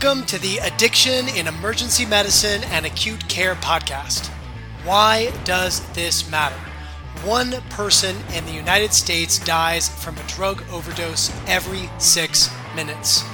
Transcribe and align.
Welcome 0.00 0.26
to 0.26 0.38
the 0.38 0.58
Addiction 0.58 1.26
in 1.26 1.48
Emergency 1.48 2.06
Medicine 2.06 2.62
and 2.70 2.86
Acute 2.86 3.28
Care 3.28 3.56
podcast. 3.56 4.28
Why 4.84 5.32
does 5.42 5.80
this 5.94 6.30
matter? 6.30 6.54
One 7.24 7.50
person 7.68 8.14
in 8.32 8.46
the 8.46 8.52
United 8.52 8.92
States 8.92 9.40
dies 9.40 9.88
from 9.88 10.16
a 10.16 10.22
drug 10.28 10.62
overdose 10.70 11.32
every 11.48 11.90
six 11.98 12.48
minutes. 12.76 13.24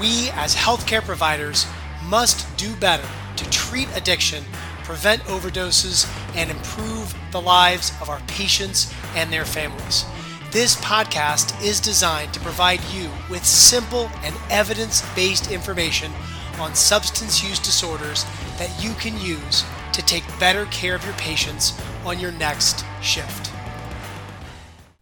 We, 0.00 0.30
as 0.30 0.56
healthcare 0.56 1.00
providers, 1.00 1.64
must 2.06 2.56
do 2.56 2.74
better 2.74 3.06
to 3.36 3.50
treat 3.50 3.86
addiction, 3.94 4.42
prevent 4.82 5.22
overdoses, 5.26 6.10
and 6.34 6.50
improve 6.50 7.14
the 7.30 7.40
lives 7.40 7.92
of 8.00 8.08
our 8.10 8.20
patients 8.26 8.92
and 9.14 9.32
their 9.32 9.44
families. 9.44 10.04
This 10.52 10.74
podcast 10.78 11.62
is 11.62 11.78
designed 11.78 12.34
to 12.34 12.40
provide 12.40 12.82
you 12.92 13.08
with 13.30 13.44
simple 13.44 14.10
and 14.24 14.34
evidence 14.50 15.00
based 15.14 15.48
information 15.48 16.10
on 16.58 16.74
substance 16.74 17.40
use 17.40 17.60
disorders 17.60 18.24
that 18.58 18.82
you 18.82 18.94
can 18.94 19.16
use 19.20 19.64
to 19.92 20.02
take 20.02 20.24
better 20.40 20.64
care 20.66 20.96
of 20.96 21.04
your 21.04 21.14
patients 21.14 21.80
on 22.04 22.18
your 22.18 22.32
next 22.32 22.84
shift. 23.00 23.52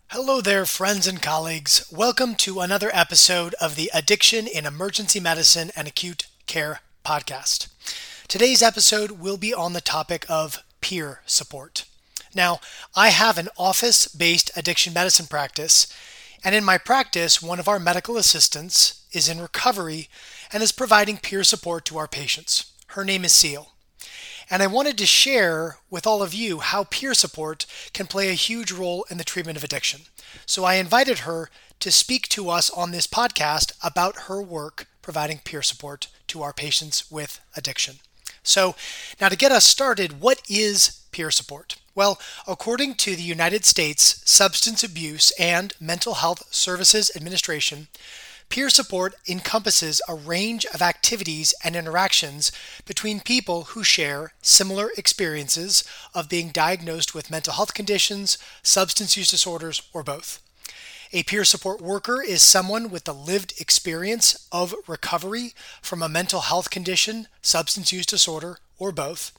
Hello 0.08 0.42
there, 0.42 0.66
friends 0.66 1.06
and 1.06 1.22
colleagues. 1.22 1.90
Welcome 1.90 2.34
to 2.34 2.60
another 2.60 2.90
episode 2.92 3.54
of 3.54 3.74
the 3.74 3.90
Addiction 3.94 4.46
in 4.46 4.66
Emergency 4.66 5.18
Medicine 5.18 5.70
and 5.74 5.88
Acute 5.88 6.26
Care 6.46 6.80
podcast. 7.06 7.68
Today's 8.28 8.62
episode 8.62 9.12
will 9.12 9.38
be 9.38 9.54
on 9.54 9.72
the 9.72 9.80
topic 9.80 10.26
of 10.28 10.62
peer 10.82 11.22
support. 11.24 11.86
Now, 12.34 12.60
I 12.94 13.08
have 13.08 13.38
an 13.38 13.48
office 13.56 14.08
based 14.08 14.50
addiction 14.56 14.92
medicine 14.92 15.26
practice, 15.26 15.86
and 16.44 16.54
in 16.54 16.64
my 16.64 16.78
practice, 16.78 17.42
one 17.42 17.58
of 17.58 17.68
our 17.68 17.78
medical 17.78 18.16
assistants 18.16 19.04
is 19.12 19.28
in 19.28 19.40
recovery 19.40 20.08
and 20.52 20.62
is 20.62 20.72
providing 20.72 21.18
peer 21.18 21.44
support 21.44 21.84
to 21.86 21.98
our 21.98 22.08
patients. 22.08 22.72
Her 22.88 23.04
name 23.04 23.24
is 23.24 23.32
Ceil. 23.32 23.68
And 24.50 24.62
I 24.62 24.66
wanted 24.66 24.96
to 24.98 25.06
share 25.06 25.78
with 25.90 26.06
all 26.06 26.22
of 26.22 26.32
you 26.32 26.60
how 26.60 26.84
peer 26.84 27.12
support 27.12 27.66
can 27.92 28.06
play 28.06 28.30
a 28.30 28.34
huge 28.34 28.72
role 28.72 29.04
in 29.10 29.18
the 29.18 29.24
treatment 29.24 29.58
of 29.58 29.64
addiction. 29.64 30.02
So 30.46 30.64
I 30.64 30.74
invited 30.74 31.20
her 31.20 31.50
to 31.80 31.90
speak 31.90 32.28
to 32.28 32.48
us 32.48 32.70
on 32.70 32.90
this 32.90 33.06
podcast 33.06 33.72
about 33.82 34.22
her 34.22 34.40
work 34.40 34.86
providing 35.02 35.38
peer 35.38 35.62
support 35.62 36.08
to 36.28 36.42
our 36.42 36.52
patients 36.52 37.10
with 37.10 37.40
addiction. 37.56 37.96
So, 38.42 38.74
now 39.20 39.28
to 39.28 39.36
get 39.36 39.52
us 39.52 39.64
started, 39.64 40.20
what 40.20 40.40
is 40.48 40.97
peer 41.12 41.30
support? 41.30 41.76
Well, 41.94 42.20
according 42.46 42.94
to 42.96 43.16
the 43.16 43.22
United 43.22 43.64
States 43.64 44.22
Substance 44.24 44.84
Abuse 44.84 45.32
and 45.38 45.74
Mental 45.80 46.14
Health 46.14 46.52
Services 46.54 47.10
Administration, 47.16 47.88
peer 48.48 48.70
support 48.70 49.14
encompasses 49.28 50.00
a 50.08 50.14
range 50.14 50.64
of 50.66 50.80
activities 50.80 51.54
and 51.64 51.74
interactions 51.74 52.52
between 52.86 53.20
people 53.20 53.64
who 53.64 53.82
share 53.82 54.32
similar 54.42 54.90
experiences 54.96 55.84
of 56.14 56.28
being 56.28 56.50
diagnosed 56.50 57.14
with 57.14 57.30
mental 57.30 57.54
health 57.54 57.74
conditions, 57.74 58.38
substance 58.62 59.16
use 59.16 59.30
disorders, 59.30 59.82
or 59.92 60.02
both. 60.02 60.40
A 61.12 61.22
peer 61.22 61.44
support 61.44 61.80
worker 61.80 62.22
is 62.22 62.42
someone 62.42 62.90
with 62.90 63.04
the 63.04 63.14
lived 63.14 63.54
experience 63.58 64.46
of 64.52 64.74
recovery 64.86 65.54
from 65.80 66.02
a 66.02 66.08
mental 66.08 66.42
health 66.42 66.68
condition, 66.68 67.28
substance 67.40 67.92
use 67.92 68.04
disorder, 68.04 68.58
or 68.78 68.92
both. 68.92 69.32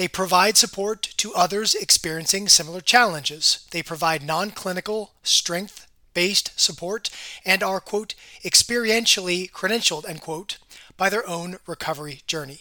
They 0.00 0.08
provide 0.08 0.56
support 0.56 1.02
to 1.18 1.34
others 1.34 1.74
experiencing 1.74 2.48
similar 2.48 2.80
challenges. 2.80 3.66
They 3.70 3.82
provide 3.82 4.22
non 4.22 4.50
clinical, 4.50 5.12
strength 5.22 5.86
based 6.14 6.58
support 6.58 7.10
and 7.44 7.62
are, 7.62 7.80
quote, 7.82 8.14
experientially 8.42 9.50
credentialed, 9.50 10.08
end 10.08 10.22
quote, 10.22 10.56
by 10.96 11.10
their 11.10 11.28
own 11.28 11.58
recovery 11.66 12.22
journey. 12.26 12.60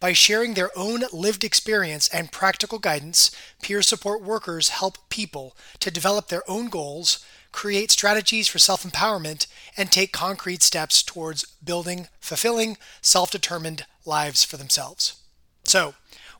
By 0.00 0.12
sharing 0.12 0.52
their 0.52 0.70
own 0.76 1.04
lived 1.14 1.44
experience 1.44 2.08
and 2.08 2.30
practical 2.30 2.78
guidance, 2.78 3.30
peer 3.62 3.80
support 3.80 4.20
workers 4.20 4.68
help 4.68 4.98
people 5.08 5.56
to 5.80 5.90
develop 5.90 6.28
their 6.28 6.42
own 6.46 6.68
goals, 6.68 7.24
create 7.52 7.90
strategies 7.90 8.48
for 8.48 8.58
self 8.58 8.82
empowerment, 8.82 9.46
and 9.78 9.90
take 9.90 10.12
concrete 10.12 10.62
steps 10.62 11.02
towards 11.02 11.46
building 11.64 12.08
fulfilling, 12.20 12.76
self 13.00 13.30
determined 13.30 13.86
lives 14.04 14.44
for 14.44 14.58
themselves. 14.58 15.14
So, 15.64 15.94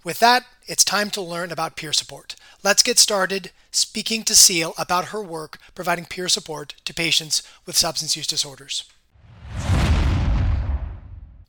with 0.06 0.20
that, 0.20 0.44
it's 0.68 0.84
time 0.84 1.10
to 1.10 1.20
learn 1.20 1.50
about 1.50 1.74
peer 1.74 1.92
support. 1.92 2.36
Let's 2.62 2.84
get 2.84 2.96
started 2.96 3.50
speaking 3.72 4.22
to 4.22 4.34
Ceil 4.34 4.72
about 4.78 5.06
her 5.06 5.20
work 5.20 5.58
providing 5.74 6.04
peer 6.04 6.28
support 6.28 6.76
to 6.84 6.94
patients 6.94 7.42
with 7.66 7.76
substance 7.76 8.16
use 8.16 8.28
disorders. 8.28 8.84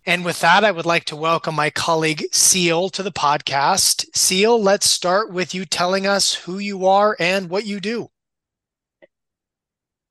And 0.08 0.26
with 0.26 0.40
that, 0.40 0.64
I 0.64 0.72
would 0.72 0.88
like 0.88 1.04
to 1.06 1.16
welcome 1.16 1.54
my 1.54 1.70
colleague 1.70 2.24
Ceil 2.32 2.90
to 2.94 3.04
the 3.04 3.12
podcast. 3.12 4.10
Ceil, 4.16 4.60
let's 4.60 4.90
start 4.90 5.32
with 5.32 5.54
you 5.54 5.64
telling 5.64 6.08
us 6.08 6.34
who 6.34 6.58
you 6.58 6.88
are 6.88 7.16
and 7.20 7.52
what 7.52 7.68
you 7.68 7.80
do. 7.80 8.10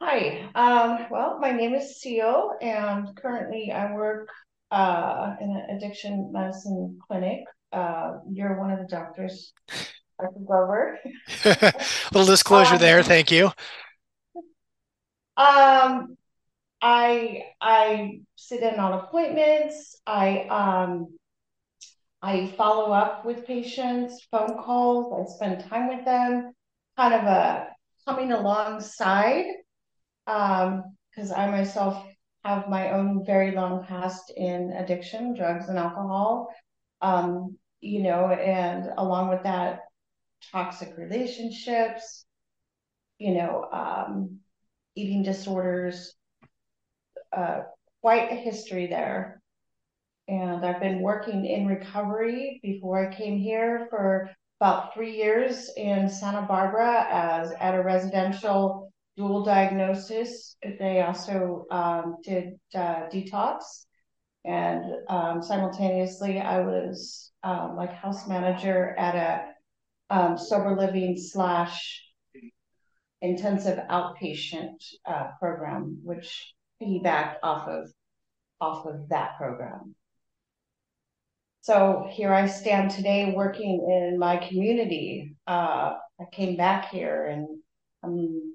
Hi, 0.00 0.48
um, 0.54 1.06
well, 1.10 1.40
my 1.40 1.50
name 1.50 1.74
is 1.74 2.00
Ceil, 2.00 2.50
and 2.62 3.08
currently 3.16 3.72
I 3.72 3.92
work 3.92 4.28
uh, 4.70 5.34
in 5.40 5.50
an 5.50 5.76
addiction 5.76 6.30
medicine 6.32 6.96
clinic 7.08 7.40
uh, 7.72 8.18
you're 8.30 8.58
one 8.58 8.70
of 8.70 8.78
the 8.78 8.86
doctors. 8.86 9.52
I 10.18 10.26
can 10.32 10.46
go 10.46 10.62
over. 10.62 10.98
Little 12.12 12.26
disclosure 12.26 12.74
um, 12.74 12.80
there. 12.80 13.02
Thank 13.02 13.30
you. 13.30 13.50
Um, 15.36 16.16
I 16.80 17.42
I 17.60 18.20
sit 18.36 18.62
in 18.62 18.80
on 18.80 18.94
appointments. 18.94 20.00
I 20.06 20.42
um 20.48 21.18
I 22.22 22.46
follow 22.56 22.92
up 22.92 23.24
with 23.24 23.46
patients, 23.46 24.26
phone 24.30 24.62
calls. 24.62 25.12
I 25.12 25.34
spend 25.34 25.68
time 25.68 25.88
with 25.88 26.04
them, 26.04 26.52
kind 26.96 27.14
of 27.14 27.24
a 27.24 27.68
coming 28.06 28.32
alongside, 28.32 29.46
um 30.26 30.96
because 31.10 31.30
um, 31.32 31.38
I 31.38 31.50
myself 31.50 32.06
have 32.44 32.68
my 32.68 32.92
own 32.92 33.24
very 33.26 33.50
long 33.50 33.84
past 33.84 34.32
in 34.36 34.72
addiction, 34.72 35.34
drugs 35.34 35.68
and 35.68 35.78
alcohol. 35.78 36.48
Um, 37.06 37.56
you 37.80 38.02
know, 38.02 38.30
and 38.30 38.90
along 38.98 39.28
with 39.28 39.44
that, 39.44 39.80
toxic 40.50 40.96
relationships, 40.96 42.24
you 43.18 43.34
know, 43.34 43.68
um, 43.72 44.40
eating 44.96 45.22
disorders, 45.22 46.14
uh, 47.36 47.60
quite 48.00 48.32
a 48.32 48.34
history 48.34 48.88
there. 48.88 49.40
And 50.26 50.66
I've 50.66 50.80
been 50.80 51.00
working 51.00 51.46
in 51.46 51.68
recovery 51.68 52.58
before 52.62 53.08
I 53.08 53.14
came 53.14 53.38
here 53.38 53.86
for 53.88 54.28
about 54.60 54.92
three 54.92 55.16
years 55.16 55.70
in 55.76 56.08
Santa 56.08 56.42
Barbara 56.42 57.06
as 57.08 57.52
at 57.60 57.76
a 57.76 57.82
residential 57.82 58.92
dual 59.16 59.44
diagnosis. 59.44 60.56
They 60.80 61.02
also 61.02 61.66
um, 61.70 62.16
did 62.24 62.58
uh, 62.74 63.08
detox 63.12 63.86
and 64.46 64.84
um, 65.08 65.42
simultaneously, 65.42 66.38
I 66.38 66.60
was 66.60 67.32
um, 67.42 67.74
like 67.76 67.92
house 67.92 68.28
manager 68.28 68.94
at 68.96 69.14
a 69.16 70.14
um, 70.14 70.38
sober 70.38 70.76
living 70.76 71.16
slash 71.18 72.02
intensive 73.20 73.78
outpatient 73.90 74.76
uh, 75.04 75.28
program, 75.40 75.98
which 76.04 76.54
piggybacked 76.80 77.36
off 77.42 77.68
of 77.68 77.90
off 78.60 78.86
of 78.86 79.08
that 79.08 79.36
program. 79.36 79.94
So 81.62 82.06
here 82.12 82.32
I 82.32 82.46
stand 82.46 82.92
today 82.92 83.32
working 83.34 83.84
in 83.90 84.18
my 84.18 84.36
community. 84.36 85.34
Uh, 85.48 85.94
I 86.20 86.24
came 86.32 86.56
back 86.56 86.90
here 86.90 87.26
and 87.26 87.48
I'm 88.04 88.54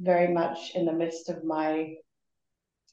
very 0.00 0.34
much 0.34 0.72
in 0.74 0.84
the 0.84 0.92
midst 0.92 1.28
of 1.28 1.44
my 1.44 1.94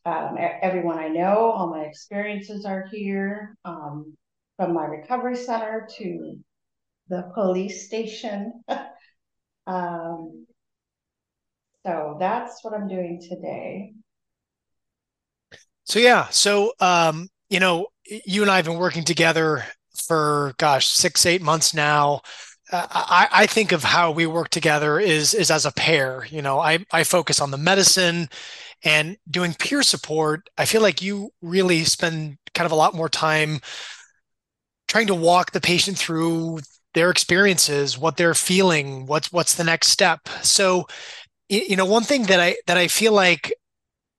um, 0.05 0.38
everyone 0.39 1.00
I 1.00 1.07
know, 1.07 1.51
all 1.51 1.69
my 1.69 1.83
experiences 1.83 2.65
are 2.65 2.88
here, 2.91 3.55
um, 3.63 4.15
from 4.57 4.73
my 4.73 4.85
recovery 4.85 5.35
center 5.35 5.88
to 5.97 6.39
the 7.07 7.31
police 7.33 7.85
station. 7.85 8.63
um, 9.67 10.45
so 11.85 12.17
that's 12.19 12.63
what 12.63 12.73
I'm 12.73 12.88
doing 12.88 13.21
today. 13.21 13.94
So 15.85 16.00
yeah, 16.00 16.27
so 16.29 16.73
um, 16.79 17.29
you 17.49 17.59
know, 17.59 17.88
you 18.06 18.41
and 18.41 18.51
I 18.51 18.57
have 18.57 18.65
been 18.65 18.77
working 18.77 19.03
together 19.03 19.65
for 20.07 20.53
gosh 20.57 20.88
six 20.88 21.25
eight 21.25 21.41
months 21.41 21.73
now. 21.73 22.21
Uh, 22.71 22.88
I, 22.89 23.27
I 23.31 23.45
think 23.45 23.71
of 23.71 23.83
how 23.83 24.11
we 24.11 24.25
work 24.25 24.49
together 24.49 24.99
is 24.99 25.33
is 25.33 25.51
as 25.51 25.65
a 25.65 25.71
pair. 25.71 26.25
You 26.29 26.41
know, 26.41 26.59
I 26.59 26.85
I 26.91 27.03
focus 27.03 27.41
on 27.41 27.51
the 27.51 27.57
medicine 27.57 28.29
and 28.83 29.18
doing 29.30 29.53
peer 29.53 29.83
support, 29.83 30.50
I 30.57 30.65
feel 30.65 30.81
like 30.81 31.01
you 31.01 31.31
really 31.41 31.83
spend 31.83 32.38
kind 32.53 32.65
of 32.65 32.71
a 32.71 32.75
lot 32.75 32.94
more 32.94 33.09
time 33.09 33.59
trying 34.88 35.07
to 35.07 35.15
walk 35.15 35.51
the 35.51 35.62
patient 35.62 35.97
through 35.97 36.59
their 36.94 37.09
experiences, 37.09 37.97
what 37.97 38.18
they're 38.18 38.35
feeling, 38.35 39.06
what's 39.06 39.31
what's 39.31 39.56
the 39.56 39.63
next 39.63 39.88
step. 39.88 40.27
So, 40.41 40.85
you 41.50 41.75
know, 41.75 41.85
one 41.85 42.03
thing 42.03 42.24
that 42.24 42.39
I 42.39 42.56
that 42.68 42.77
I 42.77 42.88
feel 42.88 43.13
like 43.13 43.53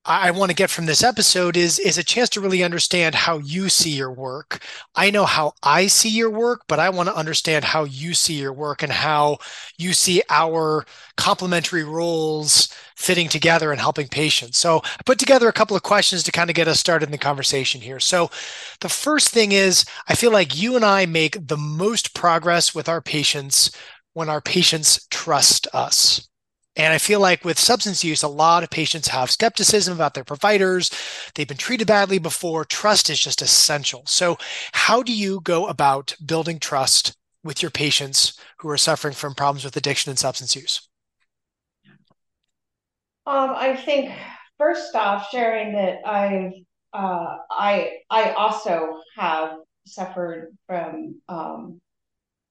I 0.06 0.32
want 0.32 0.50
to 0.50 0.54
get 0.54 0.68
from 0.68 0.84
this 0.84 1.02
episode 1.02 1.56
is 1.56 1.78
is 1.78 1.96
a 1.96 2.04
chance 2.04 2.28
to 2.30 2.40
really 2.40 2.62
understand 2.62 3.14
how 3.14 3.38
you 3.38 3.70
see 3.70 3.92
your 3.92 4.12
work. 4.12 4.62
I 4.94 5.10
know 5.10 5.24
how 5.24 5.54
I 5.62 5.86
see 5.86 6.10
your 6.10 6.28
work, 6.28 6.62
but 6.68 6.78
I 6.78 6.90
want 6.90 7.08
to 7.08 7.16
understand 7.16 7.64
how 7.64 7.84
you 7.84 8.12
see 8.12 8.34
your 8.34 8.52
work 8.52 8.82
and 8.82 8.92
how 8.92 9.38
you 9.78 9.94
see 9.94 10.22
our 10.28 10.84
complementary 11.16 11.84
roles 11.84 12.68
fitting 12.96 13.28
together 13.28 13.72
and 13.72 13.80
helping 13.80 14.08
patients. 14.08 14.58
So 14.58 14.82
I 14.84 15.02
put 15.06 15.18
together 15.18 15.48
a 15.48 15.52
couple 15.54 15.76
of 15.76 15.82
questions 15.82 16.22
to 16.24 16.32
kind 16.32 16.50
of 16.50 16.56
get 16.56 16.68
us 16.68 16.80
started 16.80 17.06
in 17.06 17.12
the 17.12 17.18
conversation 17.18 17.80
here. 17.80 18.00
So 18.00 18.30
the 18.80 18.90
first 18.90 19.30
thing 19.30 19.52
is 19.52 19.86
I 20.08 20.14
feel 20.14 20.32
like 20.32 20.60
you 20.60 20.76
and 20.76 20.84
I 20.84 21.06
make 21.06 21.48
the 21.48 21.56
most 21.56 22.14
progress 22.14 22.74
with 22.74 22.90
our 22.90 23.00
patients 23.00 23.70
when 24.12 24.28
our 24.28 24.42
patients 24.42 25.06
trust 25.10 25.66
us. 25.72 26.28
And 26.76 26.92
I 26.92 26.98
feel 26.98 27.20
like 27.20 27.44
with 27.44 27.58
substance 27.58 28.02
use, 28.02 28.22
a 28.22 28.28
lot 28.28 28.64
of 28.64 28.70
patients 28.70 29.08
have 29.08 29.30
skepticism 29.30 29.94
about 29.94 30.14
their 30.14 30.24
providers. 30.24 30.90
They've 31.34 31.46
been 31.46 31.56
treated 31.56 31.86
badly 31.86 32.18
before. 32.18 32.64
Trust 32.64 33.10
is 33.10 33.20
just 33.20 33.42
essential. 33.42 34.02
So, 34.06 34.38
how 34.72 35.02
do 35.02 35.12
you 35.12 35.40
go 35.40 35.68
about 35.68 36.16
building 36.24 36.58
trust 36.58 37.16
with 37.44 37.62
your 37.62 37.70
patients 37.70 38.38
who 38.58 38.68
are 38.70 38.78
suffering 38.78 39.14
from 39.14 39.34
problems 39.34 39.64
with 39.64 39.76
addiction 39.76 40.10
and 40.10 40.18
substance 40.18 40.56
use? 40.56 40.88
Um, 43.26 43.54
I 43.56 43.76
think 43.76 44.12
first 44.58 44.94
off, 44.96 45.28
sharing 45.30 45.74
that 45.74 46.00
I've 46.06 46.52
uh, 46.92 47.36
I 47.50 47.98
I 48.10 48.30
also 48.32 49.00
have 49.16 49.58
suffered 49.86 50.56
from 50.66 51.20
um, 51.28 51.80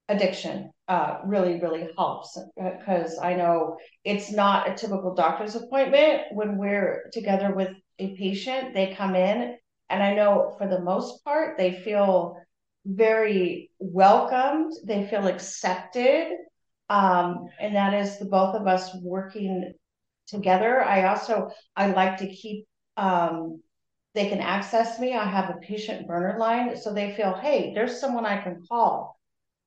addiction 0.10 0.72
uh, 0.88 1.20
really, 1.26 1.62
really 1.62 1.88
helps 1.98 2.38
because 2.56 3.18
I 3.18 3.36
know 3.36 3.78
it's 4.04 4.32
not 4.32 4.70
a 4.70 4.76
typical 4.76 5.14
doctor's 5.14 5.56
appointment 5.56 6.24
when 6.32 6.58
we're 6.58 7.10
together 7.14 7.54
with 7.54 7.72
a 8.00 8.16
patient. 8.16 8.74
They 8.74 8.94
come 8.94 9.16
in, 9.16 9.58
and 9.90 10.04
I 10.04 10.14
know 10.14 10.56
for 10.58 10.68
the 10.68 10.82
most 10.82 11.24
part, 11.24 11.58
they 11.58 11.82
feel 11.84 12.38
very 12.86 13.72
welcomed, 13.80 14.74
they 14.86 15.08
feel 15.08 15.28
accepted. 15.28 16.34
Um, 16.90 17.48
and 17.60 17.76
that 17.76 17.94
is 17.94 18.20
the 18.20 18.26
both 18.26 18.56
of 18.56 18.68
us 18.68 18.94
working 19.02 19.74
together. 20.28 20.84
I 20.84 21.06
also 21.06 21.50
I 21.76 21.88
like 21.88 22.18
to 22.18 22.28
keep 22.28 22.68
um, 22.98 23.62
they 24.14 24.30
can 24.30 24.40
access 24.40 25.00
me. 25.00 25.16
I 25.16 25.24
have 25.24 25.50
a 25.50 25.60
patient 25.60 26.08
burner 26.08 26.38
line, 26.38 26.78
so 26.78 26.94
they 26.94 27.16
feel, 27.16 27.34
hey, 27.34 27.74
there's 27.74 28.00
someone 28.00 28.26
I 28.26 28.42
can 28.42 28.64
call 28.70 29.18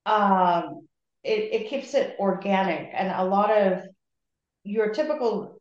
um, 0.05 0.87
it, 1.27 1.63
it 1.63 1.69
keeps 1.69 1.95
it 1.95 2.17
organic. 2.19 2.91
And 2.93 3.09
a 3.09 3.25
lot 3.25 3.51
of 3.51 3.83
your 4.65 4.91
typical 4.91 5.61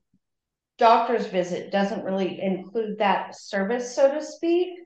doctor's 0.77 1.27
visit 1.27 1.71
doesn't 1.71 2.03
really 2.03 2.41
include 2.41 2.97
that 2.99 3.39
service, 3.39 3.95
so 3.95 4.13
to 4.13 4.23
speak. 4.23 4.79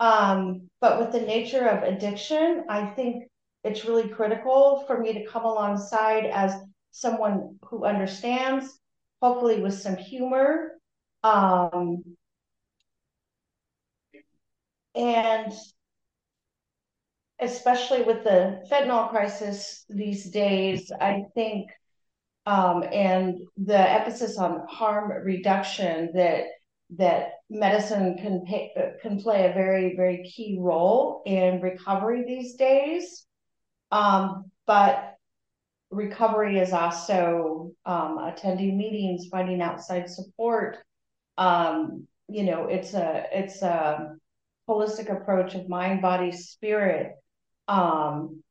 Um, 0.00 0.68
but 0.80 1.00
with 1.00 1.12
the 1.12 1.26
nature 1.26 1.66
of 1.68 1.82
addiction, 1.82 2.64
I 2.68 2.86
think 2.86 3.24
it's 3.64 3.84
really 3.84 4.08
critical 4.08 4.84
for 4.86 4.98
me 4.98 5.12
to 5.14 5.26
come 5.26 5.44
alongside 5.44 6.26
as 6.26 6.54
someone 6.90 7.58
who 7.62 7.84
understands, 7.84 8.78
hopefully 9.20 9.60
with 9.60 9.74
some 9.74 9.96
humor. 9.96 10.78
Um, 11.22 12.04
and 14.94 15.52
especially 17.40 18.02
with 18.02 18.24
the 18.24 18.62
fentanyl 18.70 19.10
crisis 19.10 19.84
these 19.88 20.30
days, 20.30 20.90
I 21.00 21.24
think, 21.34 21.70
um, 22.46 22.82
and 22.92 23.38
the 23.56 23.78
emphasis 23.78 24.38
on 24.38 24.66
harm 24.68 25.10
reduction 25.24 26.10
that 26.14 26.44
that 26.96 27.32
medicine 27.50 28.16
can 28.16 28.44
pay, 28.46 28.72
can 29.02 29.20
play 29.20 29.46
a 29.46 29.52
very 29.52 29.94
very 29.94 30.24
key 30.24 30.56
role 30.58 31.22
in 31.26 31.60
recovery 31.60 32.24
these 32.26 32.54
days. 32.54 33.26
Um, 33.92 34.50
but 34.66 35.16
recovery 35.90 36.58
is 36.58 36.72
also 36.72 37.72
um, 37.84 38.18
attending 38.18 38.76
meetings, 38.76 39.28
finding 39.30 39.60
outside 39.60 40.08
support. 40.08 40.78
Um, 41.36 42.06
you 42.28 42.44
know, 42.44 42.64
it's 42.64 42.94
a 42.94 43.26
it's 43.32 43.62
a 43.62 44.16
holistic 44.68 45.10
approach 45.14 45.54
of 45.54 45.68
mind, 45.68 46.02
body, 46.02 46.32
spirit 46.32 47.14
um, 47.68 48.42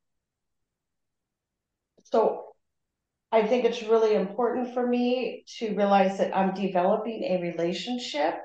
so 2.06 2.46
I 3.32 3.46
think 3.46 3.66
it's 3.66 3.84
really 3.84 4.16
important 4.16 4.74
for 4.74 4.86
me 4.86 5.44
to 5.58 5.76
realize 5.76 6.18
that 6.20 6.36
I'm 6.36 6.54
developing 6.54 7.24
a 7.24 7.42
relationship. 7.42 8.36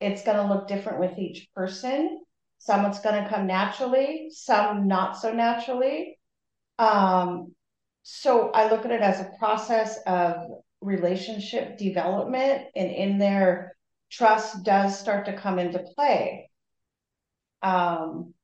It's 0.00 0.24
going 0.24 0.36
to 0.36 0.52
look 0.52 0.66
different 0.66 1.00
with 1.00 1.18
each 1.18 1.48
person. 1.54 2.20
Some 2.58 2.84
it's 2.86 3.00
going 3.00 3.22
to 3.22 3.30
come 3.30 3.46
naturally, 3.46 4.30
some 4.30 4.88
not 4.88 5.16
so 5.16 5.32
naturally. 5.32 6.18
Um, 6.78 7.54
so 8.02 8.50
I 8.50 8.68
look 8.70 8.84
at 8.84 8.90
it 8.90 9.00
as 9.00 9.20
a 9.20 9.30
process 9.38 9.98
of 10.06 10.36
relationship 10.80 11.78
development, 11.78 12.66
and 12.74 12.90
in 12.90 13.18
there, 13.18 13.76
trust 14.10 14.64
does 14.64 14.98
start 14.98 15.26
to 15.26 15.36
come 15.36 15.58
into 15.58 15.80
play. 15.94 16.50
Um, 17.62 18.34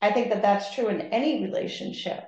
I 0.00 0.12
think 0.12 0.30
that 0.30 0.42
that's 0.42 0.74
true 0.74 0.88
in 0.88 1.00
any 1.00 1.42
relationship. 1.42 2.24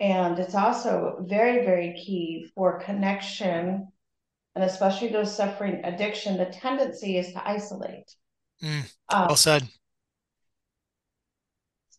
And 0.00 0.38
it's 0.38 0.54
also 0.54 1.24
very, 1.26 1.64
very 1.64 1.94
key 1.94 2.50
for 2.54 2.80
connection, 2.80 3.88
and 4.54 4.64
especially 4.64 5.08
those 5.08 5.36
suffering 5.36 5.80
addiction. 5.84 6.36
The 6.36 6.46
tendency 6.46 7.18
is 7.18 7.32
to 7.32 7.48
isolate. 7.48 8.14
Mm, 8.62 8.94
well 9.10 9.30
um, 9.30 9.36
said. 9.36 9.68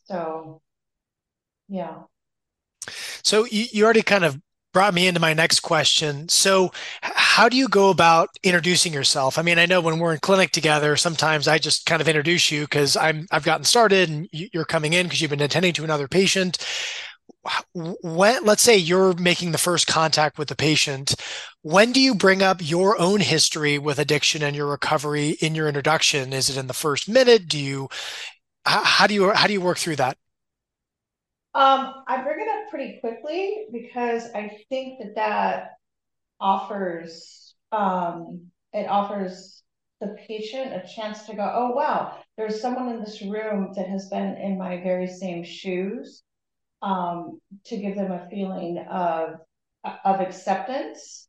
So, 0.05 0.61
yeah. 1.67 2.03
So 3.23 3.45
you, 3.45 3.65
you 3.71 3.83
already 3.83 4.01
kind 4.01 4.23
of 4.23 4.39
brought 4.73 4.93
me 4.93 5.07
into 5.07 5.19
my 5.19 5.33
next 5.33 5.61
question. 5.61 6.29
So, 6.29 6.71
how 7.01 7.49
do 7.49 7.57
you 7.57 7.67
go 7.67 7.89
about 7.89 8.29
introducing 8.43 8.93
yourself? 8.93 9.37
I 9.37 9.41
mean, 9.41 9.59
I 9.59 9.65
know 9.65 9.81
when 9.81 9.99
we're 9.99 10.13
in 10.13 10.19
clinic 10.19 10.51
together, 10.51 10.95
sometimes 10.95 11.47
I 11.47 11.57
just 11.57 11.85
kind 11.85 12.01
of 12.01 12.07
introduce 12.07 12.51
you 12.51 12.61
because 12.61 12.95
I'm 12.95 13.25
I've 13.31 13.43
gotten 13.43 13.63
started 13.63 14.09
and 14.09 14.27
you're 14.31 14.65
coming 14.65 14.93
in 14.93 15.05
because 15.05 15.21
you've 15.21 15.31
been 15.31 15.41
attending 15.41 15.73
to 15.73 15.83
another 15.83 16.07
patient. 16.07 16.57
When 17.73 18.43
let's 18.43 18.61
say 18.61 18.77
you're 18.77 19.13
making 19.13 19.51
the 19.51 19.57
first 19.57 19.87
contact 19.87 20.37
with 20.37 20.49
the 20.49 20.55
patient, 20.55 21.15
when 21.61 21.91
do 21.91 22.01
you 22.01 22.13
bring 22.13 22.41
up 22.43 22.57
your 22.61 22.99
own 22.99 23.21
history 23.21 23.77
with 23.77 23.99
addiction 23.99 24.43
and 24.43 24.55
your 24.55 24.67
recovery 24.67 25.37
in 25.41 25.55
your 25.55 25.67
introduction? 25.67 26.33
Is 26.33 26.49
it 26.49 26.57
in 26.57 26.67
the 26.67 26.73
first 26.73 27.07
minute? 27.09 27.47
Do 27.47 27.57
you 27.57 27.89
how 28.65 29.07
do 29.07 29.13
you 29.13 29.31
how 29.31 29.47
do 29.47 29.53
you 29.53 29.61
work 29.61 29.77
through 29.77 29.95
that? 29.97 30.17
Um, 31.53 32.03
I 32.07 32.21
bring 32.21 32.39
it 32.39 32.47
up 32.47 32.69
pretty 32.69 32.99
quickly 32.99 33.65
because 33.71 34.25
I 34.35 34.59
think 34.69 34.99
that 34.99 35.15
that 35.15 35.69
offers 36.39 37.55
um, 37.71 38.51
it 38.73 38.87
offers 38.87 39.63
the 39.99 40.15
patient 40.27 40.73
a 40.73 40.87
chance 40.87 41.23
to 41.23 41.35
go, 41.35 41.51
oh 41.53 41.71
wow, 41.71 42.17
there's 42.37 42.61
someone 42.61 42.89
in 42.89 42.99
this 42.99 43.21
room 43.21 43.73
that 43.75 43.87
has 43.87 44.07
been 44.09 44.37
in 44.37 44.57
my 44.57 44.81
very 44.81 45.07
same 45.07 45.43
shoes. 45.43 46.23
Um, 46.81 47.41
to 47.65 47.75
give 47.75 47.95
them 47.95 48.13
a 48.13 48.25
feeling 48.29 48.77
of 48.89 49.35
of 50.05 50.19
acceptance. 50.21 51.27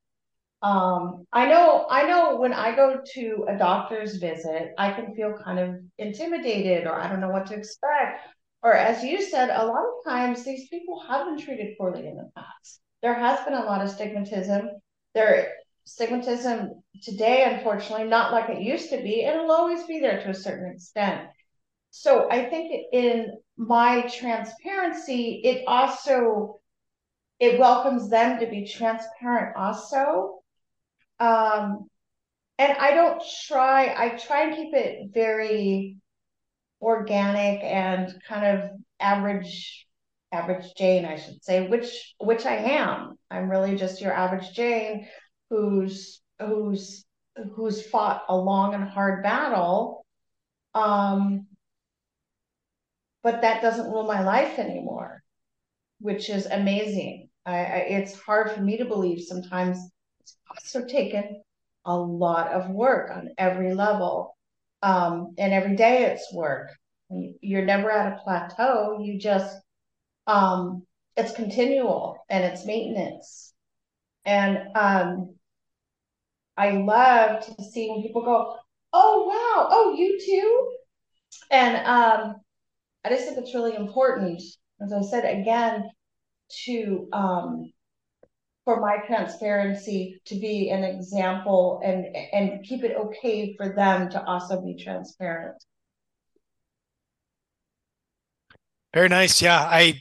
Um, 0.63 1.27
I 1.33 1.47
know, 1.47 1.87
I 1.89 2.07
know 2.07 2.37
when 2.37 2.53
I 2.53 2.77
go 2.77 3.01
to 3.15 3.47
a 3.49 3.57
doctor's 3.57 4.17
visit, 4.17 4.73
I 4.77 4.93
can 4.93 5.15
feel 5.15 5.35
kind 5.43 5.59
of 5.59 5.77
intimidated 5.99 6.87
or 6.87 7.01
I 7.01 7.09
don't 7.09 7.21
know 7.21 7.31
what 7.31 7.47
to 7.47 7.55
expect 7.55 8.21
or 8.63 8.75
as 8.75 9.03
you 9.03 9.23
said, 9.23 9.51
a 9.51 9.67
lot 9.67 9.85
of 9.85 10.05
times 10.05 10.45
these 10.45 10.69
people 10.69 11.03
have 11.09 11.27
been 11.27 11.39
treated 11.39 11.77
poorly 11.79 12.07
in 12.07 12.17
the 12.17 12.31
past. 12.37 12.81
There 13.03 13.15
has 13.15 13.45
been 13.45 13.55
a 13.55 13.65
lot 13.65 13.83
of 13.83 13.91
stigmatism. 13.91 14.69
There 15.15 15.53
stigmatism 15.87 16.83
today, 17.03 17.45
unfortunately, 17.45 18.07
not 18.07 18.33
like 18.33 18.51
it 18.51 18.63
used 18.63 18.91
to 18.91 18.99
be. 18.99 19.25
It'll 19.25 19.51
always 19.51 19.85
be 19.85 20.01
there 20.01 20.23
to 20.23 20.31
a 20.31 20.35
certain 20.35 20.73
extent. 20.73 21.29
So 21.91 22.31
I 22.31 22.49
think 22.49 22.87
in 22.93 23.39
my 23.57 24.03
transparency, 24.03 25.41
it 25.45 25.65
also 25.67 26.61
it 27.41 27.59
welcomes 27.59 28.11
them 28.11 28.39
to 28.39 28.47
be 28.47 28.67
transparent 28.67 29.57
also. 29.57 30.41
Um, 31.19 31.89
and 32.59 32.77
I 32.77 32.93
don't 32.93 33.23
try, 33.47 33.95
I 33.97 34.11
try 34.11 34.43
and 34.43 34.55
keep 34.55 34.75
it 34.75 35.11
very 35.15 35.97
organic 36.81 37.63
and 37.63 38.15
kind 38.27 38.47
of 38.47 38.71
average 38.99 39.87
average 40.33 40.75
Jane, 40.77 41.05
I 41.05 41.17
should 41.17 41.43
say, 41.45 41.69
which 41.69 42.15
which 42.19 42.47
I 42.47 42.57
am. 42.57 43.19
I'm 43.31 43.51
really 43.51 43.77
just 43.77 44.01
your 44.01 44.13
average 44.13 44.53
Jane 44.53 45.09
who's 45.51 46.21
who's 46.39 47.05
who's 47.55 47.87
fought 47.87 48.25
a 48.29 48.37
long 48.37 48.75
and 48.75 48.85
hard 48.85 49.23
battle. 49.23 50.05
Um, 50.75 51.47
but 53.23 53.43
that 53.43 53.61
doesn't 53.61 53.91
rule 53.91 54.07
my 54.07 54.23
life 54.23 54.59
anymore, 54.59 55.23
which 56.01 56.31
is 56.31 56.47
amazing. 56.47 57.29
I, 57.45 57.59
I, 57.59 57.77
it's 57.89 58.19
hard 58.19 58.53
for 58.53 58.61
me 58.61 58.79
to 58.79 58.85
believe 58.85 59.23
sometimes 59.23 59.79
it's 60.21 60.37
also 60.49 60.87
taken 60.87 61.43
a 61.85 61.97
lot 61.97 62.53
of 62.53 62.71
work 62.71 63.11
on 63.11 63.31
every 63.37 63.75
level. 63.75 64.37
Um, 64.83 65.35
and 65.39 65.53
every 65.53 65.77
day 65.77 66.05
it's 66.05 66.33
work. 66.33 66.71
You're 67.41 67.65
never 67.65 67.91
at 67.91 68.13
a 68.13 68.23
plateau. 68.23 69.01
You 69.03 69.19
just, 69.19 69.57
um, 70.27 70.87
it's 71.17 71.33
continual 71.33 72.25
and 72.31 72.45
it's 72.45 72.65
maintenance. 72.65 73.53
And 74.25 74.59
um, 74.77 75.35
I 76.57 76.73
love 76.73 77.45
to 77.47 77.65
see 77.65 77.89
when 77.91 78.03
people 78.03 78.23
go, 78.23 78.57
oh, 78.93 79.25
wow, 79.27 79.69
oh, 79.71 79.95
you 79.97 80.21
too? 80.25 80.77
And 81.51 81.77
um, 81.87 82.37
I 83.05 83.09
just 83.09 83.25
think 83.25 83.39
it's 83.39 83.55
really 83.55 83.75
important, 83.75 84.43
as 84.81 84.93
I 84.93 85.03
said 85.03 85.41
again, 85.41 85.91
to 86.65 87.09
um, 87.13 87.73
for 88.71 88.81
my 88.81 88.99
transparency 89.05 90.23
to 90.25 90.37
be 90.37 90.71
an 90.71 90.85
example 90.85 91.81
and 91.85 92.07
and 92.33 92.65
keep 92.65 92.85
it 92.85 92.97
okay 92.97 93.57
for 93.57 93.71
them 93.71 94.09
to 94.09 94.25
also 94.25 94.61
be 94.61 94.77
transparent. 94.77 95.57
Very 98.95 99.09
nice. 99.09 99.43
Yeah, 99.43 99.59
I 99.59 100.01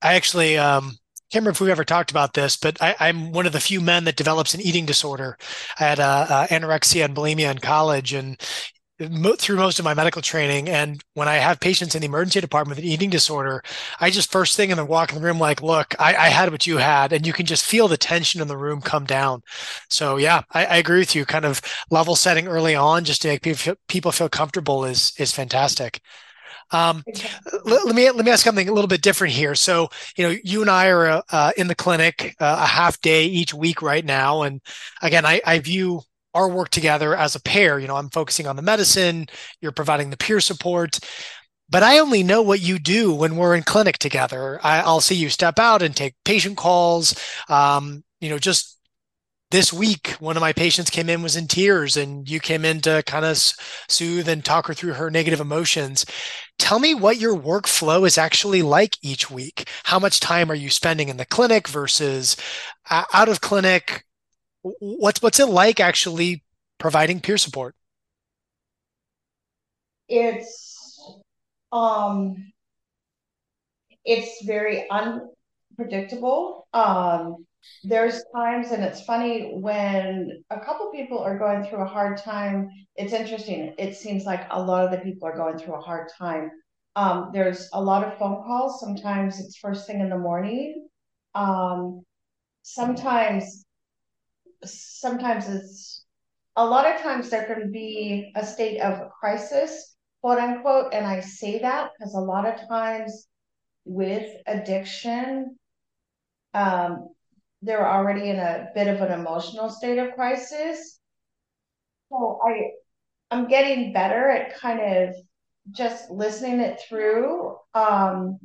I 0.00 0.14
actually 0.14 0.56
um 0.56 0.92
can't 1.32 1.42
remember 1.42 1.50
if 1.50 1.60
we 1.60 1.72
ever 1.72 1.84
talked 1.84 2.12
about 2.12 2.34
this, 2.34 2.56
but 2.56 2.80
I, 2.80 3.08
am 3.08 3.32
one 3.32 3.46
of 3.46 3.52
the 3.52 3.58
few 3.58 3.80
men 3.80 4.04
that 4.04 4.14
develops 4.14 4.54
an 4.54 4.60
eating 4.60 4.86
disorder. 4.86 5.36
I 5.80 5.84
had 5.84 5.98
uh, 5.98 6.26
uh, 6.28 6.46
anorexia 6.46 7.04
and 7.06 7.16
bulimia 7.16 7.50
in 7.50 7.58
college, 7.58 8.12
and 8.12 8.40
through 9.38 9.56
most 9.56 9.78
of 9.78 9.84
my 9.84 9.94
medical 9.94 10.22
training 10.22 10.68
and 10.68 11.02
when 11.14 11.28
i 11.28 11.34
have 11.34 11.60
patients 11.60 11.94
in 11.94 12.00
the 12.00 12.06
emergency 12.06 12.40
department 12.40 12.76
with 12.76 12.84
an 12.84 12.90
eating 12.90 13.10
disorder 13.10 13.62
i 14.00 14.10
just 14.10 14.30
first 14.30 14.56
thing 14.56 14.70
in 14.70 14.76
the 14.76 14.84
walk 14.84 15.10
in 15.10 15.18
the 15.18 15.24
room 15.24 15.38
like 15.38 15.62
look 15.62 15.94
I, 15.98 16.14
I, 16.14 16.28
had 16.28 16.50
what 16.50 16.66
you 16.66 16.78
had 16.78 17.12
and 17.12 17.26
you 17.26 17.32
can 17.32 17.46
just 17.46 17.64
feel 17.64 17.88
the 17.88 17.96
tension 17.96 18.40
in 18.40 18.48
the 18.48 18.56
room 18.56 18.80
come 18.80 19.04
down. 19.04 19.42
So 19.88 20.16
yeah 20.16 20.42
I, 20.50 20.64
I 20.66 20.76
agree 20.76 20.98
with 20.98 21.14
you. 21.14 21.24
Kind 21.24 21.44
of 21.44 21.60
level 21.90 22.16
setting 22.16 22.46
early 22.46 22.74
on 22.74 23.04
just 23.04 23.22
to 23.22 23.28
make 23.28 23.42
people 23.42 23.58
feel, 23.58 23.76
people 23.88 24.12
feel 24.12 24.28
comfortable 24.28 24.84
is 24.84 25.12
is 25.18 25.32
fantastic. 25.32 26.00
Um, 26.70 27.04
let, 27.64 27.84
let, 27.84 27.94
me 27.94 28.10
let 28.10 28.24
me 28.24 28.30
ask 28.30 28.44
something 28.44 28.68
a 28.68 28.72
little 28.72 28.88
bit 28.88 29.02
different 29.02 29.34
here. 29.34 29.54
So, 29.54 29.90
you 30.16 30.26
know, 30.26 30.36
you 30.42 30.62
and 30.62 30.70
I 30.70 30.88
are 30.88 31.22
uh, 31.30 31.52
in 31.56 31.68
the 31.68 31.74
clinic 31.74 32.34
uh, 32.40 32.58
a 32.62 32.66
half 32.66 33.00
day 33.00 33.26
each 33.26 33.52
week 33.52 33.82
right 33.82 34.04
now, 34.04 34.42
and 34.42 34.60
again, 35.02 35.26
I, 35.26 35.42
I 35.44 35.58
view 35.58 36.00
our 36.34 36.48
work 36.48 36.68
together 36.68 37.16
as 37.16 37.34
a 37.34 37.42
pair. 37.42 37.78
You 37.78 37.88
know, 37.88 37.96
I'm 37.96 38.10
focusing 38.10 38.46
on 38.46 38.56
the 38.56 38.62
medicine, 38.62 39.26
you're 39.60 39.72
providing 39.72 40.10
the 40.10 40.16
peer 40.16 40.40
support. 40.40 40.98
But 41.70 41.82
I 41.82 41.98
only 41.98 42.22
know 42.22 42.42
what 42.42 42.60
you 42.60 42.78
do 42.78 43.14
when 43.14 43.36
we're 43.36 43.54
in 43.54 43.62
clinic 43.62 43.98
together. 43.98 44.60
I, 44.62 44.84
will 44.84 45.00
see 45.00 45.14
you 45.14 45.30
step 45.30 45.58
out 45.58 45.80
and 45.82 45.96
take 45.96 46.14
patient 46.24 46.58
calls. 46.58 47.18
Um, 47.48 48.04
you 48.20 48.28
know, 48.28 48.38
just 48.38 48.78
this 49.50 49.72
week, 49.72 50.16
one 50.18 50.36
of 50.36 50.40
my 50.40 50.52
patients 50.52 50.90
came 50.90 51.08
in 51.08 51.22
was 51.22 51.36
in 51.36 51.46
tears, 51.46 51.96
and 51.96 52.28
you 52.28 52.40
came 52.40 52.64
in 52.64 52.80
to 52.82 53.02
kind 53.06 53.24
of 53.24 53.38
soothe 53.88 54.28
and 54.28 54.44
talk 54.44 54.66
her 54.66 54.74
through 54.74 54.94
her 54.94 55.10
negative 55.10 55.40
emotions. 55.40 56.04
Tell 56.58 56.78
me 56.78 56.94
what 56.94 57.20
your 57.20 57.36
workflow 57.36 58.06
is 58.06 58.18
actually 58.18 58.62
like 58.62 58.96
each 59.02 59.30
week. 59.30 59.68
How 59.84 59.98
much 59.98 60.20
time 60.20 60.50
are 60.50 60.56
you 60.56 60.70
spending 60.70 61.08
in 61.08 61.18
the 61.18 61.24
clinic 61.24 61.68
versus 61.68 62.36
uh, 62.90 63.04
out 63.12 63.28
of 63.28 63.40
clinic? 63.40 64.04
What's 64.64 65.22
what's 65.22 65.40
it 65.40 65.46
like 65.46 65.80
actually 65.80 66.42
providing 66.78 67.20
peer 67.20 67.38
support? 67.38 67.74
It's 70.08 71.10
um 71.72 72.52
it's 74.04 74.44
very 74.44 74.86
unpredictable. 74.90 76.66
Um 76.74 77.46
there's 77.82 78.22
times 78.34 78.72
and 78.72 78.82
it's 78.84 79.02
funny 79.04 79.52
when 79.54 80.44
a 80.50 80.60
couple 80.60 80.90
people 80.92 81.18
are 81.18 81.38
going 81.38 81.64
through 81.64 81.80
a 81.80 81.86
hard 81.86 82.18
time 82.18 82.68
it's 82.96 83.14
interesting 83.14 83.74
it 83.78 83.96
seems 83.96 84.24
like 84.26 84.46
a 84.50 84.62
lot 84.62 84.84
of 84.84 84.90
the 84.90 84.98
people 84.98 85.26
are 85.26 85.34
going 85.34 85.58
through 85.58 85.74
a 85.74 85.80
hard 85.80 86.10
time 86.18 86.50
um, 86.96 87.30
there's 87.32 87.70
a 87.72 87.80
lot 87.82 88.04
of 88.04 88.18
phone 88.18 88.42
calls 88.44 88.80
sometimes 88.80 89.40
it's 89.40 89.56
first 89.56 89.86
thing 89.86 90.00
in 90.00 90.10
the 90.10 90.18
morning 90.18 90.86
um, 91.34 92.02
sometimes 92.62 93.63
sometimes 94.66 95.48
it's 95.48 96.04
a 96.56 96.64
lot 96.64 96.86
of 96.86 97.00
times 97.00 97.30
there 97.30 97.44
can 97.44 97.72
be 97.72 98.32
a 98.36 98.46
state 98.46 98.80
of 98.80 99.10
crisis, 99.10 99.96
quote 100.20 100.38
unquote. 100.38 100.94
And 100.94 101.06
I 101.06 101.20
say 101.20 101.58
that 101.60 101.90
because 101.98 102.14
a 102.14 102.20
lot 102.20 102.46
of 102.46 102.68
times 102.68 103.26
with 103.84 104.30
addiction, 104.46 105.58
um, 106.54 107.08
they're 107.62 107.88
already 107.88 108.28
in 108.30 108.38
a 108.38 108.68
bit 108.74 108.88
of 108.88 109.00
an 109.00 109.12
emotional 109.12 109.68
state 109.70 109.98
of 109.98 110.14
crisis. 110.14 110.98
So 112.10 112.40
I 112.46 112.70
I'm 113.30 113.48
getting 113.48 113.92
better 113.92 114.30
at 114.30 114.54
kind 114.56 114.80
of 114.80 115.14
just 115.70 116.10
listening 116.10 116.60
it 116.60 116.80
through, 116.88 117.56
um, 117.74 118.38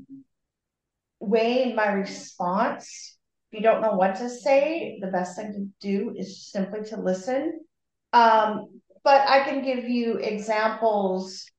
weighing 1.19 1.75
my 1.75 1.91
response 1.91 3.18
if 3.51 3.59
you 3.59 3.63
don't 3.63 3.81
know 3.81 3.93
what 3.93 4.15
to 4.17 4.29
say, 4.29 4.99
the 5.01 5.07
best 5.07 5.35
thing 5.35 5.53
to 5.53 5.87
do 5.87 6.13
is 6.15 6.51
simply 6.51 6.83
to 6.89 7.01
listen. 7.01 7.61
Um, 8.13 8.81
but 9.03 9.27
I 9.27 9.43
can 9.43 9.63
give 9.63 9.89
you 9.89 10.17
examples 10.17 11.49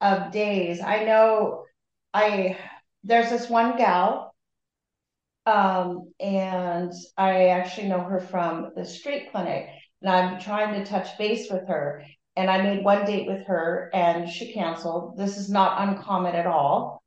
of 0.00 0.30
days. 0.30 0.80
I 0.80 1.04
know 1.04 1.64
I 2.12 2.58
there's 3.02 3.30
this 3.30 3.48
one 3.48 3.76
gal, 3.78 4.34
um, 5.46 6.12
and 6.20 6.92
I 7.16 7.48
actually 7.48 7.88
know 7.88 8.00
her 8.00 8.20
from 8.20 8.72
the 8.76 8.84
street 8.84 9.30
clinic, 9.32 9.68
and 10.02 10.10
I'm 10.10 10.40
trying 10.40 10.74
to 10.74 10.90
touch 10.90 11.16
base 11.16 11.50
with 11.50 11.66
her. 11.68 12.04
And 12.36 12.50
I 12.50 12.62
made 12.62 12.84
one 12.84 13.04
date 13.04 13.26
with 13.26 13.46
her, 13.46 13.90
and 13.94 14.28
she 14.28 14.52
canceled. 14.52 15.16
This 15.16 15.38
is 15.38 15.50
not 15.50 15.88
uncommon 15.88 16.36
at 16.36 16.46
all. 16.46 17.02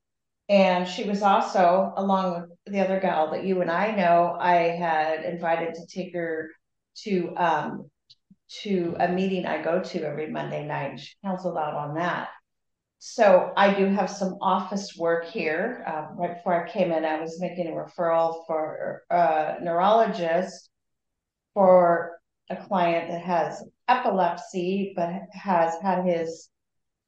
And 0.50 0.88
she 0.88 1.06
was 1.06 1.22
also, 1.22 1.94
along 1.96 2.42
with 2.42 2.51
the 2.66 2.80
other 2.80 3.00
gal 3.00 3.32
that 3.32 3.44
you 3.44 3.62
and 3.62 3.72
I 3.72 3.92
know, 3.96 4.36
I 4.40 4.54
had 4.54 5.26
invited 5.26 5.76
to 5.76 5.86
take 5.88 6.14
her 6.14 6.50
to 7.04 7.34
um, 7.36 7.90
to 8.64 8.96
a 9.00 9.08
meeting 9.08 9.46
I 9.46 9.62
go 9.62 9.82
to 9.82 10.04
every 10.04 10.30
Monday 10.30 10.66
night. 10.66 11.00
She 11.00 11.16
canceled 11.24 11.58
out 11.58 11.74
on 11.74 11.96
that. 11.96 12.30
So 13.00 13.52
I 13.58 13.74
do 13.74 13.86
have 13.86 14.12
some 14.12 14.38
office 14.42 14.96
work 14.96 15.26
here. 15.26 15.84
Um, 15.88 16.18
right 16.18 16.36
before 16.36 16.64
I 16.64 16.72
came 16.72 16.92
in, 16.92 17.04
I 17.04 17.20
was 17.20 17.40
making 17.40 17.68
a 17.68 17.72
referral 17.72 18.46
for 18.46 19.02
a 19.10 19.56
neurologist 19.60 20.70
for 21.56 22.20
a 22.52 22.56
client 22.56 23.10
that 23.10 23.22
has 23.22 23.64
epilepsy, 23.88 24.94
but 24.96 25.14
has 25.32 25.74
had 25.82 26.06
his 26.06 26.51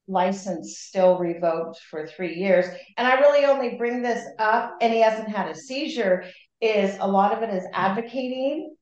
license 0.07 0.79
still 0.79 1.17
revoked 1.17 1.79
for 1.89 2.07
three 2.07 2.35
years. 2.35 2.65
And 2.97 3.07
I 3.07 3.19
really 3.19 3.45
only 3.45 3.75
bring 3.77 4.01
this 4.01 4.25
up, 4.39 4.75
and 4.81 4.93
he 4.93 5.01
hasn't 5.01 5.29
had 5.29 5.49
a 5.49 5.55
seizure, 5.55 6.25
is 6.61 6.97
a 6.99 7.07
lot 7.07 7.33
of 7.33 7.43
it 7.43 7.53
is 7.53 7.65
advocating. 7.73 8.75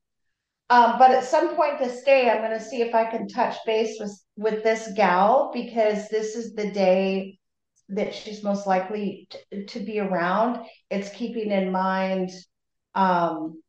Um, 0.70 0.96
but 0.98 1.12
at 1.12 1.26
some 1.26 1.56
point 1.56 1.80
this 1.80 2.04
day, 2.04 2.30
I'm 2.30 2.38
going 2.38 2.58
to 2.58 2.64
see 2.64 2.82
if 2.82 2.96
I 2.96 3.06
can 3.06 3.28
touch 3.28 3.58
base 3.66 3.98
with 4.00 4.18
with 4.38 4.64
this 4.64 4.90
gal 4.96 5.52
because 5.54 6.08
this 6.08 6.36
is 6.36 6.54
the 6.56 6.72
day 6.72 7.38
that 7.90 8.16
she's 8.16 8.42
most 8.42 8.66
likely 8.66 9.28
t- 9.30 9.66
to 9.66 9.80
be 9.82 10.00
around. 10.00 10.66
It's 10.90 11.10
keeping 11.10 11.52
in 11.52 11.72
mind. 11.72 12.30
Um, 12.96 13.62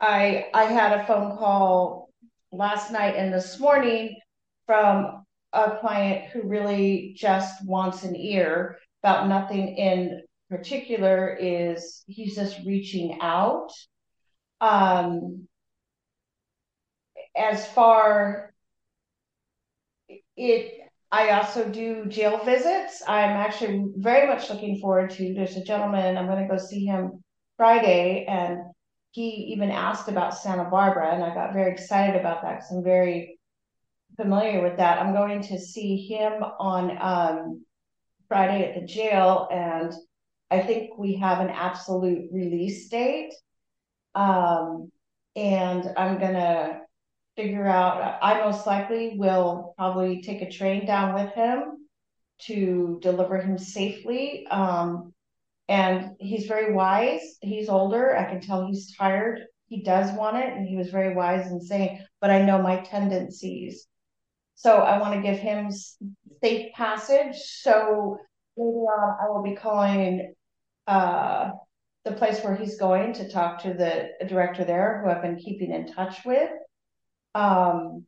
I 0.00 0.46
I 0.52 0.64
had 0.64 0.98
a 0.98 1.06
phone 1.06 1.36
call 1.36 2.10
last 2.50 2.90
night 2.90 3.14
and 3.14 3.32
this 3.32 3.60
morning 3.60 4.16
from 4.66 5.24
a 5.52 5.76
client 5.80 6.30
who 6.30 6.42
really 6.42 7.14
just 7.16 7.64
wants 7.66 8.04
an 8.04 8.16
ear 8.16 8.78
about 9.02 9.28
nothing 9.28 9.76
in 9.76 10.22
particular 10.48 11.36
is 11.40 12.04
he's 12.06 12.34
just 12.34 12.58
reaching 12.64 13.18
out. 13.20 13.70
Um, 14.60 15.48
as 17.36 17.66
far 17.68 18.52
it 20.36 20.80
i 21.10 21.30
also 21.30 21.68
do 21.68 22.06
jail 22.06 22.42
visits. 22.44 23.02
I'm 23.06 23.30
actually 23.30 23.86
very 23.96 24.26
much 24.26 24.50
looking 24.50 24.78
forward 24.80 25.10
to 25.10 25.34
there's 25.34 25.56
a 25.56 25.64
gentleman 25.64 26.16
i'm 26.16 26.26
going 26.26 26.46
to 26.46 26.54
go 26.54 26.58
see 26.58 26.84
him 26.84 27.22
friday 27.56 28.26
and 28.26 28.58
he 29.12 29.52
even 29.54 29.70
asked 29.70 30.08
about 30.08 30.36
santa 30.36 30.64
barbara 30.64 31.14
and 31.14 31.24
i 31.24 31.34
got 31.34 31.52
very 31.52 31.72
excited 31.72 32.18
about 32.20 32.42
that 32.42 32.56
because 32.56 32.70
i'm 32.72 32.84
very 32.84 33.38
familiar 34.16 34.62
with 34.62 34.76
that. 34.78 34.98
I'm 34.98 35.14
going 35.14 35.42
to 35.42 35.58
see 35.58 35.96
him 35.96 36.42
on 36.58 36.98
um, 37.00 37.64
Friday 38.28 38.64
at 38.64 38.80
the 38.80 38.86
jail, 38.86 39.48
and 39.50 39.92
I 40.50 40.60
think 40.60 40.98
we 40.98 41.14
have 41.16 41.40
an 41.40 41.50
absolute 41.50 42.30
release 42.32 42.88
date. 42.88 43.32
Um, 44.14 44.90
and 45.34 45.92
I'm 45.96 46.18
gonna 46.18 46.80
figure 47.36 47.66
out. 47.66 48.18
I 48.22 48.44
most 48.44 48.66
likely 48.66 49.16
will 49.16 49.74
probably 49.78 50.22
take 50.22 50.42
a 50.42 50.50
train 50.50 50.86
down 50.86 51.14
with 51.14 51.32
him 51.32 51.86
to 52.42 52.98
deliver 53.00 53.40
him 53.40 53.56
safely. 53.58 54.46
Um, 54.48 55.14
and 55.68 56.10
he's 56.18 56.46
very 56.46 56.74
wise. 56.74 57.38
He's 57.40 57.68
older. 57.68 58.16
I 58.16 58.24
can 58.24 58.40
tell 58.40 58.66
he's 58.66 58.94
tired. 58.96 59.46
he 59.66 59.82
does 59.82 60.12
want 60.12 60.36
it, 60.36 60.52
and 60.52 60.68
he 60.68 60.76
was 60.76 60.90
very 60.90 61.14
wise 61.14 61.50
in 61.50 61.60
saying, 61.60 62.04
"But 62.20 62.30
I 62.30 62.42
know 62.42 62.60
my 62.60 62.80
tendencies." 62.80 63.88
So 64.54 64.76
I 64.76 64.98
want 64.98 65.14
to 65.14 65.22
give 65.22 65.38
him 65.38 65.70
safe 66.42 66.72
passage. 66.74 67.36
So 67.36 68.18
later 68.56 68.78
on, 68.78 69.16
I 69.20 69.30
will 69.30 69.42
be 69.42 69.56
calling 69.56 70.34
uh, 70.86 71.50
the 72.04 72.12
place 72.12 72.42
where 72.42 72.54
he's 72.54 72.76
going 72.76 73.12
to 73.14 73.28
talk 73.28 73.62
to 73.62 73.74
the 73.74 74.26
director 74.26 74.64
there, 74.64 75.02
who 75.02 75.10
I've 75.10 75.22
been 75.22 75.36
keeping 75.36 75.72
in 75.72 75.92
touch 75.92 76.24
with. 76.24 76.50
Um, 77.34 78.06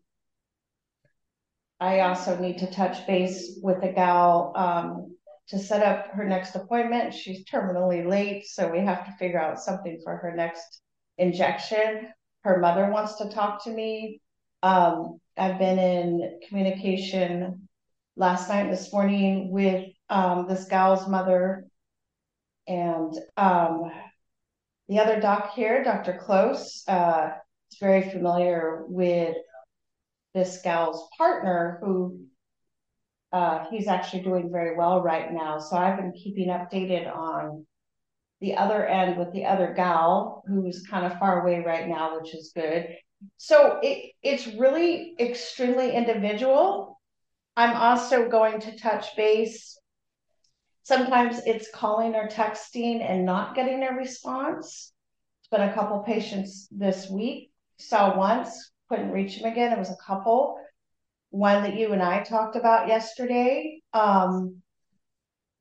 I 1.80 2.00
also 2.00 2.38
need 2.38 2.58
to 2.58 2.70
touch 2.70 3.06
base 3.06 3.58
with 3.62 3.80
the 3.80 3.88
gal 3.88 4.52
um, 4.56 5.16
to 5.48 5.58
set 5.58 5.82
up 5.82 6.12
her 6.12 6.24
next 6.24 6.54
appointment. 6.54 7.14
She's 7.14 7.44
terminally 7.44 8.08
late, 8.08 8.46
so 8.46 8.70
we 8.70 8.80
have 8.80 9.04
to 9.06 9.12
figure 9.12 9.40
out 9.40 9.60
something 9.60 10.00
for 10.02 10.16
her 10.16 10.34
next 10.34 10.80
injection. 11.18 12.08
Her 12.42 12.58
mother 12.58 12.90
wants 12.90 13.16
to 13.16 13.28
talk 13.28 13.64
to 13.64 13.70
me. 13.70 14.20
Um, 14.64 15.20
I've 15.36 15.58
been 15.58 15.78
in 15.78 16.40
communication 16.48 17.68
last 18.16 18.48
night, 18.48 18.70
this 18.70 18.90
morning 18.90 19.52
with 19.52 19.90
um, 20.08 20.46
this 20.48 20.64
gal's 20.64 21.06
mother 21.06 21.66
and 22.66 23.12
um, 23.36 23.92
the 24.88 25.00
other 25.00 25.20
doc 25.20 25.52
here, 25.52 25.84
Dr. 25.84 26.18
Close, 26.18 26.82
uh, 26.88 27.32
is 27.70 27.78
very 27.78 28.08
familiar 28.08 28.84
with 28.86 29.36
this 30.32 30.62
gal's 30.64 31.10
partner 31.18 31.78
who 31.82 32.20
uh, 33.34 33.66
he's 33.70 33.86
actually 33.86 34.22
doing 34.22 34.50
very 34.50 34.78
well 34.78 35.02
right 35.02 35.30
now. 35.30 35.58
So 35.58 35.76
I've 35.76 35.98
been 35.98 36.12
keeping 36.12 36.48
updated 36.48 37.14
on 37.14 37.66
the 38.40 38.56
other 38.56 38.86
end 38.86 39.18
with 39.18 39.30
the 39.34 39.44
other 39.44 39.74
gal 39.74 40.42
who's 40.46 40.86
kind 40.86 41.04
of 41.04 41.18
far 41.18 41.42
away 41.42 41.60
right 41.60 41.86
now, 41.86 42.18
which 42.18 42.34
is 42.34 42.52
good. 42.54 42.88
So 43.36 43.78
it, 43.82 44.12
it's 44.22 44.46
really 44.46 45.14
extremely 45.18 45.92
individual. 45.92 47.00
I'm 47.56 47.76
also 47.76 48.28
going 48.28 48.60
to 48.60 48.78
touch 48.78 49.16
base. 49.16 49.78
Sometimes 50.82 51.40
it's 51.46 51.70
calling 51.72 52.14
or 52.14 52.28
texting 52.28 53.00
and 53.08 53.24
not 53.24 53.54
getting 53.54 53.82
a 53.82 53.92
response. 53.92 54.92
It's 55.40 55.48
been 55.48 55.68
a 55.68 55.72
couple 55.72 56.02
patients 56.02 56.68
this 56.70 57.08
week. 57.08 57.50
Saw 57.78 58.16
once, 58.16 58.72
couldn't 58.88 59.10
reach 59.10 59.34
him 59.34 59.50
again. 59.50 59.72
It 59.72 59.78
was 59.78 59.90
a 59.90 60.04
couple. 60.04 60.58
One 61.30 61.62
that 61.62 61.76
you 61.76 61.92
and 61.92 62.02
I 62.02 62.22
talked 62.22 62.56
about 62.56 62.88
yesterday. 62.88 63.80
Um, 63.92 64.62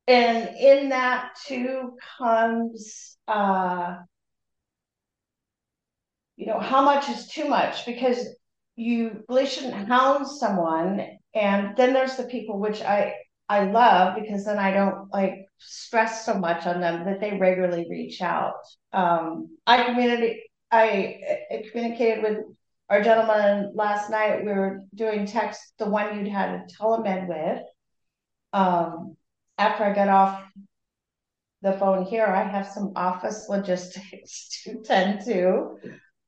and 0.07 0.55
in 0.57 0.89
that 0.89 1.31
too 1.45 1.93
comes 2.17 3.17
uh, 3.27 3.95
you 6.35 6.47
know 6.47 6.59
how 6.59 6.83
much 6.83 7.09
is 7.09 7.27
too 7.27 7.47
much? 7.47 7.85
Because 7.85 8.27
you 8.75 9.23
really 9.29 9.45
shouldn't 9.45 9.87
hound 9.87 10.27
someone 10.27 11.05
and 11.35 11.75
then 11.77 11.93
there's 11.93 12.15
the 12.15 12.23
people 12.23 12.59
which 12.59 12.81
i 12.81 13.13
i 13.49 13.65
love 13.65 14.15
because 14.15 14.45
then 14.45 14.57
i 14.57 14.71
don't 14.71 15.11
like 15.13 15.45
stress 15.59 16.25
so 16.25 16.33
much 16.33 16.65
on 16.65 16.81
them 16.81 17.05
that 17.05 17.21
they 17.21 17.37
regularly 17.37 17.87
reach 17.89 18.21
out. 18.21 18.55
Um 18.91 19.57
i 19.67 19.83
community 19.83 20.43
i, 20.71 21.19
I 21.51 21.63
communicated 21.71 22.23
with 22.23 22.37
our 22.89 23.01
gentleman 23.01 23.71
last 23.75 24.09
night. 24.09 24.43
We 24.43 24.51
were 24.51 24.81
doing 24.93 25.25
text 25.25 25.61
the 25.79 25.85
one 25.85 26.17
you'd 26.17 26.27
had 26.27 26.49
a 26.49 26.65
telemed 26.79 27.27
with. 27.27 27.63
Um 28.53 29.15
after 29.57 29.83
i 29.83 29.93
got 29.93 30.09
off 30.09 30.43
the 31.61 31.73
phone 31.73 32.03
here 32.03 32.25
i 32.25 32.43
have 32.43 32.67
some 32.67 32.91
office 32.95 33.47
logistics 33.47 34.61
to 34.63 34.81
tend 34.81 35.23
to 35.25 35.77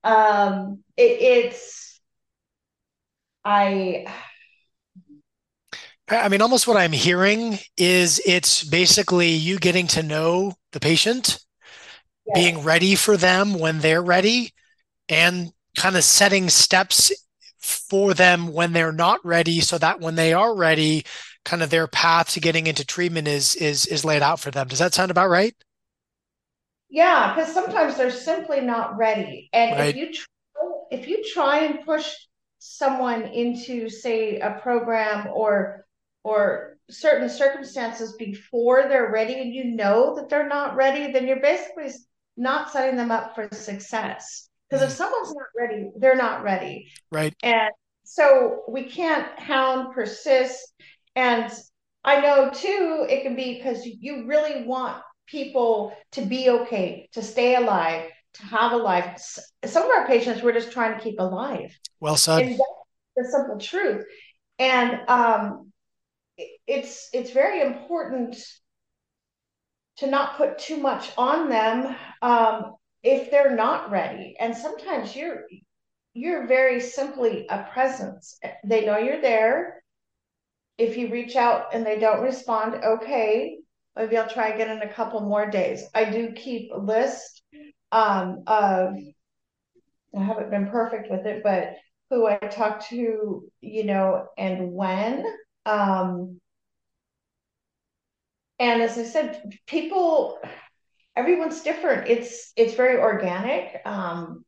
um, 0.06 0.84
it, 0.96 1.22
it's 1.22 2.00
I. 3.44 4.06
I 6.08 6.30
mean, 6.30 6.42
almost 6.42 6.68
what 6.68 6.78
I'm 6.78 6.92
hearing 6.92 7.58
is 7.78 8.22
it's 8.28 8.64
basically 8.64 9.30
you 9.30 9.58
getting 9.58 9.88
to 9.88 10.04
know 10.04 10.54
the 10.72 10.80
patient, 10.80 11.40
yes. 12.28 12.36
being 12.36 12.64
ready 12.64 12.94
for 12.94 13.18
them 13.18 13.58
when 13.58 13.80
they're 13.80 14.04
ready, 14.04 14.54
and 15.10 15.52
kind 15.76 15.98
of 15.98 16.04
setting 16.04 16.48
steps 16.50 17.12
for 17.60 18.14
them 18.14 18.54
when 18.54 18.74
they're 18.74 18.92
not 18.92 19.26
ready 19.26 19.60
so 19.60 19.80
that 19.80 20.00
when 20.00 20.14
they 20.14 20.34
are 20.34 20.56
ready 20.56 21.04
kind 21.44 21.64
of 21.64 21.72
their 21.72 21.88
path 21.88 22.32
to 22.32 22.40
getting 22.40 22.68
into 22.68 22.86
treatment 22.86 23.28
is 23.28 23.56
is 23.56 23.88
is 23.88 24.06
laid 24.06 24.22
out 24.22 24.40
for 24.40 24.52
them 24.52 24.68
does 24.68 24.78
that 24.78 24.94
sound 24.94 25.10
about 25.10 25.30
right 25.30 25.56
yeah, 26.90 27.34
because 27.34 27.54
sometimes 27.54 27.98
they're 27.98 28.12
simply 28.12 28.62
not 28.62 28.98
ready. 28.98 29.50
And 29.54 29.78
right. 29.78 29.90
if 29.90 29.96
you 29.96 30.14
try, 30.14 30.26
if 30.92 31.08
you 31.08 31.24
try 31.34 31.60
and 31.66 31.86
push 31.86 32.14
someone 32.60 33.24
into, 33.24 33.90
say, 33.90 34.40
a 34.40 34.60
program 34.62 35.28
or 35.34 35.86
or 36.24 36.78
certain 36.90 37.30
circumstances 37.30 38.16
before 38.18 38.88
they're 38.88 39.12
ready, 39.12 39.36
and 39.40 39.54
you 39.54 39.66
know 39.66 40.16
that 40.16 40.30
they're 40.30 40.48
not 40.48 40.76
ready, 40.76 41.12
then 41.12 41.28
you're 41.28 41.42
basically 41.42 41.92
not 42.38 42.72
setting 42.72 42.96
them 42.96 43.12
up 43.12 43.36
for 43.36 43.48
success. 43.52 44.50
Because 44.70 44.84
if 44.84 44.90
mm. 44.90 44.98
someone's 44.98 45.34
not 45.34 45.48
ready, 45.58 45.90
they're 45.98 46.16
not 46.16 46.44
ready. 46.44 46.92
Right. 47.12 47.34
And 47.44 47.72
so 48.04 48.64
we 48.68 48.84
can't 48.84 49.28
hound, 49.40 49.94
persist. 49.94 50.74
And 51.16 51.52
I 52.04 52.22
know 52.22 52.52
too, 52.52 53.06
it 53.10 53.24
can 53.24 53.36
be 53.36 53.56
because 53.56 53.86
you 53.86 54.26
really 54.28 54.66
want 54.66 55.02
people 55.28 55.96
to 56.14 56.22
be 56.22 56.50
okay, 56.50 57.10
to 57.14 57.22
stay 57.22 57.56
alive, 57.56 58.10
to 58.36 58.46
have 58.46 58.72
a 58.74 58.78
life. 58.78 59.40
Some 59.64 59.84
of 59.84 59.90
our 59.90 60.08
patients 60.08 60.42
we're 60.42 60.54
just 60.54 60.72
trying 60.72 60.98
to 60.98 61.04
keep 61.04 61.20
alive. 61.20 61.78
Well 62.00 62.18
said. 62.18 62.58
The 63.16 63.26
simple 63.26 63.58
truth. 63.60 64.06
And 64.60 65.00
um, 65.08 65.72
it's 66.68 67.10
it's 67.14 67.32
very 67.32 67.62
important 67.62 68.38
to 69.98 70.08
not 70.08 70.38
put 70.38 70.60
too 70.60 70.78
much 70.78 71.12
on 71.18 71.50
them 71.50 71.96
um, 72.22 72.74
if 73.04 73.32
they're 73.32 73.56
not 73.56 73.92
ready. 73.92 74.36
And 74.40 74.56
sometimes 74.56 75.16
you're 75.16 75.46
you're 76.14 76.48
very 76.48 76.80
simply 76.80 77.46
a 77.50 77.64
presence. 77.64 78.38
They 78.64 78.86
know 78.86 78.98
you're 78.98 79.22
there. 79.22 79.84
If 80.78 80.98
you 80.98 81.10
reach 81.10 81.36
out 81.36 81.74
and 81.74 81.86
they 81.86 82.00
don't 82.00 82.22
respond, 82.22 82.76
okay, 82.84 83.60
Maybe 83.96 84.18
I'll 84.18 84.28
try 84.28 84.50
again 84.50 84.70
in 84.70 84.82
a 84.82 84.94
couple 84.94 85.22
more 85.22 85.50
days. 85.50 85.86
I 85.94 86.06
do 86.06 86.34
keep 86.34 86.72
a 86.72 86.78
list 86.78 87.42
um, 87.92 88.44
of, 88.48 88.96
I 90.16 90.24
haven't 90.24 90.52
been 90.52 90.68
perfect 90.68 91.10
with 91.10 91.26
it, 91.26 91.44
but 91.44 91.76
who 92.10 92.28
I 92.28 92.38
talk 92.38 92.88
to, 92.90 93.50
you 93.62 93.84
know, 93.84 94.28
and 94.38 94.72
when. 94.72 95.26
Um, 95.66 96.40
and 98.60 98.82
as 98.82 98.98
I 98.98 99.04
said, 99.04 99.42
people, 99.68 100.40
everyone's 101.16 101.62
different. 101.62 102.08
It's 102.08 102.52
it's 102.56 102.76
very 102.76 102.98
organic. 102.98 103.82
Um, 103.86 104.46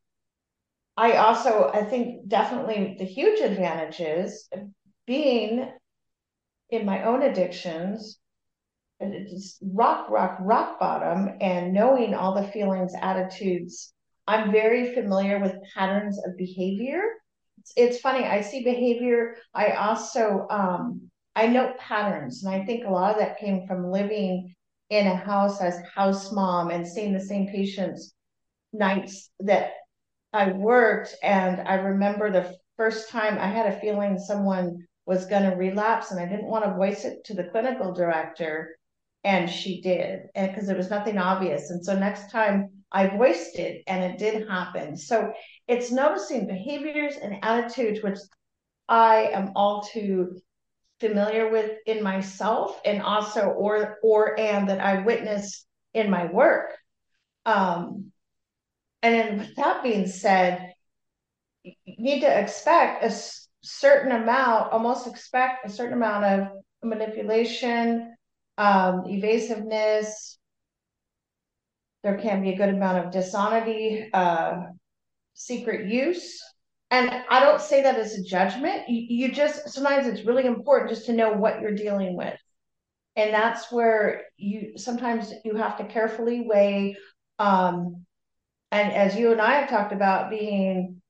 I 0.96 1.14
also 1.14 1.70
I 1.74 1.84
think 1.84 2.28
definitely 2.28 2.96
the 2.98 3.06
huge 3.06 3.40
advantage 3.40 4.00
is 4.00 4.50
being 5.06 5.70
in 6.70 6.86
my 6.86 7.04
own 7.04 7.22
addictions 7.22 8.20
it's 9.00 9.58
rock, 9.62 10.10
rock, 10.10 10.38
rock 10.40 10.80
bottom, 10.80 11.38
and 11.42 11.74
knowing 11.74 12.14
all 12.14 12.34
the 12.34 12.48
feelings, 12.48 12.94
attitudes. 13.00 13.94
I'm 14.28 14.52
very 14.52 14.94
familiar 14.94 15.40
with 15.40 15.56
patterns 15.76 16.20
of 16.26 16.38
behavior. 16.38 17.04
It's, 17.60 17.74
it's 17.76 18.00
funny. 18.00 18.26
I 18.26 18.42
see 18.42 18.64
behavior. 18.64 19.36
I 19.54 19.72
also 19.72 20.48
um, 20.50 21.10
I 21.36 21.48
note 21.48 21.78
patterns, 21.78 22.44
and 22.44 22.54
I 22.54 22.66
think 22.66 22.86
a 22.86 22.90
lot 22.90 23.12
of 23.12 23.20
that 23.20 23.40
came 23.40 23.68
from 23.68 23.92
living 23.92 24.56
in 24.90 25.08
a 25.08 25.16
house 25.16 25.62
as 25.62 25.80
house 25.94 26.32
mom 26.32 26.72
and 26.72 26.88
seeing 26.88 27.14
the 27.14 27.20
same 27.20 27.48
patients 27.48 28.14
nights 28.74 29.30
that 29.42 29.74
I 30.34 30.52
worked. 30.52 31.16
And 31.24 31.62
I 31.68 31.76
remember 31.76 32.32
the 32.32 32.56
first 32.76 33.10
time 33.10 33.38
I 33.38 33.48
had 33.48 33.68
a 33.68 33.80
feeling 33.80 34.18
someone 34.18 34.88
was 35.06 35.26
going 35.26 35.50
to 35.50 35.56
relapse, 35.56 36.12
and 36.12 36.20
I 36.20 36.26
didn't 36.26 36.50
want 36.50 36.66
to 36.66 36.74
voice 36.74 37.06
it 37.06 37.24
to 37.26 37.34
the 37.34 37.46
clinical 37.46 37.94
director 37.94 38.77
and 39.24 39.50
she 39.50 39.82
did 39.82 40.22
and 40.36 40.52
because 40.52 40.68
there 40.68 40.78
was 40.78 40.90
nothing 40.90 41.18
obvious. 41.18 41.70
And 41.70 41.84
so 41.84 41.98
next 41.98 42.32
time 42.32 42.70
i 42.92 43.08
voiced 43.08 43.60
it 43.60 43.84
and 43.88 44.04
it 44.04 44.18
did 44.18 44.48
happen. 44.48 44.96
So 44.98 45.34
it's 45.68 45.92
noticing 45.92 46.48
behaviors 46.48 47.16
and 47.16 47.44
attitudes 47.44 48.02
which 48.02 48.20
i 48.88 49.30
am 49.34 49.52
all 49.56 49.82
too 49.82 50.40
familiar 51.00 51.50
with 51.50 51.72
in 51.86 52.02
myself 52.02 52.80
and 52.86 53.02
also 53.02 53.42
or 53.42 53.98
or 54.02 54.40
and 54.40 54.70
that 54.70 54.80
i 54.80 55.02
witness 55.02 55.66
in 55.94 56.10
my 56.10 56.26
work. 56.26 56.78
Um 57.46 58.12
and 59.04 59.14
then 59.14 59.38
with 59.40 59.56
that 59.56 59.84
being 59.84 60.08
said 60.08 60.74
you 61.64 61.74
need 61.86 62.22
to 62.22 62.40
expect 62.40 63.04
a 63.04 63.14
certain 63.62 64.12
amount 64.12 64.72
almost 64.72 65.08
expect 65.08 65.66
a 65.66 65.70
certain 65.70 65.94
amount 65.94 66.24
of 66.24 66.48
manipulation 66.84 68.16
um, 68.58 69.04
evasiveness. 69.08 70.38
There 72.04 72.18
can 72.18 72.42
be 72.42 72.52
a 72.52 72.58
good 72.58 72.70
amount 72.70 73.06
of 73.06 73.12
dishonesty, 73.12 74.10
uh, 74.14 74.62
secret 75.34 75.88
use. 75.90 76.42
And 76.90 77.10
I 77.30 77.42
don't 77.42 77.60
say 77.60 77.84
that 77.84 77.98
as 77.98 78.14
a 78.14 78.24
judgment. 78.24 78.88
You, 78.88 79.28
you 79.28 79.32
just 79.34 79.70
sometimes 79.70 80.08
it's 80.08 80.26
really 80.26 80.46
important 80.46 80.90
just 80.90 81.06
to 81.08 81.14
know 81.14 81.34
what 81.34 81.60
you're 81.60 81.76
dealing 81.76 82.16
with. 82.16 82.40
And 83.16 83.34
that's 83.34 83.72
where 83.72 84.24
you 84.38 84.78
sometimes 84.78 85.34
you 85.44 85.56
have 85.56 85.78
to 85.78 85.86
carefully 85.86 86.46
weigh 86.48 86.96
um, 87.40 88.06
and 88.72 88.92
as 88.92 89.16
you 89.16 89.32
and 89.32 89.42
I 89.42 89.60
have 89.60 89.70
talked 89.70 89.94
about 89.94 90.30
being 90.30 91.02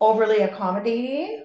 overly 0.00 0.38
accommodating, 0.38 1.44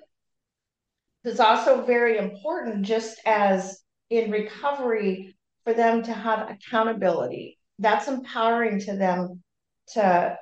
it's 1.24 1.40
also 1.40 1.84
very 1.84 2.18
important, 2.18 2.84
just 2.84 3.20
as 3.26 3.82
in 4.10 4.32
recovery, 4.32 5.36
for 5.68 5.74
them 5.74 6.02
to 6.02 6.14
have 6.14 6.50
accountability. 6.50 7.60
That's 7.78 8.08
empowering 8.08 8.80
to 8.82 8.96
them 8.96 9.44
to 9.90 10.38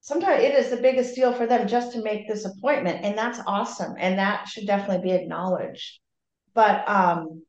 sometimes 0.00 0.42
it 0.42 0.54
is 0.54 0.70
the 0.70 0.78
biggest 0.78 1.14
deal 1.14 1.34
for 1.34 1.46
them 1.46 1.68
just 1.68 1.92
to 1.92 2.02
make 2.02 2.26
this 2.26 2.46
appointment 2.46 3.04
and 3.04 3.16
that's 3.16 3.38
awesome 3.46 3.94
and 3.98 4.18
that 4.18 4.48
should 4.48 4.66
definitely 4.66 5.02
be 5.02 5.14
acknowledged 5.14 6.00
but 6.54 6.86
um 6.88 7.42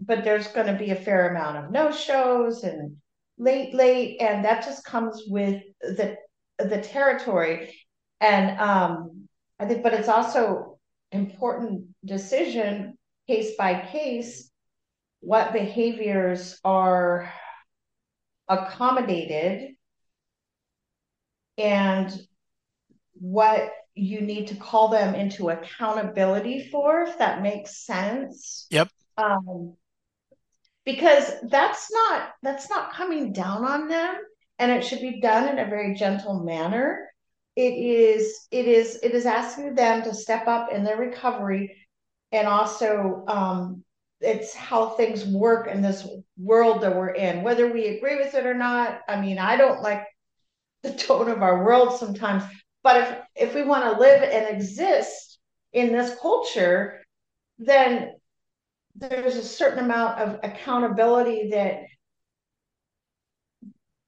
but 0.00 0.24
there's 0.24 0.48
going 0.48 0.66
to 0.66 0.72
be 0.72 0.90
a 0.90 0.96
fair 0.96 1.30
amount 1.30 1.58
of 1.58 1.70
no 1.70 1.92
shows 1.92 2.64
and 2.64 2.96
late 3.38 3.74
late 3.74 4.20
and 4.20 4.44
that 4.44 4.64
just 4.64 4.84
comes 4.84 5.22
with 5.28 5.62
the 5.80 6.16
the 6.58 6.80
territory 6.80 7.72
and 8.20 8.58
um 8.58 9.28
i 9.60 9.66
think 9.66 9.82
but 9.82 9.94
it's 9.94 10.08
also 10.08 10.78
important 11.12 11.84
decision 12.04 12.96
case 13.28 13.52
by 13.56 13.86
case 13.92 14.49
what 15.20 15.52
behaviors 15.52 16.58
are 16.64 17.32
accommodated 18.48 19.74
and 21.56 22.10
what 23.14 23.70
you 23.94 24.20
need 24.22 24.48
to 24.48 24.56
call 24.56 24.88
them 24.88 25.14
into 25.14 25.50
accountability 25.50 26.68
for, 26.70 27.02
if 27.02 27.18
that 27.18 27.42
makes 27.42 27.84
sense. 27.84 28.66
Yep. 28.70 28.88
Um, 29.18 29.76
because 30.86 31.30
that's 31.48 31.92
not 31.92 32.30
that's 32.42 32.70
not 32.70 32.92
coming 32.94 33.32
down 33.32 33.64
on 33.64 33.88
them, 33.88 34.14
and 34.58 34.72
it 34.72 34.82
should 34.82 35.00
be 35.00 35.20
done 35.20 35.48
in 35.48 35.58
a 35.58 35.68
very 35.68 35.94
gentle 35.94 36.42
manner. 36.42 37.10
It 37.56 37.74
is 37.74 38.46
it 38.50 38.66
is 38.66 38.98
it 39.02 39.12
is 39.12 39.26
asking 39.26 39.74
them 39.74 40.02
to 40.04 40.14
step 40.14 40.46
up 40.46 40.72
in 40.72 40.82
their 40.82 40.96
recovery, 40.96 41.76
and 42.32 42.48
also 42.48 43.24
um, 43.28 43.84
it's 44.20 44.54
how 44.54 44.90
things 44.90 45.24
work 45.24 45.66
in 45.68 45.80
this 45.80 46.06
world 46.38 46.82
that 46.82 46.94
we're 46.94 47.10
in, 47.10 47.42
whether 47.42 47.72
we 47.72 47.88
agree 47.88 48.16
with 48.16 48.34
it 48.34 48.46
or 48.46 48.54
not. 48.54 49.00
I 49.08 49.20
mean, 49.20 49.38
I 49.38 49.56
don't 49.56 49.82
like 49.82 50.04
the 50.82 50.92
tone 50.92 51.30
of 51.30 51.42
our 51.42 51.64
world 51.64 51.98
sometimes. 51.98 52.44
But 52.82 52.96
if 52.96 53.48
if 53.48 53.54
we 53.54 53.62
want 53.62 53.84
to 53.84 54.00
live 54.00 54.22
and 54.22 54.54
exist 54.54 55.38
in 55.72 55.92
this 55.92 56.18
culture, 56.20 57.02
then 57.58 58.12
there's 58.96 59.36
a 59.36 59.44
certain 59.44 59.84
amount 59.84 60.18
of 60.20 60.40
accountability 60.42 61.50
that 61.52 61.84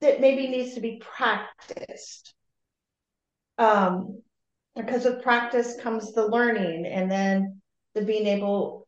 that 0.01 0.21
maybe 0.21 0.49
needs 0.49 0.75
to 0.75 0.81
be 0.81 1.01
practiced. 1.01 2.35
Um, 3.59 4.23
because 4.75 5.05
with 5.05 5.23
practice 5.23 5.77
comes 5.81 6.13
the 6.13 6.27
learning 6.27 6.87
and 6.87 7.11
then 7.11 7.61
the 7.95 8.03
being 8.03 8.27
able 8.27 8.82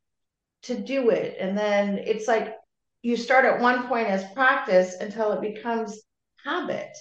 to 0.64 0.78
do 0.78 1.10
it. 1.10 1.36
And 1.38 1.56
then 1.56 1.98
it's 1.98 2.28
like 2.28 2.54
you 3.02 3.16
start 3.16 3.44
at 3.44 3.60
one 3.60 3.86
point 3.86 4.08
as 4.08 4.32
practice 4.32 4.96
until 5.00 5.32
it 5.32 5.40
becomes 5.40 6.02
habit 6.44 6.96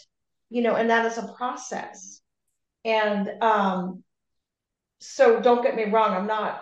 you 0.54 0.62
know, 0.62 0.76
and 0.76 0.92
that 0.92 1.08
is 1.08 1.18
a 1.18 1.34
process. 1.34 2.22
And 2.86 3.28
um, 3.42 4.04
so 5.00 5.42
don't 5.42 5.64
get 5.64 5.76
me 5.76 5.86
wrong, 5.86 6.12
I'm 6.14 6.28
not 6.28 6.62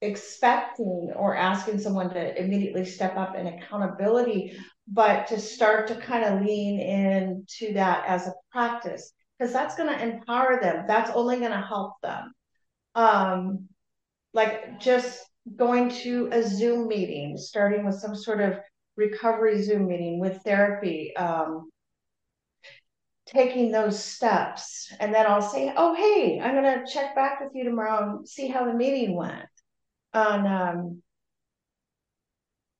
expecting 0.00 1.12
or 1.14 1.36
asking 1.36 1.78
someone 1.78 2.10
to 2.10 2.42
immediately 2.42 2.84
step 2.84 3.16
up 3.16 3.36
in 3.36 3.46
accountability, 3.46 4.58
but 4.88 5.28
to 5.28 5.38
start 5.38 5.86
to 5.86 5.94
kind 5.94 6.24
of 6.24 6.44
lean 6.44 6.80
into 6.80 7.74
that 7.74 8.06
as 8.08 8.26
a 8.26 8.32
practice 8.50 9.12
because 9.38 9.52
that's 9.52 9.76
going 9.76 9.88
to 9.88 10.02
empower 10.02 10.58
them. 10.60 10.86
That's 10.88 11.12
only 11.12 11.38
going 11.38 11.52
to 11.52 11.60
help 11.60 11.92
them. 12.02 12.32
Um, 12.96 13.68
like 14.34 14.80
just 14.80 15.24
going 15.56 15.90
to 15.90 16.28
a 16.32 16.42
Zoom 16.42 16.88
meeting, 16.88 17.36
starting 17.36 17.84
with 17.84 17.96
some 17.96 18.14
sort 18.14 18.40
of 18.40 18.58
recovery 18.96 19.62
Zoom 19.62 19.86
meeting 19.86 20.20
with 20.20 20.42
therapy, 20.42 21.14
um, 21.16 21.70
taking 23.26 23.70
those 23.70 24.02
steps. 24.02 24.92
And 25.00 25.14
then 25.14 25.26
I'll 25.26 25.42
say, 25.42 25.72
oh, 25.76 25.94
hey, 25.94 26.40
I'm 26.40 26.54
going 26.54 26.84
to 26.84 26.92
check 26.92 27.14
back 27.14 27.40
with 27.40 27.50
you 27.54 27.64
tomorrow 27.64 28.16
and 28.18 28.28
see 28.28 28.48
how 28.48 28.64
the 28.64 28.74
meeting 28.74 29.14
went. 29.14 29.46
On 30.14 30.46
um, 30.46 31.02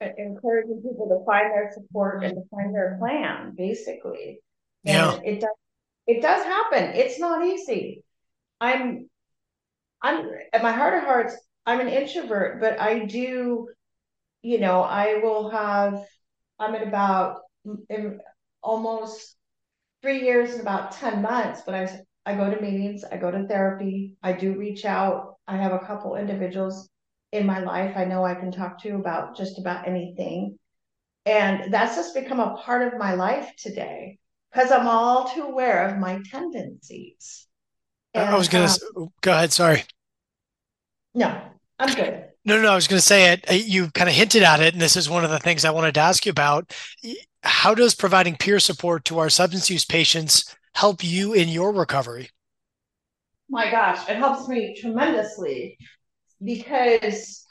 encouraging 0.00 0.82
people 0.82 1.08
to 1.08 1.24
find 1.26 1.50
their 1.50 1.70
support 1.72 2.24
and 2.24 2.34
to 2.34 2.42
find 2.50 2.74
their 2.74 2.96
plan, 2.98 3.54
basically. 3.56 4.40
Yeah. 4.84 5.14
And 5.14 5.26
it 5.26 5.40
does 5.40 5.50
it 6.06 6.22
does 6.22 6.42
happen. 6.42 6.94
It's 6.94 7.20
not 7.20 7.44
easy. 7.44 8.02
I'm 8.60 9.10
I'm 10.02 10.28
at 10.52 10.62
my 10.62 10.72
heart 10.72 10.94
of 10.94 11.04
hearts, 11.04 11.36
I'm 11.68 11.80
an 11.80 11.88
introvert, 11.88 12.62
but 12.62 12.80
I 12.80 13.00
do, 13.00 13.68
you 14.40 14.58
know, 14.58 14.80
I 14.80 15.16
will 15.22 15.50
have 15.50 16.02
I'm 16.58 16.74
at 16.74 16.82
about 16.82 17.42
in 17.90 18.20
almost 18.62 19.36
three 20.00 20.22
years 20.22 20.52
and 20.52 20.62
about 20.62 20.92
10 20.92 21.20
months, 21.20 21.60
but 21.66 21.74
I, 21.74 22.00
I 22.24 22.36
go 22.36 22.48
to 22.48 22.58
meetings, 22.58 23.04
I 23.04 23.18
go 23.18 23.30
to 23.30 23.46
therapy, 23.46 24.14
I 24.22 24.32
do 24.32 24.54
reach 24.54 24.86
out. 24.86 25.34
I 25.46 25.58
have 25.58 25.72
a 25.72 25.78
couple 25.80 26.16
individuals 26.16 26.88
in 27.32 27.44
my 27.44 27.58
life 27.58 27.98
I 27.98 28.06
know 28.06 28.24
I 28.24 28.34
can 28.34 28.50
talk 28.50 28.80
to 28.84 28.94
about 28.94 29.36
just 29.36 29.58
about 29.58 29.86
anything. 29.86 30.58
And 31.26 31.70
that's 31.70 31.96
just 31.96 32.14
become 32.14 32.40
a 32.40 32.56
part 32.56 32.90
of 32.90 32.98
my 32.98 33.12
life 33.12 33.52
today 33.58 34.18
because 34.50 34.72
I'm 34.72 34.88
all 34.88 35.28
too 35.28 35.42
aware 35.42 35.86
of 35.86 35.98
my 35.98 36.22
tendencies. 36.30 37.46
And, 38.14 38.30
I 38.30 38.38
was 38.38 38.48
going 38.48 38.66
to 38.66 38.80
um, 38.96 39.08
go 39.20 39.32
ahead. 39.32 39.52
Sorry. 39.52 39.84
No, 41.14 41.38
I'm 41.78 41.94
good. 41.94 42.24
No, 42.44 42.56
no, 42.56 42.62
no 42.62 42.72
I 42.72 42.74
was 42.74 42.88
going 42.88 42.98
to 42.98 43.06
say 43.06 43.32
it. 43.32 43.66
You 43.66 43.90
kind 43.90 44.08
of 44.08 44.16
hinted 44.16 44.42
at 44.42 44.60
it, 44.60 44.72
and 44.74 44.82
this 44.82 44.96
is 44.96 45.08
one 45.08 45.24
of 45.24 45.30
the 45.30 45.38
things 45.38 45.64
I 45.64 45.70
wanted 45.70 45.94
to 45.94 46.00
ask 46.00 46.26
you 46.26 46.30
about 46.30 46.74
how 47.42 47.74
does 47.74 47.94
providing 47.94 48.36
peer 48.36 48.58
support 48.58 49.04
to 49.06 49.18
our 49.18 49.30
substance 49.30 49.70
use 49.70 49.84
patients 49.84 50.56
help 50.74 51.04
you 51.04 51.32
in 51.32 51.48
your 51.48 51.72
recovery? 51.72 52.30
My 53.48 53.70
gosh, 53.70 54.08
it 54.08 54.16
helps 54.16 54.48
me 54.48 54.76
tremendously 54.80 55.78
because 56.42 57.46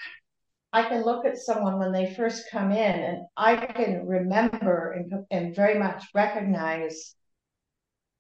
I 0.72 0.84
can 0.84 1.04
look 1.04 1.26
at 1.26 1.38
someone 1.38 1.80
when 1.80 1.92
they 1.92 2.14
first 2.14 2.52
come 2.52 2.72
in 2.72 3.00
and 3.00 3.18
I 3.36 3.56
can 3.56 4.06
remember 4.06 4.92
and, 4.92 5.26
and 5.32 5.56
very 5.56 5.80
much 5.80 6.04
recognize 6.14 7.16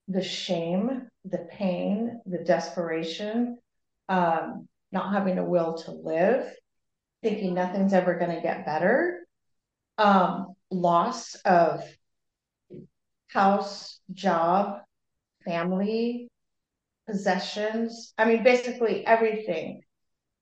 the 0.07 0.23
shame, 0.23 1.07
the 1.25 1.47
pain, 1.51 2.21
the 2.25 2.39
desperation, 2.39 3.57
um, 4.09 4.67
not 4.91 5.13
having 5.13 5.37
a 5.37 5.45
will 5.45 5.77
to 5.79 5.91
live, 5.91 6.51
thinking 7.21 7.53
nothing's 7.53 7.93
ever 7.93 8.15
going 8.15 8.35
to 8.35 8.41
get 8.41 8.65
better. 8.65 9.25
Um, 9.97 10.55
loss 10.69 11.35
of 11.45 11.83
house, 13.27 13.99
job, 14.13 14.79
family, 15.43 16.29
possessions. 17.07 18.13
I 18.17 18.25
mean, 18.25 18.43
basically 18.43 19.05
everything. 19.05 19.81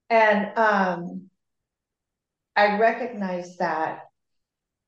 And 0.10 0.58
um, 0.58 1.30
I 2.56 2.78
recognize 2.78 3.58
that. 3.58 4.00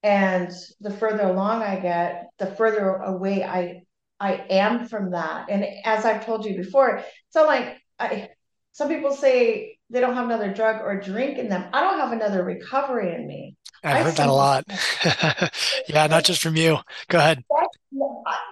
And 0.03 0.51
the 0.79 0.91
further 0.91 1.23
along 1.23 1.63
I 1.63 1.79
get, 1.79 2.27
the 2.37 2.47
further 2.47 2.95
away 2.95 3.43
I 3.43 3.81
I 4.19 4.33
am 4.49 4.87
from 4.87 5.11
that. 5.11 5.49
And 5.49 5.65
as 5.83 6.05
I've 6.05 6.25
told 6.25 6.45
you 6.45 6.55
before, 6.55 7.03
so 7.29 7.45
like 7.45 7.77
I 7.99 8.29
some 8.77 8.89
people 8.89 9.11
say 9.11 9.79
they 9.89 9.99
don't 9.99 10.13
have 10.13 10.25
another 10.25 10.53
drug 10.53 10.81
or 10.83 11.01
drink 11.01 11.39
in 11.39 11.49
them. 11.49 11.67
I 11.73 11.81
don't 11.81 11.97
have 11.97 12.11
another 12.11 12.43
recovery 12.43 13.15
in 13.15 13.25
me. 13.25 13.55
I've 13.83 14.05
heard 14.05 14.17
that 14.17 14.29
a 14.29 14.31
lot. 14.31 14.65
yeah, 15.89 16.05
not 16.05 16.23
just 16.23 16.43
from 16.43 16.55
you. 16.55 16.77
Go 17.07 17.17
ahead. 17.17 17.43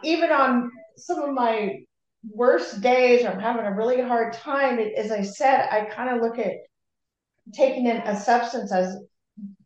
Even 0.01 0.31
on 0.31 0.71
some 0.97 1.19
of 1.19 1.31
my 1.35 1.75
worst 2.27 2.81
days, 2.81 3.23
or 3.23 3.27
I'm 3.29 3.39
having 3.39 3.67
a 3.67 3.75
really 3.75 4.01
hard 4.01 4.33
time. 4.33 4.79
As 4.79 5.11
I 5.11 5.21
said, 5.21 5.67
I 5.71 5.85
kind 5.85 6.15
of 6.15 6.23
look 6.23 6.39
at 6.39 6.53
taking 7.53 7.85
in 7.85 7.97
a 7.97 8.19
substance 8.19 8.71
as 8.73 8.97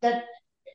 that 0.01 0.25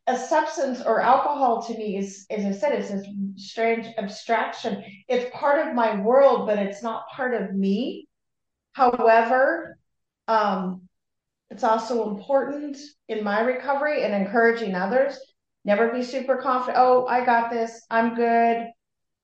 a 0.07 0.17
substance 0.17 0.81
or 0.81 1.03
alcohol 1.03 1.63
to 1.65 1.77
me 1.77 1.99
is, 1.99 2.25
as 2.31 2.47
I 2.47 2.53
said, 2.53 2.73
it's 2.73 2.89
this 2.89 3.07
strange 3.37 3.87
abstraction. 3.99 4.83
It's 5.09 5.31
part 5.35 5.69
of 5.69 5.75
my 5.75 6.01
world, 6.01 6.47
but 6.47 6.59
it's 6.59 6.83
not 6.83 7.05
part 7.15 7.35
of 7.35 7.55
me. 7.55 8.09
However, 8.75 9.79
um, 10.29 10.83
it's 11.51 11.65
also 11.65 12.11
important 12.11 12.77
in 13.09 13.25
my 13.25 13.41
recovery 13.41 14.05
and 14.05 14.13
encouraging 14.13 14.75
others. 14.75 15.19
Never 15.65 15.93
be 15.93 16.03
super 16.03 16.37
confident. 16.37 16.79
Oh, 16.79 17.07
I 17.07 17.25
got 17.25 17.51
this. 17.51 17.81
I'm 17.91 18.15
good. 18.15 18.67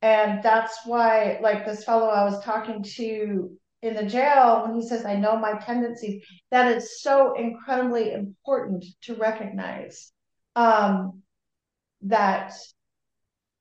And 0.03 0.43
that's 0.43 0.79
why, 0.87 1.39
like 1.43 1.67
this 1.67 1.85
fellow 1.85 2.09
I 2.09 2.25
was 2.25 2.43
talking 2.43 2.83
to 2.97 3.51
in 3.83 3.95
the 3.95 4.05
jail, 4.05 4.63
when 4.65 4.81
he 4.81 4.87
says, 4.87 5.05
I 5.05 5.17
know 5.17 5.37
my 5.37 5.55
tendencies, 5.55 6.23
that 6.51 6.71
is 6.71 7.03
so 7.03 7.35
incredibly 7.35 8.13
important 8.13 8.85
to 9.03 9.15
recognize 9.15 10.13
um, 10.55 11.23
that, 12.03 12.53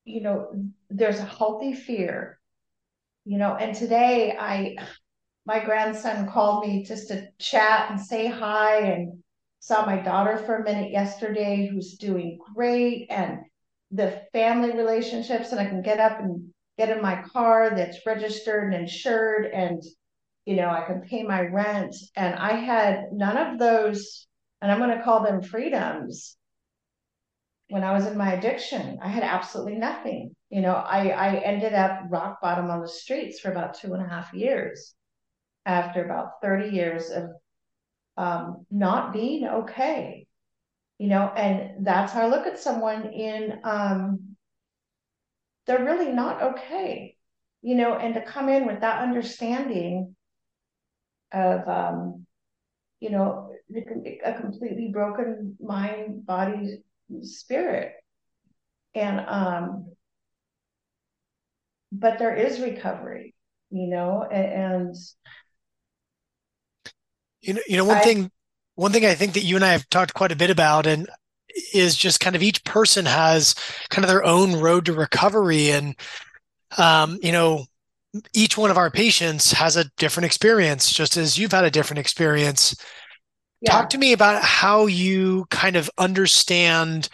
you 0.05 0.21
know, 0.21 0.51
there's 0.89 1.19
a 1.19 1.25
healthy 1.25 1.73
fear, 1.73 2.39
you 3.25 3.37
know, 3.37 3.55
and 3.55 3.75
today 3.75 4.35
I, 4.37 4.75
my 5.49 5.59
grandson 5.59 6.29
called 6.29 6.63
me 6.63 6.83
just 6.83 7.07
to 7.07 7.27
chat 7.39 7.89
and 7.89 7.99
say 7.99 8.27
hi 8.27 8.81
and 8.81 9.23
saw 9.59 9.83
my 9.83 9.97
daughter 9.97 10.37
for 10.37 10.57
a 10.57 10.63
minute 10.63 10.91
yesterday 10.91 11.67
who's 11.67 11.97
doing 11.97 12.37
great 12.53 13.07
and 13.09 13.39
the 13.89 14.21
family 14.31 14.77
relationships 14.77 15.51
and 15.51 15.59
I 15.59 15.65
can 15.65 15.81
get 15.81 15.99
up 15.99 16.19
and 16.19 16.49
get 16.77 16.95
in 16.95 17.01
my 17.01 17.23
car 17.23 17.71
that's 17.75 18.05
registered 18.05 18.65
and 18.65 18.83
insured 18.83 19.47
and 19.47 19.81
you 20.45 20.55
know 20.55 20.69
I 20.69 20.85
can 20.85 21.01
pay 21.01 21.23
my 21.23 21.41
rent. 21.41 21.95
And 22.15 22.35
I 22.35 22.51
had 22.53 23.05
none 23.11 23.35
of 23.35 23.57
those 23.57 24.27
and 24.61 24.71
I'm 24.71 24.77
going 24.77 24.95
to 24.95 25.03
call 25.03 25.23
them 25.23 25.41
freedoms 25.41 26.37
when 27.69 27.83
I 27.83 27.93
was 27.93 28.05
in 28.05 28.15
my 28.15 28.33
addiction. 28.33 28.99
I 29.01 29.07
had 29.07 29.23
absolutely 29.23 29.79
nothing. 29.79 30.35
You 30.51 30.61
know 30.61 30.75
I 30.75 31.07
I 31.07 31.35
ended 31.37 31.73
up 31.73 32.01
rock 32.11 32.39
bottom 32.39 32.69
on 32.69 32.81
the 32.81 32.87
streets 32.87 33.39
for 33.39 33.49
about 33.49 33.73
two 33.73 33.95
and 33.95 34.05
a 34.05 34.07
half 34.07 34.31
years 34.31 34.93
after 35.65 36.03
about 36.03 36.41
30 36.41 36.69
years 36.69 37.09
of 37.09 37.31
um, 38.17 38.65
not 38.69 39.13
being 39.13 39.47
okay. 39.47 40.25
You 40.97 41.07
know 41.07 41.31
and 41.33 41.85
that's 41.87 42.11
how 42.11 42.23
i 42.23 42.27
look 42.27 42.45
at 42.45 42.59
someone 42.59 43.13
in 43.13 43.61
um 43.63 44.35
they're 45.65 45.85
really 45.85 46.11
not 46.11 46.41
okay. 46.41 47.15
You 47.61 47.75
know 47.75 47.95
and 47.95 48.13
to 48.15 48.21
come 48.21 48.49
in 48.49 48.65
with 48.67 48.81
that 48.81 49.01
understanding 49.01 50.15
of 51.31 51.67
um 51.69 52.25
you 52.99 53.11
know 53.11 53.53
a 54.25 54.33
completely 54.33 54.89
broken 54.91 55.55
mind 55.61 56.25
body 56.25 56.79
spirit. 57.21 57.93
And 58.93 59.21
um 59.21 59.91
but 61.91 62.19
there 62.19 62.35
is 62.35 62.59
recovery 62.59 63.33
you 63.71 63.87
know 63.87 64.23
and, 64.23 64.45
and 64.45 64.95
you 67.41 67.53
know 67.53 67.61
you 67.67 67.77
know 67.77 67.85
one 67.85 67.97
I, 67.97 68.01
thing 68.01 68.31
one 68.75 68.91
thing 68.91 69.05
I 69.05 69.15
think 69.15 69.33
that 69.33 69.43
you 69.43 69.55
and 69.55 69.65
I 69.65 69.71
have 69.71 69.89
talked 69.89 70.13
quite 70.13 70.31
a 70.31 70.37
bit 70.37 70.49
about 70.49 70.85
and 70.85 71.09
is 71.73 71.95
just 71.95 72.19
kind 72.19 72.35
of 72.35 72.43
each 72.43 72.63
person 72.63 73.05
has 73.05 73.55
kind 73.89 74.05
of 74.05 74.09
their 74.09 74.23
own 74.23 74.59
road 74.59 74.85
to 74.85 74.93
recovery 74.93 75.71
and 75.71 75.95
um, 76.77 77.19
you 77.21 77.31
know 77.31 77.65
each 78.33 78.57
one 78.57 78.71
of 78.71 78.77
our 78.77 78.89
patients 78.89 79.51
has 79.51 79.75
a 79.75 79.89
different 79.97 80.25
experience 80.25 80.91
just 80.91 81.17
as 81.17 81.37
you've 81.37 81.51
had 81.51 81.63
a 81.63 81.71
different 81.71 81.99
experience 81.99 82.75
yeah. 83.61 83.71
talk 83.71 83.89
to 83.89 83.97
me 83.97 84.13
about 84.13 84.43
how 84.43 84.85
you 84.85 85.45
kind 85.49 85.75
of 85.75 85.89
understand 85.97 87.09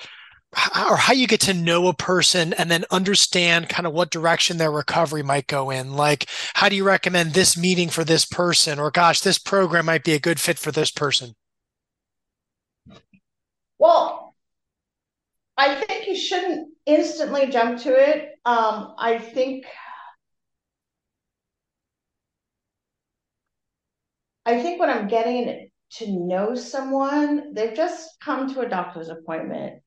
or 0.89 0.97
how 0.97 1.13
you 1.13 1.27
get 1.27 1.41
to 1.41 1.53
know 1.53 1.87
a 1.87 1.93
person 1.93 2.53
and 2.53 2.71
then 2.71 2.85
understand 2.91 3.69
kind 3.69 3.85
of 3.85 3.93
what 3.93 4.11
direction 4.11 4.57
their 4.57 4.71
recovery 4.71 5.23
might 5.23 5.47
go 5.47 5.69
in. 5.69 5.93
Like 5.93 6.27
how 6.53 6.69
do 6.69 6.75
you 6.75 6.83
recommend 6.83 7.33
this 7.33 7.57
meeting 7.57 7.89
for 7.89 8.03
this 8.03 8.25
person? 8.25 8.79
Or 8.79 8.91
gosh 8.91 9.21
this 9.21 9.37
program 9.37 9.85
might 9.85 10.03
be 10.03 10.13
a 10.13 10.19
good 10.19 10.39
fit 10.39 10.57
for 10.57 10.71
this 10.71 10.91
person. 10.91 11.35
Well, 13.77 14.35
I 15.57 15.75
think 15.75 16.07
you 16.07 16.15
shouldn't 16.15 16.69
instantly 16.85 17.47
jump 17.47 17.81
to 17.81 17.89
it. 17.89 18.31
Um, 18.45 18.95
I 18.97 19.17
think 19.17 19.65
I 24.45 24.61
think 24.61 24.79
when 24.79 24.89
I'm 24.89 25.07
getting 25.07 25.69
to 25.93 26.11
know 26.11 26.55
someone, 26.55 27.53
they've 27.53 27.75
just 27.75 28.19
come 28.19 28.53
to 28.53 28.61
a 28.61 28.69
doctor's 28.69 29.09
appointment 29.09 29.81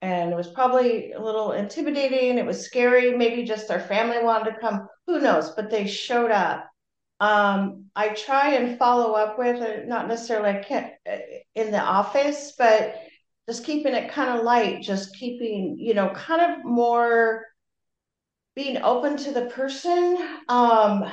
and 0.00 0.32
it 0.32 0.36
was 0.36 0.48
probably 0.48 1.12
a 1.12 1.20
little 1.20 1.52
intimidating. 1.52 2.38
It 2.38 2.46
was 2.46 2.64
scary. 2.64 3.16
Maybe 3.16 3.44
just 3.44 3.68
their 3.68 3.80
family 3.80 4.22
wanted 4.22 4.52
to 4.52 4.60
come. 4.60 4.86
Who 5.06 5.20
knows? 5.20 5.50
But 5.50 5.70
they 5.70 5.86
showed 5.86 6.30
up. 6.30 6.68
Um, 7.20 7.86
I 7.96 8.10
try 8.10 8.54
and 8.54 8.78
follow 8.78 9.14
up 9.14 9.38
with, 9.38 9.60
uh, 9.60 9.86
not 9.86 10.06
necessarily 10.06 10.64
uh, 10.70 11.16
in 11.56 11.72
the 11.72 11.80
office, 11.80 12.54
but 12.56 12.94
just 13.48 13.64
keeping 13.64 13.94
it 13.94 14.12
kind 14.12 14.38
of 14.38 14.44
light, 14.44 14.82
just 14.82 15.16
keeping, 15.16 15.76
you 15.78 15.94
know, 15.94 16.10
kind 16.10 16.42
of 16.42 16.64
more 16.64 17.44
being 18.54 18.76
open 18.82 19.16
to 19.16 19.32
the 19.32 19.46
person. 19.46 20.16
Um, 20.48 21.10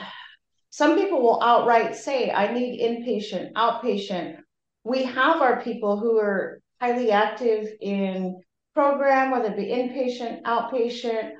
some 0.69 0.95
people 0.95 1.21
will 1.21 1.41
outright 1.41 1.95
say, 1.95 2.29
I 2.29 2.53
need 2.53 2.81
inpatient, 2.81 3.53
outpatient. 3.53 4.37
We 4.83 5.03
have 5.03 5.41
our 5.41 5.63
people 5.63 5.97
who 5.97 6.19
are 6.19 6.59
highly 6.79 7.11
active 7.11 7.69
in 7.81 8.41
program, 8.75 9.31
whether 9.31 9.47
it 9.47 9.57
be 9.57 9.67
inpatient, 9.67 10.43
outpatient, 10.43 11.31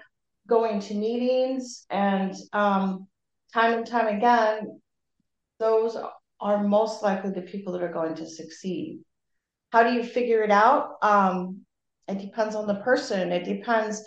going 0.48 0.80
to 0.80 0.95
meetings, 0.95 1.86
and 1.89 2.34
um, 2.54 3.08
time 3.54 3.74
and 3.74 3.86
time 3.86 4.08
again, 4.08 4.80
those 5.60 5.98
are 6.39 6.63
most 6.63 7.04
likely 7.04 7.32
the 7.32 7.41
people 7.41 7.74
that 7.74 7.84
are 7.84 7.93
going 7.93 8.15
to 8.15 8.28
succeed. 8.28 9.00
How 9.71 9.84
do 9.84 9.93
you 9.93 10.04
figure 10.04 10.41
it 10.43 10.52
out? 10.52 10.95
Um, 11.02 11.62
it 12.08 12.19
depends 12.19 12.56
on 12.56 12.67
the 12.67 12.76
person. 12.76 13.32
It 13.32 13.43
depends. 13.43 14.04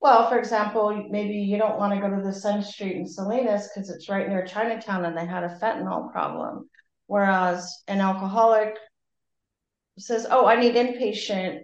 Well, 0.00 0.28
for 0.28 0.38
example, 0.38 1.06
maybe 1.10 1.34
you 1.34 1.58
don't 1.58 1.78
want 1.78 1.92
to 1.92 2.00
go 2.00 2.14
to 2.14 2.22
the 2.22 2.32
Sun 2.32 2.62
Street 2.62 2.96
in 2.96 3.06
Salinas 3.06 3.68
because 3.68 3.90
it's 3.90 4.08
right 4.08 4.28
near 4.28 4.44
Chinatown 4.44 5.04
and 5.04 5.16
they 5.16 5.26
had 5.26 5.44
a 5.44 5.58
fentanyl 5.60 6.10
problem. 6.10 6.68
Whereas 7.06 7.82
an 7.88 8.00
alcoholic 8.00 8.76
says, 9.98 10.26
Oh, 10.30 10.46
I 10.46 10.58
need 10.58 10.74
inpatient, 10.74 11.60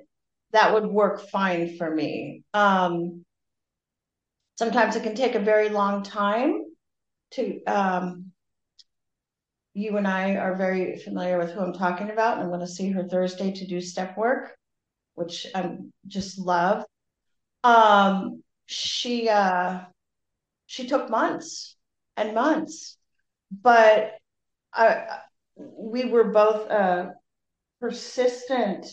that 0.52 0.72
would 0.72 0.86
work 0.86 1.28
fine 1.30 1.76
for 1.76 1.94
me. 1.94 2.42
Um, 2.54 3.24
sometimes 4.56 4.96
it 4.96 5.02
can 5.02 5.14
take 5.14 5.34
a 5.34 5.40
very 5.40 5.68
long 5.68 6.02
time 6.02 6.64
to 7.32 7.62
um, 7.64 8.32
you 9.74 9.96
and 9.96 10.08
I 10.08 10.36
are 10.36 10.56
very 10.56 10.96
familiar 10.96 11.38
with 11.38 11.52
who 11.52 11.60
I'm 11.60 11.74
talking 11.74 12.10
about. 12.10 12.34
And 12.34 12.44
I'm 12.44 12.48
going 12.48 12.60
to 12.60 12.66
see 12.66 12.90
her 12.90 13.06
Thursday 13.06 13.52
to 13.52 13.66
do 13.66 13.80
step 13.80 14.16
work, 14.16 14.56
which 15.14 15.46
I 15.54 15.76
just 16.06 16.38
love. 16.38 16.84
Um, 17.62 18.42
she 18.66 19.28
uh, 19.28 19.80
she 20.66 20.86
took 20.86 21.10
months 21.10 21.76
and 22.16 22.34
months, 22.34 22.96
but 23.50 24.14
I, 24.72 25.20
we 25.56 26.06
were 26.06 26.24
both 26.24 26.68
a 26.70 27.14
persistent 27.80 28.86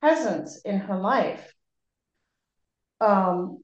presence 0.00 0.60
in 0.64 0.78
her 0.78 0.98
life. 0.98 1.52
Um, 3.00 3.62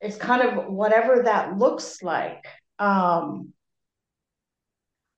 it's 0.00 0.16
kind 0.16 0.42
of 0.42 0.66
whatever 0.72 1.22
that 1.24 1.58
looks 1.58 2.02
like. 2.02 2.44
Um, 2.78 3.52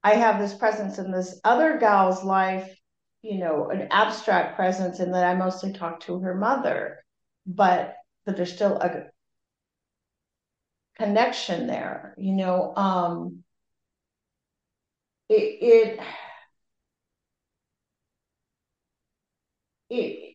I 0.03 0.15
have 0.15 0.41
this 0.41 0.55
presence 0.55 0.99
in 0.99 1.11
this 1.13 1.41
other 1.45 1.79
gal's 1.79 2.25
life, 2.25 2.75
you 3.23 3.39
know, 3.39 3.69
an 3.69 3.89
abstract 3.91 4.57
presence, 4.57 4.99
and 5.01 5.13
that 5.15 5.25
I 5.25 5.35
mostly 5.35 5.73
talk 5.73 6.01
to 6.01 6.21
her 6.21 6.35
mother, 6.35 7.05
but 7.47 7.97
but 8.25 8.37
there's 8.37 8.53
still 8.53 8.77
a 8.79 9.07
connection 10.97 11.67
there, 11.67 12.15
you 12.19 12.33
know. 12.33 12.75
Um, 12.77 13.45
it 15.29 15.59
it 15.63 16.01
it 19.91 20.30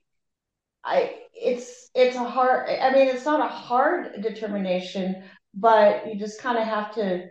I 0.85 1.15
it's 1.33 1.89
it's 1.95 2.15
a 2.15 2.23
hard. 2.23 2.69
I 2.69 2.91
mean, 2.91 3.07
it's 3.07 3.25
not 3.25 3.39
a 3.39 3.53
hard 3.53 4.21
determination, 4.21 5.23
but 5.53 6.07
you 6.07 6.19
just 6.19 6.41
kind 6.41 6.57
of 6.57 6.65
have 6.65 6.93
to 6.95 7.29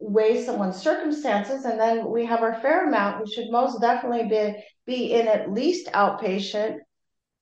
weigh 0.00 0.44
someone's 0.44 0.76
circumstances, 0.76 1.64
and 1.64 1.78
then 1.78 2.10
we 2.10 2.24
have 2.26 2.42
our 2.42 2.60
fair 2.60 2.88
amount 2.88 3.18
who 3.18 3.32
should 3.32 3.50
most 3.50 3.80
definitely 3.80 4.28
be 4.28 4.64
be 4.86 5.12
in 5.12 5.28
at 5.28 5.52
least 5.52 5.88
outpatient, 5.92 6.78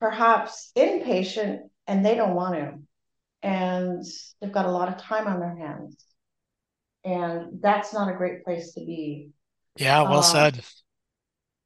perhaps 0.01 0.73
inpatient, 0.77 1.61
and 1.87 2.05
they 2.05 2.17
don't 2.17 2.35
want 2.35 2.55
to, 2.55 2.79
and 3.43 4.05
they've 4.41 4.53
got 4.53 4.67
a 4.67 4.73
lot 4.73 4.89
of 4.89 4.99
time 4.99 5.29
on 5.29 5.41
their 5.41 5.57
hands, 5.57 5.97
and 7.05 7.63
that's 7.63 7.95
not 7.95 8.13
a 8.13 8.17
great 8.17 8.45
place 8.45 8.75
to 8.75 8.81
be. 8.81 9.31
Yeah, 9.77 10.03
well 10.03 10.19
um, 10.19 10.25
said. 10.25 10.65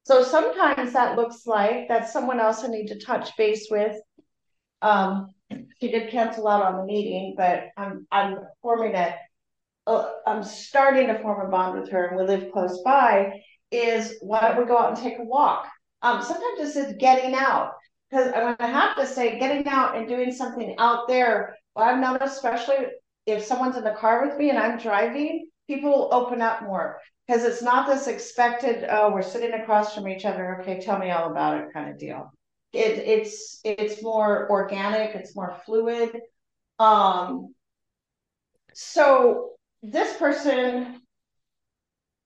So 0.03 0.23
sometimes 0.23 0.93
that 0.93 1.15
looks 1.15 1.45
like 1.45 1.87
that's 1.87 2.11
someone 2.11 2.39
else 2.39 2.63
I 2.63 2.67
need 2.67 2.87
to 2.87 2.99
touch 2.99 3.35
base 3.37 3.67
with. 3.71 3.95
Um, 4.81 5.29
she 5.79 5.91
did 5.91 6.11
cancel 6.11 6.47
out 6.47 6.63
on 6.63 6.77
the 6.77 6.85
meeting, 6.85 7.35
but 7.37 7.67
I'm 7.77 8.05
I'm 8.11 8.39
forming 8.61 8.95
it 8.95 9.15
uh, 9.87 10.09
I'm 10.25 10.43
starting 10.43 11.07
to 11.07 11.19
form 11.19 11.45
a 11.45 11.49
bond 11.49 11.79
with 11.79 11.91
her 11.91 12.07
and 12.07 12.17
we 12.17 12.23
live 12.23 12.51
close 12.51 12.81
by 12.83 13.41
is 13.71 14.15
why 14.21 14.41
don't 14.41 14.59
we 14.59 14.65
go 14.65 14.77
out 14.77 14.93
and 14.93 14.97
take 14.97 15.19
a 15.19 15.23
walk? 15.23 15.67
Um, 16.01 16.21
sometimes 16.21 16.57
this 16.57 16.75
is 16.75 16.95
getting 16.99 17.33
out 17.33 17.73
because 18.09 18.27
I'm 18.27 18.43
going 18.43 18.57
to 18.57 18.67
have 18.67 18.95
to 18.97 19.07
say 19.07 19.39
getting 19.39 19.67
out 19.67 19.97
and 19.97 20.07
doing 20.07 20.31
something 20.31 20.75
out 20.77 21.07
there. 21.07 21.57
Well, 21.75 21.85
I've 21.85 21.99
noticed, 21.99 22.35
especially 22.35 22.85
if 23.25 23.43
someone's 23.43 23.77
in 23.77 23.83
the 23.83 23.91
car 23.91 24.25
with 24.25 24.37
me 24.37 24.49
and 24.49 24.59
I'm 24.59 24.77
driving, 24.77 25.47
people 25.67 25.89
will 25.89 26.13
open 26.13 26.41
up 26.41 26.61
more 26.61 26.99
because 27.27 27.43
it's 27.43 27.61
not 27.61 27.87
this 27.87 28.07
expected, 28.07 28.85
oh, 28.89 29.11
we're 29.11 29.21
sitting 29.21 29.53
across 29.53 29.95
from 29.95 30.07
each 30.07 30.25
other. 30.25 30.59
Okay, 30.61 30.79
tell 30.79 30.99
me 30.99 31.11
all 31.11 31.31
about 31.31 31.59
it 31.59 31.73
kind 31.73 31.89
of 31.89 31.97
deal. 31.97 32.31
It, 32.73 32.97
it's 32.97 33.59
it's 33.63 34.01
more 34.01 34.49
organic, 34.49 35.15
it's 35.15 35.35
more 35.35 35.57
fluid. 35.65 36.11
Um, 36.79 37.53
so 38.73 39.51
this 39.83 40.17
person, 40.17 40.99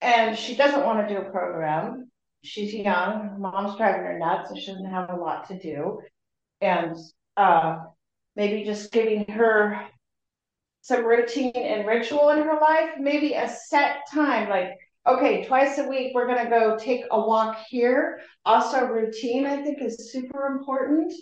and 0.02 0.38
she 0.38 0.56
doesn't 0.56 0.86
want 0.86 1.08
to 1.08 1.14
do 1.14 1.22
a 1.22 1.30
program. 1.30 2.10
She's 2.44 2.74
young, 2.74 3.36
mom's 3.40 3.78
driving 3.78 4.04
her 4.04 4.18
nuts, 4.18 4.52
and 4.52 4.60
she 4.60 4.68
doesn't 4.68 4.90
have 4.90 5.10
a 5.10 5.16
lot 5.16 5.50
to 5.50 5.60
do. 5.60 6.00
And 6.62 6.96
uh, 7.36 7.80
maybe 8.36 8.64
just 8.64 8.92
giving 8.92 9.26
her 9.28 9.82
some 10.82 11.04
routine 11.04 11.52
and 11.56 11.86
ritual 11.86 12.30
in 12.30 12.44
her 12.44 12.58
life, 12.62 12.92
maybe 12.98 13.34
a 13.34 13.50
set 13.50 13.98
time, 14.14 14.48
like, 14.50 14.70
okay, 15.08 15.46
twice 15.46 15.78
a 15.78 15.88
week, 15.88 16.12
we're 16.14 16.28
going 16.28 16.44
to 16.44 16.50
go 16.50 16.78
take 16.78 17.04
a 17.12 17.20
walk 17.20 17.58
here. 17.70 18.20
Also, 18.46 18.86
routine, 18.86 19.46
I 19.46 19.62
think, 19.64 19.82
is 19.82 20.12
super 20.12 20.48
important 20.48 21.14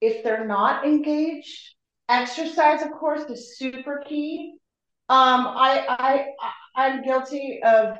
if 0.00 0.22
they're 0.22 0.46
not 0.46 0.86
engaged. 0.86 1.74
Exercise, 2.08 2.82
of 2.82 2.90
course, 2.92 3.22
is 3.30 3.58
super 3.58 4.02
key. 4.06 4.54
Um, 5.08 5.46
I, 5.46 5.84
I, 5.88 6.26
I'm 6.74 7.02
guilty 7.02 7.60
of 7.64 7.98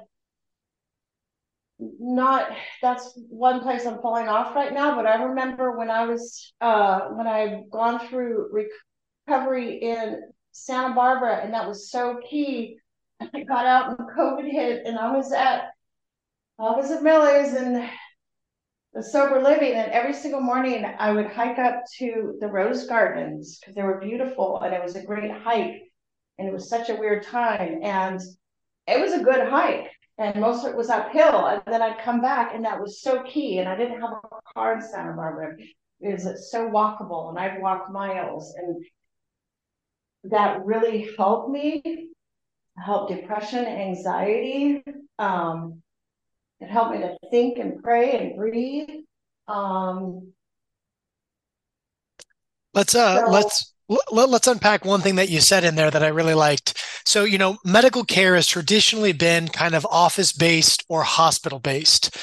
not 1.79 2.51
that's 2.83 3.13
one 3.29 3.61
place 3.61 3.87
I'm 3.87 4.01
falling 4.01 4.29
off 4.29 4.55
right 4.55 4.73
now, 4.73 4.97
but 4.97 5.07
I 5.07 5.23
remember 5.23 5.77
when 5.79 5.91
I 5.91 6.07
was 6.07 6.53
uh 6.61 7.03
when 7.11 7.27
I've 7.27 7.71
gone 7.71 8.07
through 8.09 8.51
recovery 9.27 9.77
in 9.77 10.21
Santa 10.53 10.95
Barbara, 10.95 11.37
and 11.37 11.55
that 11.55 11.69
was 11.69 11.91
so 11.91 12.21
key. 12.29 12.79
I 13.35 13.43
got 13.43 13.67
out 13.67 13.99
and 13.99 14.09
COVID 14.11 14.51
hit, 14.51 14.87
and 14.87 14.99
I 14.99 15.15
was 15.15 15.33
at 15.33 15.71
I 16.59 16.71
was 16.73 16.91
at 16.91 17.03
Millie's 17.03 17.55
and 17.55 17.89
the 18.93 19.03
sober 19.03 19.41
living, 19.41 19.75
and 19.75 19.93
every 19.93 20.15
single 20.15 20.41
morning 20.41 20.85
I 20.85 21.13
would 21.13 21.27
hike 21.27 21.59
up 21.59 21.85
to 21.99 22.37
the 22.41 22.49
rose 22.49 22.87
gardens 22.87 23.59
because 23.59 23.75
they 23.75 23.83
were 23.83 24.01
beautiful, 24.01 24.61
and 24.61 24.75
it 24.75 24.83
was 24.83 24.97
a 24.97 25.05
great 25.05 25.31
hike, 25.31 25.83
and 26.39 26.49
it 26.49 26.53
was 26.53 26.69
such 26.69 26.89
a 26.89 26.97
weird 26.97 27.23
time, 27.25 27.81
and 27.83 28.21
it 28.87 29.01
was 29.01 29.13
a 29.13 29.23
good 29.23 29.49
hike, 29.49 29.91
and 30.17 30.41
most 30.41 30.65
of 30.65 30.73
it 30.73 30.77
was 30.77 30.91
uphill, 30.91 31.47
and 31.47 31.63
then 31.67 31.83
I'd 31.83 32.03
come 32.03 32.21
back, 32.21 32.55
and 32.55 32.65
that 32.65 32.81
was 32.81 33.03
so 33.03 33.23
key, 33.23 33.59
and 33.59 33.69
I 33.69 33.77
didn't 33.77 34.01
have 34.01 34.11
a 34.11 34.53
car 34.55 34.75
in 34.75 34.83
Santa 34.83 35.13
Barbara. 35.13 35.57
It 36.01 36.13
was 36.13 36.51
so 36.51 36.69
walkable, 36.69 37.29
and 37.29 37.39
I'd 37.39 37.61
walk 37.61 37.91
miles, 37.91 38.55
and 38.57 38.85
that 40.25 40.65
really 40.65 41.09
helped 41.17 41.51
me 41.51 42.09
help 42.85 43.09
depression, 43.09 43.65
anxiety. 43.65 44.83
Um, 45.19 45.83
it 46.61 46.69
helped 46.69 46.93
me 46.93 46.99
to 46.99 47.17
think 47.31 47.59
and 47.59 47.83
pray 47.83 48.19
and 48.19 48.37
breathe. 48.37 48.89
Um, 49.47 50.33
let's 52.75 52.95
uh, 52.95 53.27
so, 53.27 53.31
let's 53.31 53.75
let, 53.89 54.29
us 54.29 54.47
unpack 54.47 54.85
one 54.85 55.01
thing 55.01 55.17
that 55.17 55.31
you 55.31 55.41
said 55.41 55.65
in 55.65 55.75
there 55.75 55.91
that 55.91 56.03
I 56.03 56.09
really 56.09 56.35
liked. 56.35 56.77
So, 57.07 57.25
you 57.25 57.39
know, 57.39 57.57
medical 57.65 58.05
care 58.05 58.35
has 58.35 58.47
traditionally 58.47 59.13
been 59.13 59.49
kind 59.49 59.75
of 59.75 59.87
office 59.87 60.33
based 60.33 60.85
or 60.89 61.03
hospital 61.03 61.59
based. 61.59 62.17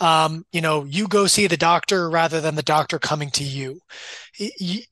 Um, 0.00 0.44
you 0.52 0.60
know, 0.60 0.84
you 0.84 1.06
go 1.06 1.28
see 1.28 1.46
the 1.46 1.56
doctor 1.56 2.10
rather 2.10 2.40
than 2.40 2.56
the 2.56 2.62
doctor 2.62 2.98
coming 2.98 3.30
to 3.32 3.44
you. 3.44 3.80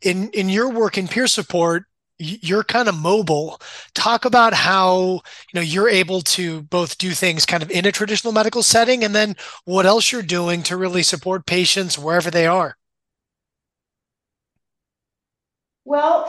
In 0.03 0.31
in 0.31 0.49
your 0.49 0.71
work 0.71 0.99
in 0.99 1.09
peer 1.09 1.27
support, 1.27 1.85
you're 2.21 2.65
kind 2.65 2.89
of 2.89 2.95
mobile. 2.95 3.61
Talk 3.95 4.25
about 4.25 4.53
how 4.53 5.23
you 5.53 5.55
know 5.55 5.61
you're 5.61 5.89
able 5.89 6.21
to 6.23 6.63
both 6.63 6.99
do 6.99 7.13
things 7.13 7.47
kind 7.47 7.63
of 7.63 7.71
in 7.71 7.87
a 7.87 7.93
traditional 7.93 8.33
medical 8.33 8.63
setting 8.63 9.03
and 9.03 9.15
then 9.15 9.37
what 9.65 9.87
else 9.87 10.13
you're 10.13 10.23
doing 10.23 10.63
to 10.65 10.77
really 10.77 11.03
support 11.03 11.47
patients 11.47 11.99
wherever 11.99 12.31
they 12.31 12.47
are. 12.47 12.77
Well 15.85 16.27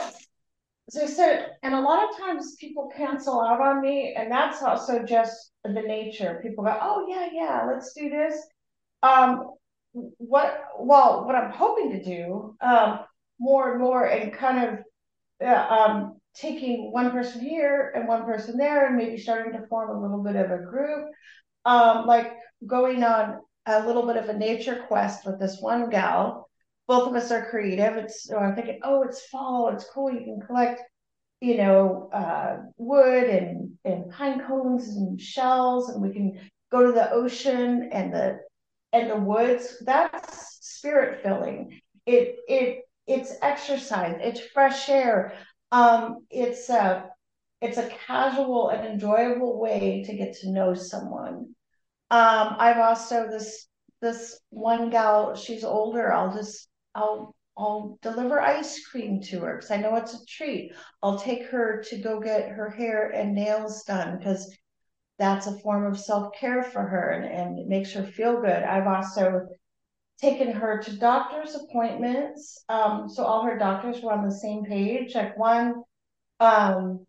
as 0.87 0.97
i 0.97 1.05
said 1.05 1.51
and 1.63 1.73
a 1.73 1.79
lot 1.79 2.09
of 2.09 2.17
times 2.17 2.55
people 2.59 2.91
cancel 2.95 3.39
out 3.41 3.61
on 3.61 3.81
me 3.81 4.13
and 4.17 4.31
that's 4.31 4.61
also 4.63 5.03
just 5.03 5.51
the 5.63 5.71
nature. 5.71 6.39
People 6.41 6.63
go 6.63 6.77
oh 6.81 7.05
yeah 7.09 7.29
yeah 7.31 7.65
let's 7.67 7.93
do 7.93 8.09
this. 8.09 8.35
Um 9.03 9.51
what 9.93 10.57
well 10.79 11.25
what 11.25 11.35
i'm 11.35 11.51
hoping 11.51 11.91
to 11.91 12.01
do 12.01 12.55
um 12.61 12.99
more 13.39 13.71
and 13.73 13.81
more 13.81 14.05
and 14.05 14.31
kind 14.31 14.69
of 14.69 14.79
um, 15.45 16.19
taking 16.33 16.91
one 16.91 17.11
person 17.11 17.41
here 17.41 17.91
and 17.95 18.07
one 18.07 18.25
person 18.25 18.57
there 18.57 18.87
and 18.87 18.95
maybe 18.95 19.17
starting 19.17 19.53
to 19.53 19.67
form 19.67 19.89
a 19.89 20.01
little 20.01 20.23
bit 20.23 20.35
of 20.35 20.51
a 20.51 20.63
group. 20.63 21.09
Um, 21.65 22.05
like 22.05 22.33
going 22.65 23.03
on 23.03 23.39
a 23.65 23.85
little 23.85 24.05
bit 24.05 24.17
of 24.17 24.29
a 24.29 24.37
nature 24.37 24.83
quest 24.87 25.25
with 25.25 25.39
this 25.39 25.57
one 25.59 25.89
gal. 25.89 26.49
Both 26.87 27.09
of 27.09 27.15
us 27.15 27.31
are 27.31 27.49
creative. 27.49 27.95
It's 27.95 28.23
so 28.23 28.37
i'm 28.37 28.55
thinking 28.55 28.79
oh 28.83 29.03
it's 29.03 29.25
fall. 29.27 29.69
It's 29.69 29.85
cool. 29.93 30.11
You 30.11 30.21
can 30.21 30.41
collect 30.45 30.81
you 31.39 31.57
know 31.57 32.09
uh, 32.13 32.57
wood 32.77 33.23
and 33.23 33.73
and 33.85 34.11
pine 34.11 34.45
cones 34.45 34.87
and 34.89 35.19
shells 35.19 35.89
and 35.89 36.01
we 36.01 36.11
can 36.11 36.39
go 36.71 36.85
to 36.85 36.91
the 36.91 37.11
ocean 37.11 37.89
and 37.91 38.13
the 38.13 38.39
and 38.93 39.09
the 39.09 39.17
woods. 39.17 39.77
That's 39.85 40.57
spirit 40.61 41.21
filling. 41.21 41.81
It 42.05 42.37
it 42.47 42.83
it's 43.13 43.33
exercise, 43.41 44.17
it's 44.21 44.41
fresh 44.53 44.89
air. 44.89 45.33
Um, 45.71 46.25
it's 46.29 46.69
a 46.69 47.09
it's 47.61 47.77
a 47.77 47.89
casual 48.07 48.69
and 48.69 48.87
enjoyable 48.87 49.59
way 49.59 50.03
to 50.05 50.15
get 50.15 50.33
to 50.39 50.51
know 50.51 50.73
someone. 50.73 51.55
Um, 52.09 52.55
I've 52.59 52.77
also 52.79 53.27
this 53.29 53.67
this 54.01 54.39
one 54.49 54.89
gal, 54.89 55.35
she's 55.35 55.63
older. 55.63 56.11
I'll 56.11 56.33
just 56.33 56.67
I'll 56.95 57.35
I'll 57.57 57.99
deliver 58.01 58.41
ice 58.41 58.85
cream 58.87 59.21
to 59.23 59.39
her 59.41 59.57
because 59.57 59.71
I 59.71 59.77
know 59.77 59.95
it's 59.95 60.13
a 60.13 60.25
treat. 60.25 60.73
I'll 61.03 61.19
take 61.19 61.45
her 61.47 61.83
to 61.89 61.97
go 61.99 62.19
get 62.19 62.49
her 62.49 62.69
hair 62.69 63.09
and 63.09 63.35
nails 63.35 63.83
done 63.83 64.17
because 64.17 64.49
that's 65.19 65.47
a 65.47 65.59
form 65.59 65.85
of 65.85 65.99
self 65.99 66.33
care 66.33 66.63
for 66.63 66.81
her 66.81 67.11
and, 67.11 67.25
and 67.25 67.59
it 67.59 67.67
makes 67.67 67.93
her 67.93 68.03
feel 68.03 68.41
good. 68.41 68.63
I've 68.63 68.87
also 68.87 69.47
taken 70.21 70.51
her 70.51 70.81
to 70.83 70.97
doctor's 70.97 71.55
appointments. 71.55 72.63
Um, 72.69 73.09
so 73.09 73.23
all 73.23 73.43
her 73.43 73.57
doctors 73.57 74.01
were 74.01 74.13
on 74.13 74.25
the 74.25 74.33
same 74.33 74.63
page. 74.63 75.15
Like 75.15 75.37
one, 75.37 75.83
um, 76.39 77.05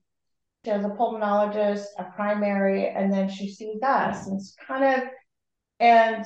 there's 0.65 0.85
a 0.85 0.89
pulmonologist, 0.89 1.85
a 1.99 2.05
primary, 2.05 2.89
and 2.89 3.13
then 3.13 3.29
she 3.29 3.51
sees 3.51 3.83
us. 3.83 4.27
And 4.27 4.41
it's 4.41 4.57
kind 4.67 4.85
of 4.85 5.09
and 5.79 6.25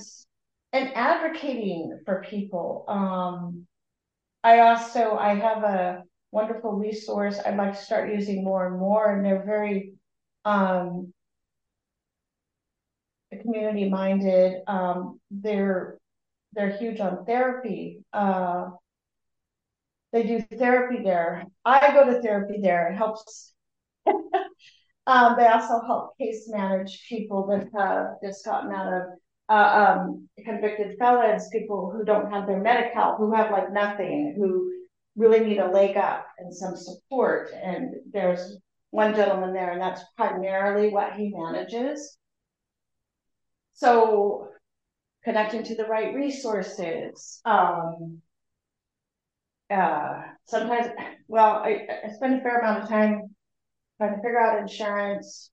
and 0.72 0.92
advocating 0.94 2.00
for 2.04 2.24
people. 2.28 2.84
Um, 2.88 3.66
I 4.44 4.60
also 4.60 5.16
I 5.16 5.34
have 5.34 5.62
a 5.64 6.02
wonderful 6.30 6.72
resource 6.72 7.40
I'd 7.44 7.56
like 7.56 7.74
to 7.74 7.82
start 7.82 8.12
using 8.12 8.44
more 8.44 8.68
and 8.68 8.78
more, 8.78 9.16
and 9.16 9.24
they're 9.24 9.44
very 9.44 9.94
um, 10.44 11.12
community 13.42 13.88
minded. 13.88 14.62
Um, 14.66 15.20
they're 15.30 15.98
they're 16.56 16.76
huge 16.78 17.00
on 17.00 17.24
therapy. 17.26 18.02
Uh, 18.12 18.70
they 20.12 20.22
do 20.22 20.40
therapy 20.56 21.02
there. 21.04 21.44
I 21.64 21.92
go 21.92 22.06
to 22.06 22.22
therapy 22.22 22.58
there. 22.62 22.90
It 22.90 22.96
helps. 22.96 23.52
um, 24.06 25.36
they 25.36 25.46
also 25.46 25.80
help 25.86 26.16
case 26.18 26.48
manage 26.48 27.06
people 27.08 27.46
that 27.48 27.68
have 27.78 28.14
just 28.24 28.44
gotten 28.44 28.72
out 28.72 28.92
of 28.92 29.02
uh, 29.48 29.98
um, 29.98 30.28
convicted 30.44 30.96
felons, 30.98 31.48
people 31.52 31.92
who 31.94 32.04
don't 32.04 32.32
have 32.32 32.46
their 32.46 32.60
medical, 32.60 33.16
who 33.16 33.34
have 33.34 33.50
like 33.50 33.72
nothing, 33.72 34.34
who 34.36 34.72
really 35.14 35.40
need 35.40 35.58
a 35.58 35.70
leg 35.70 35.96
up 35.96 36.26
and 36.38 36.52
some 36.54 36.76
support. 36.76 37.50
And 37.62 37.94
there's 38.12 38.56
one 38.90 39.14
gentleman 39.14 39.52
there, 39.52 39.72
and 39.72 39.80
that's 39.80 40.02
primarily 40.16 40.88
what 40.88 41.12
he 41.12 41.32
manages. 41.36 42.16
So 43.74 44.48
connecting 45.26 45.64
to 45.64 45.74
the 45.74 45.84
right 45.84 46.14
resources. 46.14 47.40
Um, 47.44 48.22
uh, 49.68 50.22
sometimes, 50.46 50.86
well, 51.26 51.62
I, 51.64 51.88
I 52.04 52.12
spend 52.14 52.38
a 52.38 52.42
fair 52.42 52.60
amount 52.60 52.84
of 52.84 52.88
time 52.88 53.34
trying 53.98 54.14
to 54.14 54.16
figure 54.18 54.40
out 54.40 54.60
insurance. 54.60 55.50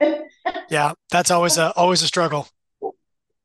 yeah, 0.70 0.92
that's 1.10 1.32
always 1.32 1.58
a 1.58 1.72
always 1.74 2.02
a 2.02 2.06
struggle. 2.06 2.46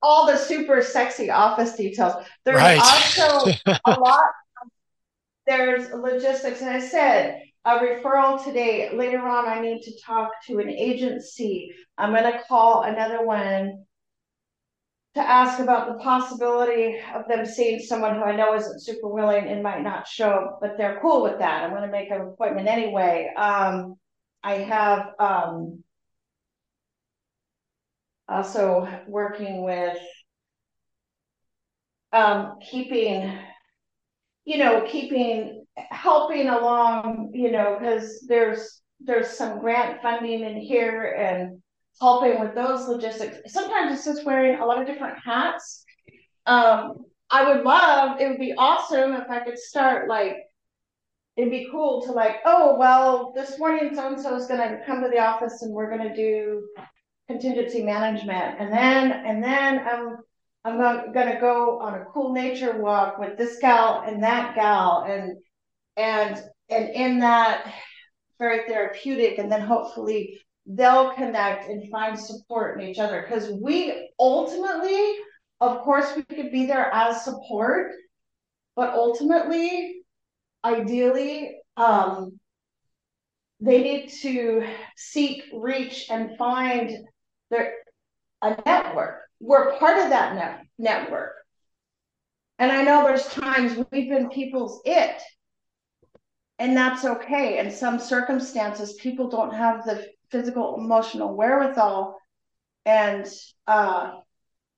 All 0.03 0.27
the 0.27 0.37
super 0.37 0.83
sexy 0.83 1.31
office 1.31 1.75
details. 1.75 2.13
There's 2.45 2.57
right. 2.57 2.79
also 2.79 3.51
a 3.85 3.99
lot. 3.99 4.23
There's 5.47 5.89
logistics, 5.91 6.61
and 6.61 6.69
I 6.69 6.79
said 6.79 7.41
a 7.65 7.79
referral 7.79 8.43
today. 8.43 8.91
Later 8.93 9.27
on, 9.27 9.47
I 9.47 9.59
need 9.61 9.81
to 9.81 9.99
talk 10.05 10.29
to 10.45 10.59
an 10.59 10.69
agency. 10.69 11.73
I'm 11.97 12.11
going 12.11 12.31
to 12.31 12.39
call 12.47 12.83
another 12.83 13.25
one 13.25 13.85
to 15.15 15.21
ask 15.21 15.59
about 15.59 15.87
the 15.87 16.03
possibility 16.03 16.99
of 17.13 17.27
them 17.27 17.45
seeing 17.45 17.79
someone 17.79 18.15
who 18.15 18.23
I 18.23 18.35
know 18.35 18.55
isn't 18.55 18.81
super 18.81 19.07
willing 19.07 19.47
and 19.47 19.61
might 19.61 19.83
not 19.83 20.07
show, 20.07 20.57
but 20.59 20.77
they're 20.77 20.99
cool 21.01 21.21
with 21.21 21.37
that. 21.39 21.63
I'm 21.63 21.69
going 21.69 21.83
to 21.83 21.87
make 21.91 22.09
an 22.09 22.21
appointment 22.21 22.67
anyway. 22.67 23.31
Um, 23.37 23.95
I 24.43 24.55
have 24.55 25.11
um, 25.19 25.83
also 28.27 28.87
working 29.07 29.63
with 29.63 29.97
um, 32.11 32.57
keeping, 32.69 33.37
you 34.45 34.57
know, 34.57 34.85
keeping 34.87 35.65
helping 35.77 36.49
along, 36.49 37.31
you 37.33 37.51
know, 37.51 37.77
because 37.79 38.25
there's 38.27 38.81
there's 38.99 39.29
some 39.29 39.59
grant 39.59 40.01
funding 40.01 40.41
in 40.41 40.57
here 40.57 41.13
and 41.13 41.62
helping 41.99 42.39
with 42.39 42.55
those 42.55 42.87
logistics. 42.87 43.53
Sometimes 43.53 43.95
it's 43.95 44.05
just 44.05 44.25
wearing 44.25 44.59
a 44.59 44.65
lot 44.65 44.81
of 44.81 44.87
different 44.87 45.17
hats. 45.23 45.83
Um, 46.45 47.05
I 47.29 47.51
would 47.51 47.63
love, 47.63 48.19
it 48.19 48.27
would 48.27 48.39
be 48.39 48.53
awesome 48.57 49.13
if 49.13 49.29
I 49.29 49.39
could 49.39 49.57
start 49.57 50.07
like, 50.07 50.35
it'd 51.35 51.51
be 51.51 51.67
cool 51.71 52.03
to 52.03 52.11
like, 52.11 52.37
oh, 52.45 52.75
well, 52.77 53.31
this 53.33 53.57
morning 53.57 53.95
so 53.95 54.07
and 54.07 54.21
so 54.21 54.35
is 54.35 54.47
going 54.47 54.59
to 54.59 54.85
come 54.85 55.01
to 55.01 55.09
the 55.09 55.19
office 55.19 55.61
and 55.61 55.73
we're 55.73 55.89
going 55.89 56.07
to 56.07 56.15
do 56.15 56.67
contingency 57.27 57.83
management. 57.83 58.59
And 58.59 58.71
then, 58.71 59.11
and 59.11 59.43
then 59.43 59.79
I'm, 59.79 60.17
I'm 60.65 60.77
going 61.13 61.33
to 61.33 61.39
go 61.39 61.79
on 61.79 61.95
a 61.95 62.05
cool 62.05 62.33
nature 62.33 62.77
walk 62.79 63.17
with 63.17 63.37
this 63.37 63.57
gal 63.59 64.03
and 64.05 64.21
that 64.21 64.55
gal. 64.55 65.05
And, 65.07 65.37
and, 65.97 66.43
and 66.69 66.89
in 66.89 67.19
that, 67.19 67.73
very 68.39 68.67
therapeutic. 68.67 69.39
And 69.39 69.51
then 69.51 69.61
hopefully 69.61 70.39
they'll 70.65 71.11
connect 71.11 71.69
and 71.69 71.89
find 71.89 72.17
support 72.17 72.79
in 72.79 72.89
each 72.89 72.99
other. 72.99 73.21
Because 73.21 73.49
we 73.49 74.09
ultimately 74.19 75.15
of 75.61 75.79
course 75.81 76.13
we 76.15 76.23
could 76.23 76.51
be 76.51 76.65
there 76.65 76.93
as 76.93 77.23
support 77.23 77.93
but 78.75 78.93
ultimately 78.93 80.01
ideally 80.65 81.57
um, 81.77 82.39
they 83.59 83.81
need 83.81 84.09
to 84.09 84.67
seek 84.97 85.43
reach 85.53 86.07
and 86.09 86.37
find 86.37 86.91
their 87.49 87.73
a 88.41 88.57
network. 88.65 89.21
We're 89.39 89.77
part 89.77 89.99
of 89.99 90.09
that 90.09 90.35
net, 90.35 90.65
network. 90.77 91.33
And 92.59 92.71
i 92.71 92.83
know 92.83 93.03
there's 93.03 93.27
times 93.27 93.77
we've 93.91 94.09
been 94.09 94.29
people's 94.29 94.81
it 94.85 95.21
and 96.59 96.77
that's 96.77 97.03
okay. 97.03 97.57
In 97.57 97.71
some 97.71 97.99
circumstances 97.99 98.93
people 98.93 99.29
don't 99.29 99.53
have 99.53 99.85
the 99.85 100.07
physical 100.33 100.75
emotional 100.77 101.33
wherewithal. 101.37 102.19
And 102.85 103.25
uh, 103.67 104.15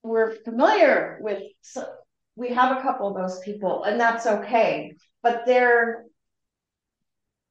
we're 0.03 0.35
familiar 0.43 1.17
with 1.21 1.41
so 1.61 1.87
we 2.35 2.49
have 2.49 2.77
a 2.77 2.81
couple 2.81 3.07
of 3.07 3.15
those 3.15 3.39
people 3.39 3.83
and 3.83 3.99
that's 3.99 4.27
okay. 4.27 4.93
But 5.23 5.43
they're 5.47 6.03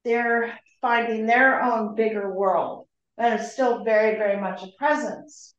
they're 0.04 0.56
finding 0.80 1.26
their 1.26 1.62
own 1.62 1.96
bigger 1.96 2.32
world 2.32 2.86
and 3.18 3.40
it's 3.40 3.52
still 3.52 3.82
very 3.82 4.16
very 4.16 4.40
much 4.40 4.62
a 4.62 4.68
presence. 4.78 5.54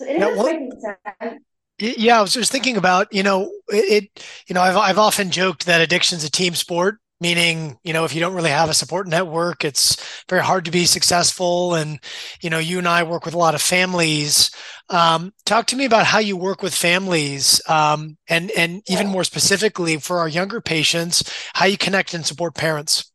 So 0.00 0.06
it 0.06 0.20
is 0.20 0.44
making 0.44 0.72
sense. 0.80 1.42
Yeah, 1.80 2.18
I 2.18 2.22
was 2.22 2.34
just 2.34 2.50
thinking 2.50 2.76
about, 2.76 3.12
you 3.12 3.22
know, 3.22 3.52
it, 3.68 4.08
you 4.48 4.54
know, 4.54 4.62
I've, 4.62 4.76
I've 4.76 4.98
often 4.98 5.30
joked 5.30 5.66
that 5.66 5.80
addiction's 5.80 6.24
a 6.24 6.30
team 6.30 6.56
sport 6.56 6.98
meaning 7.20 7.78
you 7.82 7.92
know 7.92 8.04
if 8.04 8.14
you 8.14 8.20
don't 8.20 8.34
really 8.34 8.50
have 8.50 8.70
a 8.70 8.74
support 8.74 9.06
network 9.08 9.64
it's 9.64 9.96
very 10.28 10.42
hard 10.42 10.64
to 10.64 10.70
be 10.70 10.84
successful. 10.84 11.74
And 11.74 12.00
you 12.40 12.50
know 12.50 12.58
you 12.58 12.78
and 12.78 12.88
i 12.88 13.02
work 13.02 13.24
with 13.24 13.34
a 13.34 13.38
lot 13.38 13.54
of 13.54 13.62
families. 13.62 14.50
Um, 14.90 15.32
talk 15.44 15.66
to 15.66 15.76
me 15.76 15.84
about 15.84 16.06
how 16.06 16.18
you 16.18 16.36
work 16.36 16.62
with 16.62 16.74
families 16.74 17.60
um, 17.68 18.16
and 18.28 18.50
and 18.52 18.82
even 18.88 19.08
more 19.08 19.24
specifically 19.24 19.98
for 19.98 20.18
our 20.18 20.28
younger 20.28 20.60
patients 20.60 21.22
how 21.54 21.66
you 21.66 21.76
connect 21.76 22.14
and 22.14 22.24
support 22.24 22.54
parents. 22.54 23.10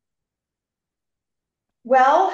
Well 1.83 2.33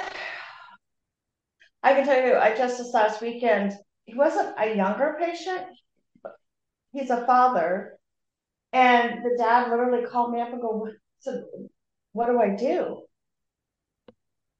i 1.82 1.94
can 1.94 2.04
tell 2.04 2.22
you 2.22 2.36
i 2.36 2.54
just 2.54 2.76
this 2.76 2.92
last 2.92 3.22
weekend 3.22 3.72
he 4.04 4.14
wasn't 4.14 4.54
a 4.58 4.76
younger 4.76 5.16
patient 5.18 5.64
he's 6.92 7.10
a 7.10 7.24
father. 7.26 7.98
And 8.72 9.24
the 9.24 9.36
dad 9.36 9.70
literally 9.70 10.06
called 10.06 10.32
me 10.32 10.40
up 10.40 10.52
and 10.52 10.60
go 10.60 10.88
so 11.20 11.44
what 12.12 12.26
do 12.26 12.40
I 12.40 12.56
do? 12.56 13.02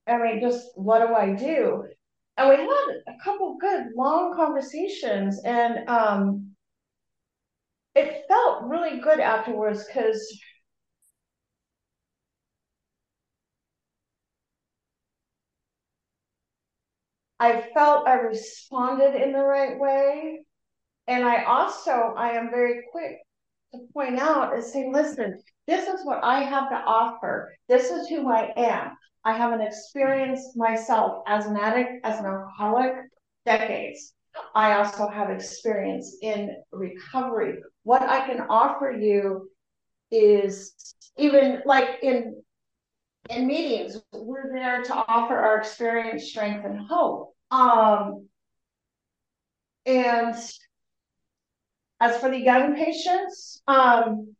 I 0.06 0.18
mean, 0.18 0.40
just 0.40 0.66
what 0.74 1.06
do 1.06 1.14
I 1.14 1.34
do? 1.34 1.84
And 2.36 2.48
we 2.48 2.56
had 2.56 3.02
a 3.06 3.22
couple 3.22 3.58
good 3.60 3.88
long 3.96 4.34
conversations, 4.34 5.40
and 5.44 5.88
um, 5.88 6.52
it 7.94 8.24
felt 8.28 8.64
really 8.64 9.00
good 9.00 9.20
afterwards 9.20 9.84
because 9.86 10.40
I 17.40 17.62
felt 17.74 18.06
I 18.06 18.14
responded 18.14 19.14
in 19.14 19.32
the 19.32 19.42
right 19.42 19.78
way. 19.78 20.44
And 21.08 21.24
I 21.24 21.44
also, 21.44 22.14
I 22.16 22.32
am 22.32 22.50
very 22.50 22.82
quick 22.92 23.16
to 23.72 23.80
point 23.94 24.18
out 24.18 24.54
and 24.54 24.62
say, 24.62 24.88
listen, 24.92 25.42
this 25.70 25.86
is 25.86 26.04
what 26.04 26.22
I 26.24 26.42
have 26.42 26.68
to 26.70 26.76
offer. 26.76 27.54
This 27.68 27.90
is 27.90 28.08
who 28.08 28.28
I 28.28 28.52
am. 28.56 28.96
I 29.24 29.36
have 29.36 29.52
an 29.52 29.60
experience 29.60 30.56
myself 30.56 31.22
as 31.28 31.46
an 31.46 31.56
addict, 31.56 32.04
as 32.04 32.18
an 32.18 32.26
alcoholic, 32.26 32.94
decades. 33.46 34.14
I 34.54 34.72
also 34.72 35.08
have 35.08 35.30
experience 35.30 36.16
in 36.22 36.56
recovery. 36.72 37.58
What 37.84 38.02
I 38.02 38.26
can 38.26 38.40
offer 38.48 38.90
you 38.90 39.48
is 40.10 40.74
even 41.16 41.62
like 41.64 42.00
in 42.02 42.42
in 43.28 43.46
meetings, 43.46 43.96
we're 44.12 44.52
there 44.52 44.82
to 44.82 44.94
offer 45.06 45.36
our 45.36 45.58
experience, 45.58 46.30
strength, 46.30 46.64
and 46.64 46.80
hope. 46.88 47.32
Um, 47.52 48.26
and 49.86 50.34
as 52.00 52.16
for 52.16 52.28
the 52.28 52.40
young 52.40 52.74
patients, 52.74 53.62
um, 53.68 54.34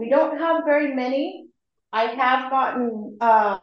we 0.00 0.08
don't 0.08 0.38
have 0.38 0.64
very 0.64 0.94
many. 0.94 1.46
I 1.92 2.04
have 2.04 2.50
gotten 2.50 3.18
uh, 3.20 3.58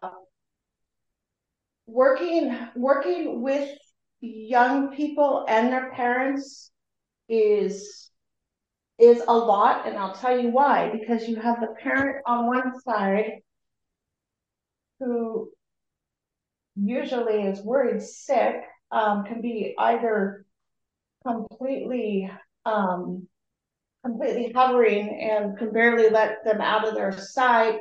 working 1.88 2.56
working 2.76 3.42
with 3.42 3.76
young 4.22 4.96
people 4.96 5.46
and 5.48 5.74
their 5.74 5.92
parents 5.94 6.70
is 7.28 8.12
is 9.00 9.24
a 9.28 9.34
lot, 9.34 9.88
and 9.88 9.98
I'll 9.98 10.14
tell 10.14 10.40
you 10.40 10.50
why. 10.50 10.92
Because 10.92 11.28
you 11.28 11.38
have 11.38 11.60
the 11.60 11.74
parent 11.82 12.18
on 12.28 12.46
one 12.46 12.80
side 12.82 13.42
who 15.00 15.50
usually 16.76 17.42
is 17.44 17.62
worried 17.62 18.02
sick, 18.04 18.58
um, 18.92 19.24
can 19.24 19.42
be 19.42 19.74
either 19.78 20.46
completely 21.26 22.30
um, 22.66 23.28
completely 24.08 24.52
hovering 24.54 25.20
and 25.22 25.58
can 25.58 25.72
barely 25.72 26.10
let 26.10 26.44
them 26.46 26.62
out 26.62 26.88
of 26.88 26.96
their 26.96 27.12
sight 27.12 27.80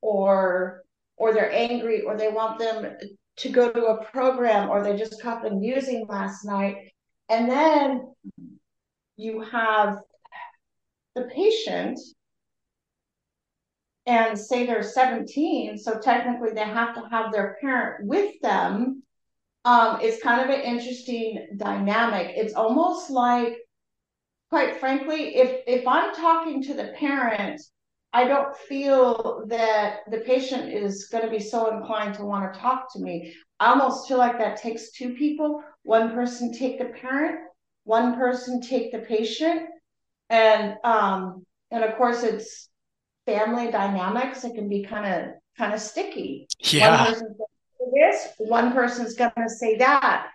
or 0.00 0.82
or 1.16 1.32
they're 1.32 1.52
angry 1.52 2.02
or 2.02 2.16
they 2.16 2.28
want 2.28 2.58
them 2.58 2.96
to 3.36 3.48
go 3.48 3.70
to 3.70 3.86
a 3.86 4.04
program 4.06 4.68
or 4.68 4.82
they 4.82 4.96
just 4.96 5.22
caught 5.22 5.42
them 5.42 5.62
using 5.62 6.06
last 6.08 6.44
night 6.44 6.92
and 7.28 7.50
then 7.50 8.12
you 9.16 9.40
have 9.40 9.98
the 11.14 11.22
patient 11.34 11.98
and 14.06 14.38
say 14.38 14.66
they're 14.66 14.82
17 14.82 15.78
so 15.78 15.98
technically 15.98 16.50
they 16.52 16.60
have 16.60 16.94
to 16.94 17.02
have 17.10 17.32
their 17.32 17.56
parent 17.60 18.06
with 18.06 18.40
them 18.40 19.02
um, 19.64 19.98
it's 20.00 20.22
kind 20.22 20.40
of 20.40 20.48
an 20.48 20.62
interesting 20.62 21.46
dynamic. 21.58 22.32
It's 22.36 22.54
almost 22.54 23.10
like, 23.10 23.58
quite 24.50 24.78
frankly, 24.78 25.36
if 25.36 25.62
if 25.66 25.86
I'm 25.86 26.14
talking 26.14 26.62
to 26.64 26.74
the 26.74 26.92
parent, 26.98 27.60
I 28.12 28.24
don't 28.24 28.56
feel 28.56 29.44
that 29.48 30.00
the 30.10 30.18
patient 30.18 30.72
is 30.72 31.08
going 31.08 31.24
to 31.24 31.30
be 31.30 31.40
so 31.40 31.76
inclined 31.76 32.14
to 32.14 32.24
want 32.24 32.52
to 32.52 32.58
talk 32.58 32.92
to 32.94 33.00
me. 33.00 33.34
I 33.60 33.70
almost 33.70 34.08
feel 34.08 34.18
like 34.18 34.38
that 34.38 34.60
takes 34.60 34.92
two 34.92 35.14
people. 35.14 35.62
One 35.82 36.14
person 36.14 36.52
take 36.52 36.78
the 36.78 36.86
parent, 36.86 37.40
one 37.84 38.16
person 38.16 38.60
take 38.60 38.92
the 38.92 39.00
patient, 39.00 39.62
and 40.30 40.76
um, 40.84 41.44
and 41.70 41.84
of 41.84 41.96
course 41.96 42.22
it's 42.22 42.68
family 43.26 43.70
dynamics. 43.70 44.44
It 44.44 44.54
can 44.54 44.68
be 44.68 44.84
kind 44.84 45.06
of 45.06 45.34
kind 45.56 45.74
of 45.74 45.80
sticky. 45.80 46.46
Yeah. 46.60 47.04
One 47.04 47.12
person 47.12 47.36
this, 47.94 48.28
one 48.38 48.72
person's 48.72 49.14
going 49.14 49.30
to 49.36 49.48
say 49.48 49.76
that. 49.76 50.28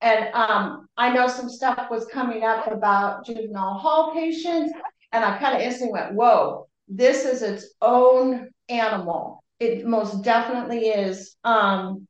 And 0.00 0.32
um, 0.34 0.88
I 0.96 1.12
know 1.12 1.26
some 1.26 1.48
stuff 1.48 1.88
was 1.90 2.06
coming 2.06 2.44
up 2.44 2.70
about 2.70 3.26
juvenile 3.26 3.74
hall 3.74 4.12
patients, 4.14 4.72
and 5.12 5.24
I 5.24 5.38
kind 5.38 5.56
of 5.56 5.62
instantly 5.62 5.92
went, 5.92 6.14
whoa, 6.14 6.68
this 6.86 7.24
is 7.24 7.42
its 7.42 7.74
own 7.82 8.50
animal. 8.68 9.42
It 9.58 9.86
most 9.86 10.22
definitely 10.22 10.88
is. 10.88 11.34
Um, 11.42 12.06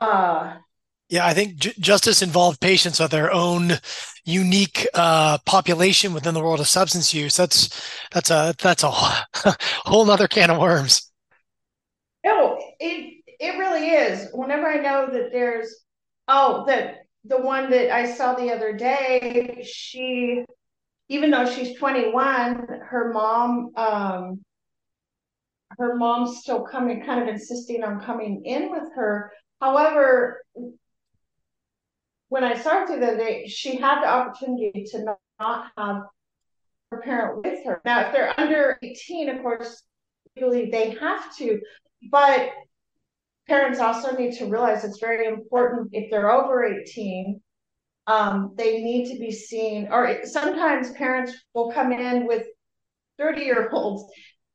uh, 0.00 0.60
Yeah, 1.08 1.26
I 1.26 1.34
think 1.34 1.56
j- 1.56 1.74
justice 1.80 2.22
involved 2.22 2.60
patients 2.60 3.00
are 3.00 3.08
their 3.08 3.32
own 3.32 3.72
unique 4.24 4.86
uh, 4.94 5.38
population 5.44 6.12
within 6.14 6.34
the 6.34 6.40
world 6.40 6.60
of 6.60 6.68
substance 6.68 7.12
use. 7.12 7.36
That's 7.36 7.68
that's 8.12 8.30
a 8.30 8.54
that's 8.58 8.84
a 8.84 8.90
whole 9.84 10.08
other 10.10 10.28
can 10.28 10.50
of 10.50 10.58
worms. 10.58 11.10
No, 12.24 12.58
it 12.78 13.19
it 13.40 13.58
really 13.58 13.88
is. 13.88 14.28
Whenever 14.32 14.68
I 14.68 14.76
know 14.76 15.08
that 15.10 15.32
there's 15.32 15.74
oh 16.28 16.64
that 16.66 16.98
the 17.24 17.38
one 17.38 17.70
that 17.70 17.92
I 17.92 18.12
saw 18.14 18.34
the 18.34 18.52
other 18.52 18.74
day, 18.74 19.64
she 19.66 20.44
even 21.08 21.30
though 21.30 21.44
she's 21.44 21.76
21, 21.76 22.68
her 22.82 23.10
mom 23.12 23.70
um 23.76 24.44
her 25.78 25.96
mom's 25.96 26.38
still 26.38 26.62
coming, 26.62 27.02
kind 27.04 27.22
of 27.22 27.28
insisting 27.28 27.82
on 27.82 28.00
coming 28.04 28.44
in 28.44 28.70
with 28.70 28.92
her. 28.94 29.32
However, 29.60 30.42
when 32.28 32.44
I 32.44 32.58
saw 32.58 32.86
her 32.86 33.00
the 33.00 33.16
day, 33.16 33.46
she 33.46 33.76
had 33.76 34.02
the 34.02 34.08
opportunity 34.08 34.84
to 34.90 35.04
not, 35.04 35.18
not 35.38 35.70
have 35.78 36.02
her 36.90 37.00
parent 37.00 37.44
with 37.44 37.64
her. 37.64 37.80
Now, 37.84 38.00
if 38.06 38.12
they're 38.12 38.38
under 38.38 38.78
18, 38.82 39.30
of 39.30 39.42
course, 39.42 39.82
legally 40.36 40.70
they 40.70 40.90
have 40.90 41.34
to, 41.36 41.60
but 42.10 42.50
parents 43.50 43.80
also 43.80 44.16
need 44.16 44.32
to 44.38 44.46
realize 44.46 44.84
it's 44.84 45.00
very 45.00 45.26
important 45.26 45.90
if 45.92 46.10
they're 46.10 46.30
over 46.30 46.64
18 46.64 47.40
um, 48.06 48.54
they 48.56 48.80
need 48.80 49.12
to 49.12 49.18
be 49.18 49.30
seen 49.30 49.88
or 49.90 50.24
sometimes 50.24 50.92
parents 50.92 51.32
will 51.54 51.70
come 51.72 51.92
in 51.92 52.26
with 52.26 52.46
30 53.18 53.42
year 53.42 53.68
olds 53.72 54.04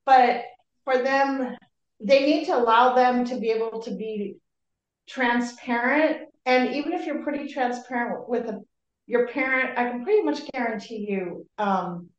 but 0.05 0.43
for 0.85 0.97
them 0.97 1.55
they 1.99 2.25
need 2.25 2.45
to 2.45 2.55
allow 2.55 2.95
them 2.95 3.25
to 3.25 3.39
be 3.39 3.51
able 3.51 3.81
to 3.81 3.91
be 3.95 4.37
transparent. 5.07 6.27
And 6.45 6.75
even 6.75 6.93
if 6.93 7.05
you're 7.05 7.23
pretty 7.23 7.51
transparent 7.51 8.29
with 8.29 8.47
a, 8.47 8.61
your 9.07 9.27
parent 9.27 9.77
i 9.77 9.89
can 9.89 10.03
pretty 10.03 10.23
much 10.23 10.39
guarantee 10.51 11.05
you 11.07 11.45
um, 11.59 12.09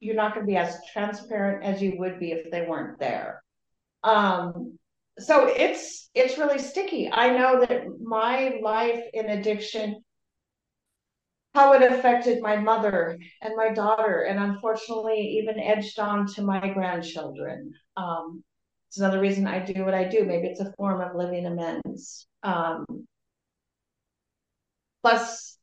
you're 0.00 0.14
not 0.14 0.34
going 0.34 0.46
to 0.46 0.50
be 0.50 0.56
as 0.56 0.76
transparent 0.92 1.64
as 1.64 1.82
you 1.82 1.94
would 1.98 2.18
be 2.18 2.32
if 2.32 2.50
they 2.50 2.66
weren't 2.66 2.98
there. 2.98 3.42
Um, 4.02 4.78
so 5.18 5.46
it's 5.46 6.10
it's 6.14 6.38
really 6.38 6.58
sticky. 6.58 7.10
I 7.10 7.36
know 7.36 7.60
that 7.64 7.84
my 8.00 8.58
life 8.62 9.02
in 9.12 9.30
addiction, 9.30 10.02
how 11.54 11.72
it 11.72 11.82
affected 11.82 12.42
my 12.42 12.56
mother 12.56 13.18
and 13.42 13.56
my 13.56 13.72
daughter, 13.72 14.22
and 14.22 14.38
unfortunately 14.38 15.38
even 15.40 15.60
edged 15.60 15.98
on 15.98 16.26
to 16.34 16.42
my 16.42 16.68
grandchildren. 16.72 17.72
Um, 17.96 18.42
it's 18.88 18.98
another 18.98 19.20
reason 19.20 19.46
I 19.46 19.60
do 19.60 19.84
what 19.84 19.94
I 19.94 20.04
do. 20.04 20.24
Maybe 20.24 20.48
it's 20.48 20.60
a 20.60 20.72
form 20.76 21.00
of 21.00 21.14
living 21.16 21.46
amends. 21.46 22.26
Um, 22.42 22.84
plus, 25.02 25.58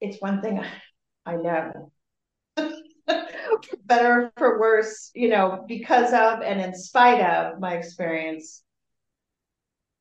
it's 0.00 0.20
one 0.20 0.40
thing 0.40 0.58
I, 0.60 0.70
I 1.26 1.36
know 1.36 1.92
better 3.84 4.32
for 4.36 4.58
worse, 4.58 5.10
you 5.14 5.28
know, 5.28 5.64
because 5.66 6.12
of 6.12 6.42
and 6.42 6.60
in 6.60 6.74
spite 6.74 7.20
of 7.20 7.60
my 7.60 7.74
experience. 7.74 8.62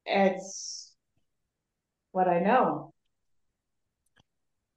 It's 0.06 0.94
what 2.12 2.28
I 2.28 2.40
know. 2.40 2.94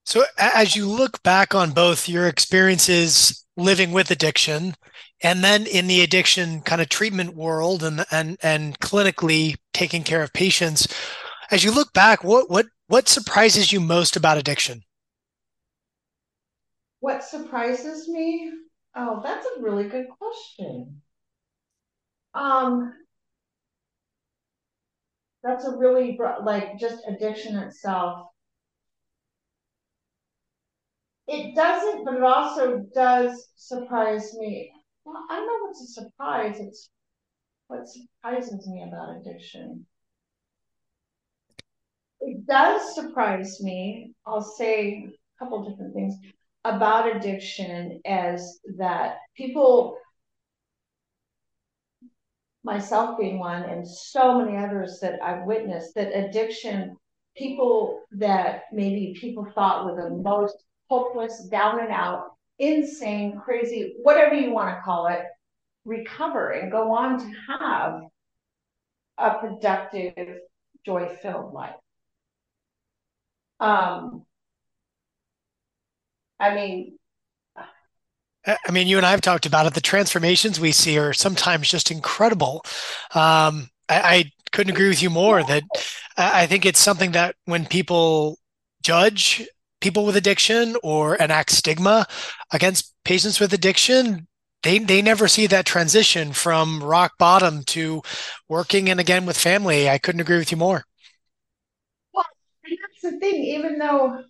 So, 0.04 0.24
as 0.38 0.76
you 0.76 0.88
look 0.88 1.22
back 1.24 1.54
on 1.54 1.72
both 1.72 2.08
your 2.08 2.28
experiences 2.28 3.44
living 3.56 3.90
with 3.90 4.10
addiction 4.10 4.74
and 5.22 5.42
then 5.42 5.66
in 5.66 5.86
the 5.88 6.02
addiction 6.02 6.60
kind 6.60 6.80
of 6.80 6.88
treatment 6.88 7.34
world 7.34 7.82
and 7.82 8.04
and 8.10 8.38
and 8.42 8.78
clinically 8.78 9.56
taking 9.72 10.04
care 10.04 10.22
of 10.22 10.32
patients, 10.32 10.86
as 11.50 11.64
you 11.64 11.72
look 11.72 11.92
back, 11.92 12.22
what 12.22 12.48
what 12.48 12.66
what 12.86 13.08
surprises 13.08 13.72
you 13.72 13.80
most 13.80 14.16
about 14.16 14.38
addiction? 14.38 14.82
What 17.00 17.24
surprises 17.24 18.08
me? 18.08 18.52
Oh, 18.94 19.20
that's 19.22 19.46
a 19.46 19.62
really 19.62 19.88
good 19.88 20.06
question. 20.18 21.02
Um, 22.34 22.92
that's 25.42 25.64
a 25.64 25.76
really 25.76 26.18
like 26.42 26.78
just 26.78 27.02
addiction 27.08 27.56
itself. 27.56 28.28
It 31.28 31.54
doesn't, 31.54 32.04
but 32.04 32.14
it 32.14 32.22
also 32.22 32.86
does 32.94 33.48
surprise 33.56 34.34
me. 34.34 34.72
Well, 35.04 35.24
I 35.30 35.36
don't 35.36 35.46
know 35.46 35.66
what's 35.66 35.82
a 35.82 36.02
surprise. 36.02 36.58
It's 36.60 36.90
what 37.68 37.88
surprises 37.88 38.66
me 38.68 38.84
about 38.86 39.16
addiction. 39.16 39.86
It 42.20 42.46
does 42.46 42.94
surprise 42.94 43.60
me. 43.62 44.14
I'll 44.26 44.42
say 44.42 45.04
a 45.08 45.44
couple 45.44 45.68
different 45.68 45.94
things 45.94 46.14
about 46.74 47.14
addiction 47.14 48.00
as 48.04 48.58
that 48.76 49.18
people 49.36 49.98
myself 52.64 53.16
being 53.16 53.38
one 53.38 53.62
and 53.62 53.86
so 53.86 54.40
many 54.40 54.56
others 54.56 54.98
that 55.00 55.22
I've 55.22 55.44
witnessed 55.44 55.94
that 55.94 56.12
addiction 56.12 56.96
people 57.36 58.00
that 58.12 58.62
maybe 58.72 59.16
people 59.20 59.46
thought 59.54 59.84
were 59.84 60.02
the 60.02 60.10
most 60.10 60.56
hopeless 60.90 61.46
down 61.48 61.80
and 61.80 61.90
out 61.92 62.32
insane 62.58 63.40
crazy 63.44 63.94
whatever 64.02 64.34
you 64.34 64.50
want 64.50 64.74
to 64.74 64.82
call 64.82 65.06
it 65.06 65.22
recover 65.84 66.50
and 66.50 66.72
go 66.72 66.92
on 66.92 67.18
to 67.18 67.32
have 67.48 68.00
a 69.18 69.38
productive 69.38 70.38
joy 70.84 71.08
filled 71.22 71.52
life. 71.52 71.74
Um 73.60 74.26
I 76.38 76.54
mean, 76.54 76.98
I 78.46 78.70
mean, 78.70 78.86
you 78.86 78.96
and 78.96 79.04
I 79.06 79.10
have 79.10 79.20
talked 79.20 79.46
about 79.46 79.66
it. 79.66 79.74
The 79.74 79.80
transformations 79.80 80.60
we 80.60 80.72
see 80.72 80.98
are 80.98 81.12
sometimes 81.12 81.68
just 81.68 81.90
incredible. 81.90 82.62
Um, 83.14 83.68
I, 83.88 84.00
I, 84.00 84.32
couldn't 84.52 84.72
agree 84.72 84.88
with 84.88 85.02
you 85.02 85.10
more. 85.10 85.42
That 85.42 85.64
I 86.16 86.46
think 86.46 86.64
it's 86.64 86.78
something 86.78 87.12
that 87.12 87.34
when 87.44 87.66
people 87.66 88.38
judge 88.82 89.46
people 89.80 90.06
with 90.06 90.16
addiction 90.16 90.76
or 90.82 91.16
enact 91.16 91.50
stigma 91.50 92.06
against 92.52 92.94
patients 93.04 93.38
with 93.38 93.52
addiction, 93.52 94.26
they 94.62 94.78
they 94.78 95.02
never 95.02 95.28
see 95.28 95.46
that 95.48 95.66
transition 95.66 96.32
from 96.32 96.82
rock 96.82 97.18
bottom 97.18 97.64
to 97.64 98.02
working 98.48 98.88
and 98.88 99.00
again 99.00 99.26
with 99.26 99.36
family. 99.36 99.90
I 99.90 99.98
couldn't 99.98 100.20
agree 100.20 100.38
with 100.38 100.52
you 100.52 100.56
more. 100.56 100.84
Well, 102.14 102.24
that's 102.62 103.02
the 103.02 103.18
thing. 103.18 103.34
Even 103.34 103.78
though 103.78 104.22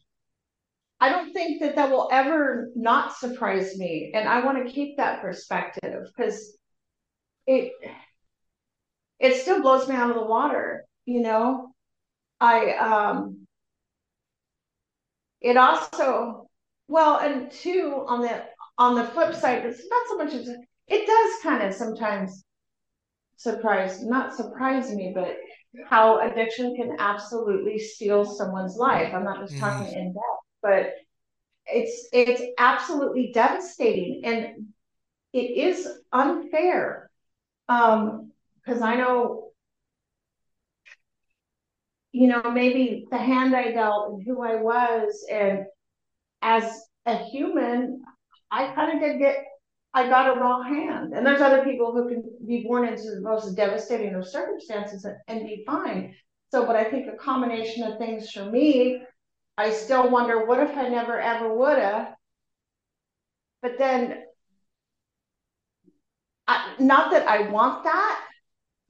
I 1.01 1.11
don't 1.11 1.32
think 1.32 1.61
that 1.61 1.76
that 1.76 1.90
will 1.90 2.09
ever 2.11 2.70
not 2.74 3.16
surprise 3.16 3.76
me. 3.76 4.12
And 4.14 4.28
I 4.28 4.44
want 4.44 4.66
to 4.66 4.72
keep 4.72 4.97
that 4.97 5.20
perspective 5.20 6.07
because 6.07 6.57
it 7.47 7.72
it 9.18 9.34
still 9.34 9.61
blows 9.62 9.88
me 9.88 9.94
out 9.94 10.11
of 10.11 10.16
the 10.16 10.24
water, 10.24 10.84
you 11.05 11.20
know. 11.20 11.72
I 12.40 12.72
um 12.72 13.47
it 15.40 15.57
also 15.57 16.49
well 16.88 17.18
and 17.18 17.51
two 17.51 18.05
on 18.07 18.22
the 18.22 18.44
on 18.78 18.94
the 18.94 19.05
flip 19.05 19.34
side, 19.34 19.64
it's 19.64 19.86
not 19.88 20.03
so 20.09 20.16
much 20.16 20.34
as 20.34 20.49
it 20.88 21.07
does 21.07 21.42
kind 21.42 21.62
of 21.62 21.74
sometimes 21.74 22.42
surprise 23.36 24.03
not 24.03 24.34
surprise 24.34 24.94
me, 24.94 25.12
but 25.14 25.36
how 25.90 26.20
addiction 26.20 26.74
can 26.74 26.97
absolutely 26.99 27.78
steal 27.78 28.24
someone's 28.24 28.76
life. 28.76 29.12
I'm 29.12 29.24
not 29.24 29.40
just 29.40 29.55
mm. 29.55 29.61
talking 29.61 29.92
in 29.92 30.14
depth 30.14 30.45
but 30.67 30.95
it's 31.67 32.09
it's 32.12 32.43
absolutely 32.59 33.31
devastating. 33.33 34.23
And 34.25 34.67
it 35.33 35.39
is 35.39 35.89
unfair 36.12 37.11
um 37.69 38.31
because 38.55 38.81
i 38.81 38.95
know 38.97 39.51
you 42.12 42.29
know 42.29 42.43
maybe 42.51 43.07
the 43.11 43.19
hand 43.19 43.55
i 43.55 43.71
dealt 43.71 44.12
and 44.12 44.23
who 44.25 44.43
i 44.43 44.55
was 44.57 45.27
and 45.31 45.67
as 46.43 46.64
a 47.07 47.17
human 47.17 48.03
i 48.51 48.73
kind 48.75 48.95
of 48.95 49.01
did 49.01 49.19
get 49.19 49.45
i 49.95 50.09
got 50.09 50.37
a 50.37 50.41
raw 50.41 50.62
hand. 50.62 51.14
And 51.14 51.27
there's 51.27 51.41
other 51.41 51.64
people 51.64 51.93
who 51.93 52.09
can 52.09 52.23
be 52.47 52.62
born 52.62 52.87
into 52.87 53.11
the 53.14 53.21
most 53.23 53.55
devastating 53.57 54.14
of 54.14 54.29
circumstances 54.29 55.05
and, 55.05 55.17
and 55.29 55.49
be 55.49 55.64
fine. 55.67 56.14
So 56.53 56.67
but 56.67 56.77
i 56.77 56.85
think 56.85 57.07
a 57.09 57.17
combination 57.17 57.83
of 57.83 57.99
things 57.99 58.31
for 58.31 58.45
me 58.51 59.01
I 59.59 59.70
still 59.70 60.11
wonder 60.11 60.44
what 60.46 60.61
if 60.61 60.76
I 60.76 60.88
never 60.88 61.18
ever 61.20 61.52
would 61.54 61.78
have. 61.78 62.14
But 63.62 63.78
then, 63.78 64.22
I, 66.46 66.74
not 66.78 67.11
that 67.12 67.26
I 67.28 67.48
want 67.50 67.84
that. 67.84 68.20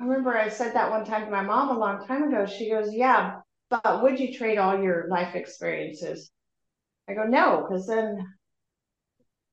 I 0.00 0.04
remember 0.04 0.36
I 0.36 0.48
said 0.48 0.74
that 0.74 0.90
one 0.90 1.04
time 1.04 1.24
to 1.24 1.30
my 1.30 1.42
mom 1.42 1.74
a 1.74 1.78
long 1.78 2.06
time 2.06 2.24
ago. 2.24 2.46
She 2.46 2.68
goes, 2.70 2.92
Yeah, 2.92 3.40
but 3.70 4.02
would 4.02 4.20
you 4.20 4.36
trade 4.36 4.58
all 4.58 4.80
your 4.82 5.06
life 5.08 5.34
experiences? 5.34 6.30
I 7.08 7.14
go, 7.14 7.24
No, 7.24 7.64
because 7.66 7.86
then 7.86 8.26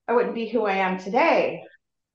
I 0.08 0.14
wouldn't 0.14 0.36
be 0.36 0.48
who 0.50 0.66
I 0.66 0.76
am 0.76 0.98
today. 0.98 1.64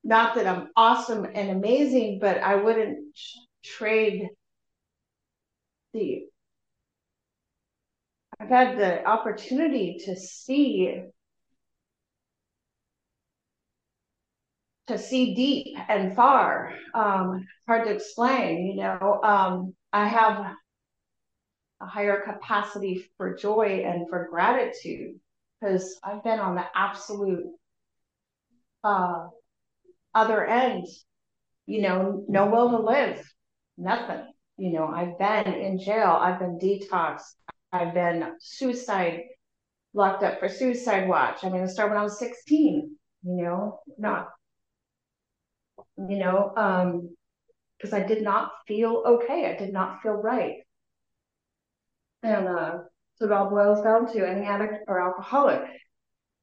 Not 0.04 0.34
that 0.34 0.46
I'm 0.46 0.68
awesome 0.76 1.24
and 1.24 1.50
amazing, 1.50 2.18
but 2.20 2.38
I 2.38 2.56
wouldn't 2.56 3.16
trade 3.64 4.28
the 5.92 6.27
I've 8.40 8.48
had 8.48 8.78
the 8.78 9.04
opportunity 9.04 9.98
to 10.04 10.16
see 10.16 11.02
to 14.86 14.98
see 14.98 15.34
deep 15.34 15.76
and 15.88 16.14
far. 16.16 16.72
Um, 16.94 17.46
hard 17.66 17.86
to 17.86 17.94
explain, 17.94 18.66
you 18.66 18.76
know. 18.76 19.20
Um, 19.22 19.74
I 19.92 20.06
have 20.08 20.54
a 21.80 21.86
higher 21.86 22.22
capacity 22.22 23.04
for 23.16 23.34
joy 23.34 23.84
and 23.84 24.08
for 24.08 24.28
gratitude 24.30 25.16
because 25.60 25.98
I've 26.02 26.24
been 26.24 26.40
on 26.40 26.54
the 26.54 26.64
absolute 26.74 27.44
uh, 28.84 29.26
other 30.14 30.46
end. 30.46 30.86
You 31.66 31.82
know, 31.82 32.24
no 32.28 32.46
will 32.46 32.70
to 32.70 32.78
live, 32.78 33.22
nothing. 33.76 34.24
You 34.56 34.72
know, 34.72 34.86
I've 34.86 35.18
been 35.18 35.52
in 35.52 35.78
jail, 35.78 36.18
I've 36.18 36.38
been 36.38 36.58
detoxed, 36.58 37.34
I've 37.72 37.94
been 37.94 38.34
suicide, 38.40 39.22
locked 39.94 40.22
up 40.22 40.40
for 40.40 40.48
suicide 40.48 41.08
watch. 41.08 41.44
I 41.44 41.50
mean, 41.50 41.62
it 41.62 41.68
started 41.68 41.92
when 41.92 42.00
I 42.00 42.04
was 42.04 42.18
16, 42.18 42.96
you 43.22 43.42
know, 43.42 43.80
not 43.98 44.28
you 45.98 46.18
know, 46.18 46.52
um, 46.56 47.16
because 47.76 47.92
I 47.92 48.04
did 48.06 48.22
not 48.22 48.52
feel 48.66 49.02
okay. 49.06 49.52
I 49.52 49.58
did 49.58 49.72
not 49.72 50.00
feel 50.02 50.12
right. 50.14 50.56
And 52.22 52.48
uh, 52.48 52.78
so 53.16 53.26
it 53.26 53.32
all 53.32 53.50
boils 53.50 53.82
down 53.82 54.12
to 54.12 54.28
any 54.28 54.46
addict 54.46 54.84
or 54.88 55.00
alcoholic. 55.00 55.62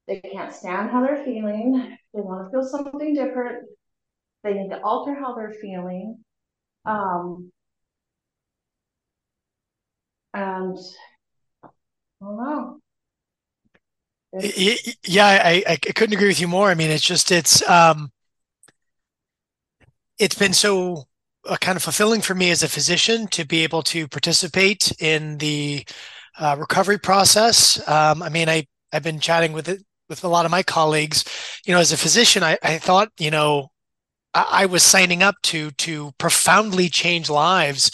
They 0.08 0.20
can't 0.20 0.54
stand 0.54 0.92
how 0.92 1.02
they're 1.02 1.24
feeling. 1.24 1.98
They 2.14 2.22
want 2.22 2.48
to 2.48 2.52
feel 2.52 2.68
something 2.68 3.14
different. 3.14 3.66
They 4.44 4.54
need 4.54 4.70
to 4.70 4.82
alter 4.82 5.16
how 5.16 5.36
they're 5.36 5.56
feeling. 5.62 6.24
Um, 6.86 7.52
and 10.34 10.78
I 10.78 11.15
don't 12.26 12.38
know. 12.38 12.80
yeah, 15.06 15.28
I, 15.28 15.64
I 15.68 15.76
couldn't 15.78 16.16
agree 16.16 16.28
with 16.28 16.42
you 16.42 16.48
more. 16.48 16.70
I 16.70 16.76
mean, 16.76 16.92
it's 16.92 17.04
just 17.04 17.32
it's 17.32 17.68
um, 17.70 18.12
it's 20.20 20.36
been 20.36 20.54
so 20.54 21.06
uh, 21.48 21.58
kind 21.58 21.76
of 21.76 21.84
fulfilling 21.84 22.22
for 22.22 22.36
me 22.36 22.52
as 22.52 22.64
a 22.64 22.68
physician 22.68 23.28
to 23.28 23.46
be 23.46 23.64
able 23.64 23.84
to 23.84 24.08
participate 24.08 24.92
in 25.00 25.38
the 25.38 25.86
uh, 26.40 26.56
recovery 26.60 26.98
process. 26.98 27.86
Um, 27.88 28.22
I 28.22 28.30
mean, 28.30 28.50
I 28.50 28.66
I've 28.92 29.04
been 29.04 29.20
chatting 29.20 29.54
with 29.54 29.70
it 29.70 29.84
with 30.10 30.24
a 30.24 30.28
lot 30.28 30.46
of 30.46 30.52
my 30.52 30.64
colleagues. 30.64 31.24
You 31.66 31.74
know, 31.74 31.80
as 31.80 31.92
a 31.92 31.98
physician, 31.98 32.44
I, 32.44 32.58
I 32.64 32.78
thought 32.78 33.10
you 33.20 33.32
know 33.32 33.70
I, 34.34 34.48
I 34.52 34.66
was 34.66 34.84
signing 34.84 35.24
up 35.24 35.36
to 35.44 35.72
to 35.72 36.12
profoundly 36.18 36.90
change 36.90 37.30
lives. 37.30 37.92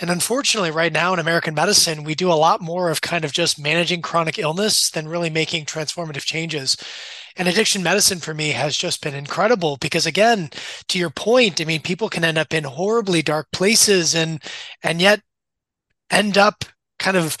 And 0.00 0.10
unfortunately, 0.10 0.70
right 0.70 0.92
now 0.92 1.12
in 1.12 1.18
American 1.18 1.54
medicine, 1.54 2.04
we 2.04 2.14
do 2.14 2.30
a 2.30 2.34
lot 2.34 2.60
more 2.60 2.90
of 2.90 3.00
kind 3.00 3.24
of 3.24 3.32
just 3.32 3.60
managing 3.60 4.02
chronic 4.02 4.38
illness 4.38 4.90
than 4.90 5.08
really 5.08 5.30
making 5.30 5.66
transformative 5.66 6.24
changes. 6.24 6.76
And 7.36 7.48
addiction 7.48 7.82
medicine 7.82 8.20
for 8.20 8.32
me 8.32 8.50
has 8.50 8.76
just 8.76 9.02
been 9.02 9.14
incredible 9.14 9.76
because 9.80 10.06
again, 10.06 10.50
to 10.88 10.98
your 10.98 11.10
point, 11.10 11.60
I 11.60 11.64
mean, 11.64 11.82
people 11.82 12.08
can 12.08 12.24
end 12.24 12.38
up 12.38 12.54
in 12.54 12.64
horribly 12.64 13.22
dark 13.22 13.48
places 13.52 14.14
and 14.14 14.42
and 14.82 15.00
yet 15.00 15.20
end 16.10 16.38
up 16.38 16.64
kind 16.98 17.16
of 17.16 17.36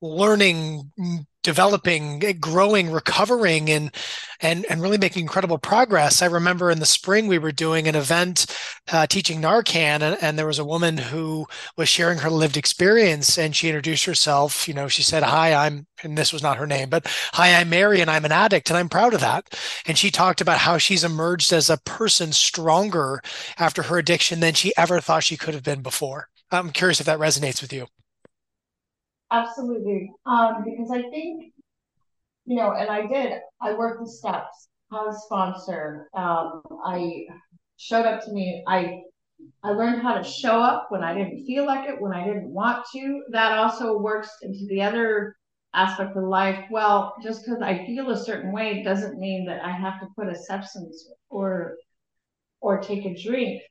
learning 0.00 0.90
developing, 1.48 2.22
eh, 2.22 2.34
growing, 2.34 2.90
recovering, 2.90 3.70
and 3.70 3.90
and 4.40 4.66
and 4.68 4.82
really 4.82 4.98
making 4.98 5.22
incredible 5.22 5.56
progress. 5.56 6.20
I 6.20 6.26
remember 6.26 6.70
in 6.70 6.78
the 6.78 6.84
spring 6.84 7.26
we 7.26 7.38
were 7.38 7.52
doing 7.52 7.88
an 7.88 7.94
event 7.94 8.44
uh, 8.92 9.06
teaching 9.06 9.40
Narcan, 9.40 10.02
and, 10.02 10.18
and, 10.20 10.38
there 10.38 10.46
was 10.46 10.58
a 10.58 10.64
woman 10.74 10.98
who 10.98 11.46
was 11.78 11.88
sharing 11.88 12.18
her 12.18 12.28
lived 12.28 12.58
experience, 12.58 13.38
and 13.38 13.56
she 13.56 13.68
introduced 13.68 14.04
herself. 14.04 14.68
You 14.68 14.74
know, 14.74 14.88
she 14.88 15.02
said, 15.02 15.22
"Hi, 15.22 15.54
I'm," 15.54 15.86
and 16.02 16.18
this 16.18 16.34
was 16.34 16.42
not 16.42 16.58
her 16.58 16.66
name, 16.66 16.90
but 16.90 17.06
"Hi, 17.32 17.54
I'm 17.58 17.70
Mary, 17.70 18.02
and 18.02 18.10
I'm 18.10 18.26
an 18.26 18.32
addict, 18.32 18.68
and 18.68 18.76
I'm 18.76 18.90
proud 18.90 19.14
of 19.14 19.22
that." 19.22 19.58
And 19.86 19.96
she 19.96 20.10
talked 20.10 20.42
about 20.42 20.58
how 20.58 20.76
she's 20.76 21.02
emerged 21.02 21.50
as 21.54 21.70
a 21.70 21.78
person 21.78 22.32
stronger 22.34 23.22
after 23.56 23.84
her 23.84 23.96
addiction 23.96 24.40
than 24.40 24.52
she 24.52 24.76
ever 24.76 25.00
thought 25.00 25.24
she 25.24 25.38
could 25.38 25.54
have 25.54 25.64
been 25.64 25.80
before. 25.80 26.28
I'm 26.50 26.72
curious 26.72 27.00
if 27.00 27.06
that 27.06 27.18
resonates 27.18 27.62
with 27.62 27.72
you. 27.72 27.86
Absolutely. 29.30 30.10
Um, 30.26 30.64
because 30.64 30.90
I 30.90 31.02
think, 31.10 31.52
you 32.46 32.56
know, 32.56 32.72
and 32.72 32.90
I 32.90 33.06
did, 33.06 33.34
I 33.60 33.74
worked 33.74 34.00
the 34.04 34.10
steps, 34.10 34.68
I 34.92 34.96
was 34.96 35.24
sponsor. 35.24 36.08
Um, 36.14 36.62
I 36.84 37.26
showed 37.76 38.06
up 38.06 38.24
to 38.24 38.32
me, 38.32 38.64
I 38.66 39.02
I 39.64 39.70
learned 39.70 40.02
how 40.02 40.14
to 40.14 40.24
show 40.24 40.60
up 40.60 40.88
when 40.90 41.04
I 41.04 41.14
didn't 41.14 41.46
feel 41.46 41.66
like 41.66 41.88
it, 41.88 42.00
when 42.00 42.12
I 42.12 42.24
didn't 42.26 42.52
want 42.52 42.86
to. 42.94 43.22
That 43.30 43.58
also 43.58 43.98
works 43.98 44.30
into 44.42 44.66
the 44.68 44.82
other 44.82 45.36
aspect 45.74 46.16
of 46.16 46.24
life. 46.24 46.64
Well, 46.70 47.14
just 47.22 47.44
because 47.44 47.62
I 47.62 47.86
feel 47.86 48.10
a 48.10 48.16
certain 48.16 48.52
way 48.52 48.82
doesn't 48.82 49.18
mean 49.20 49.46
that 49.46 49.64
I 49.64 49.72
have 49.72 50.00
to 50.00 50.08
put 50.16 50.28
a 50.28 50.36
substance 50.36 51.08
or 51.30 51.76
or 52.60 52.78
take 52.80 53.04
a 53.04 53.14
drink. 53.14 53.62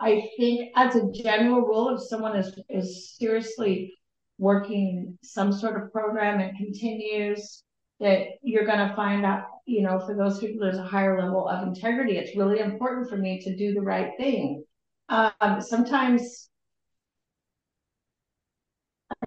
I 0.00 0.28
think 0.36 0.70
as 0.76 0.96
a 0.96 1.10
general 1.12 1.60
rule, 1.62 1.94
if 1.94 2.02
someone 2.02 2.36
is 2.36 2.58
is 2.68 3.16
seriously 3.16 3.94
working 4.38 5.18
some 5.22 5.52
sort 5.52 5.80
of 5.80 5.92
program 5.92 6.40
and 6.40 6.56
continues 6.56 7.62
that 8.00 8.26
you're 8.42 8.66
going 8.66 8.88
to 8.88 8.94
find 8.96 9.24
out 9.24 9.44
you 9.66 9.82
know 9.82 9.98
for 10.00 10.14
those 10.14 10.38
people 10.38 10.60
there's 10.60 10.78
a 10.78 10.82
higher 10.82 11.20
level 11.20 11.48
of 11.48 11.66
integrity. 11.66 12.16
It's 12.16 12.36
really 12.36 12.60
important 12.60 13.08
for 13.08 13.16
me 13.16 13.40
to 13.42 13.56
do 13.56 13.74
the 13.74 13.80
right 13.80 14.12
thing. 14.18 14.64
Um, 15.08 15.60
sometimes 15.60 16.48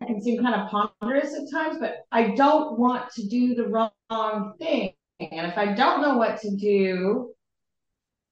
i 0.01 0.05
can 0.05 0.22
seem 0.22 0.41
kind 0.41 0.55
of 0.55 0.70
ponderous 0.70 1.34
at 1.36 1.49
times 1.51 1.78
but 1.80 2.05
i 2.12 2.36
don't 2.36 2.80
want 2.80 3.12
to 3.12 3.28
do 3.28 3.55
the 3.55 3.68
wrong 3.68 4.53
thing. 4.60 4.93
And 5.20 5.47
if 5.47 5.58
i 5.58 5.74
don't 5.74 6.01
know 6.01 6.18
what 6.18 6.41
to 6.41 6.55
do 6.55 7.32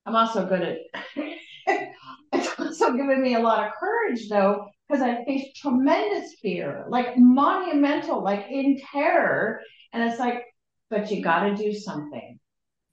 i'm 0.05 0.15
also 0.15 0.45
good 0.45 0.61
at 0.61 0.77
it's 2.33 2.59
also 2.59 2.93
given 2.93 3.21
me 3.21 3.35
a 3.35 3.39
lot 3.39 3.65
of 3.65 3.73
courage 3.79 4.27
though 4.27 4.67
because 4.87 5.01
I 5.01 5.23
faced 5.25 5.55
tremendous 5.55 6.35
fear, 6.41 6.85
like 6.89 7.17
monumental, 7.17 8.23
like 8.23 8.45
in 8.49 8.79
terror. 8.91 9.61
And 9.93 10.03
it's 10.03 10.19
like, 10.19 10.43
but 10.89 11.09
you 11.09 11.23
got 11.23 11.45
to 11.45 11.55
do 11.55 11.73
something. 11.73 12.39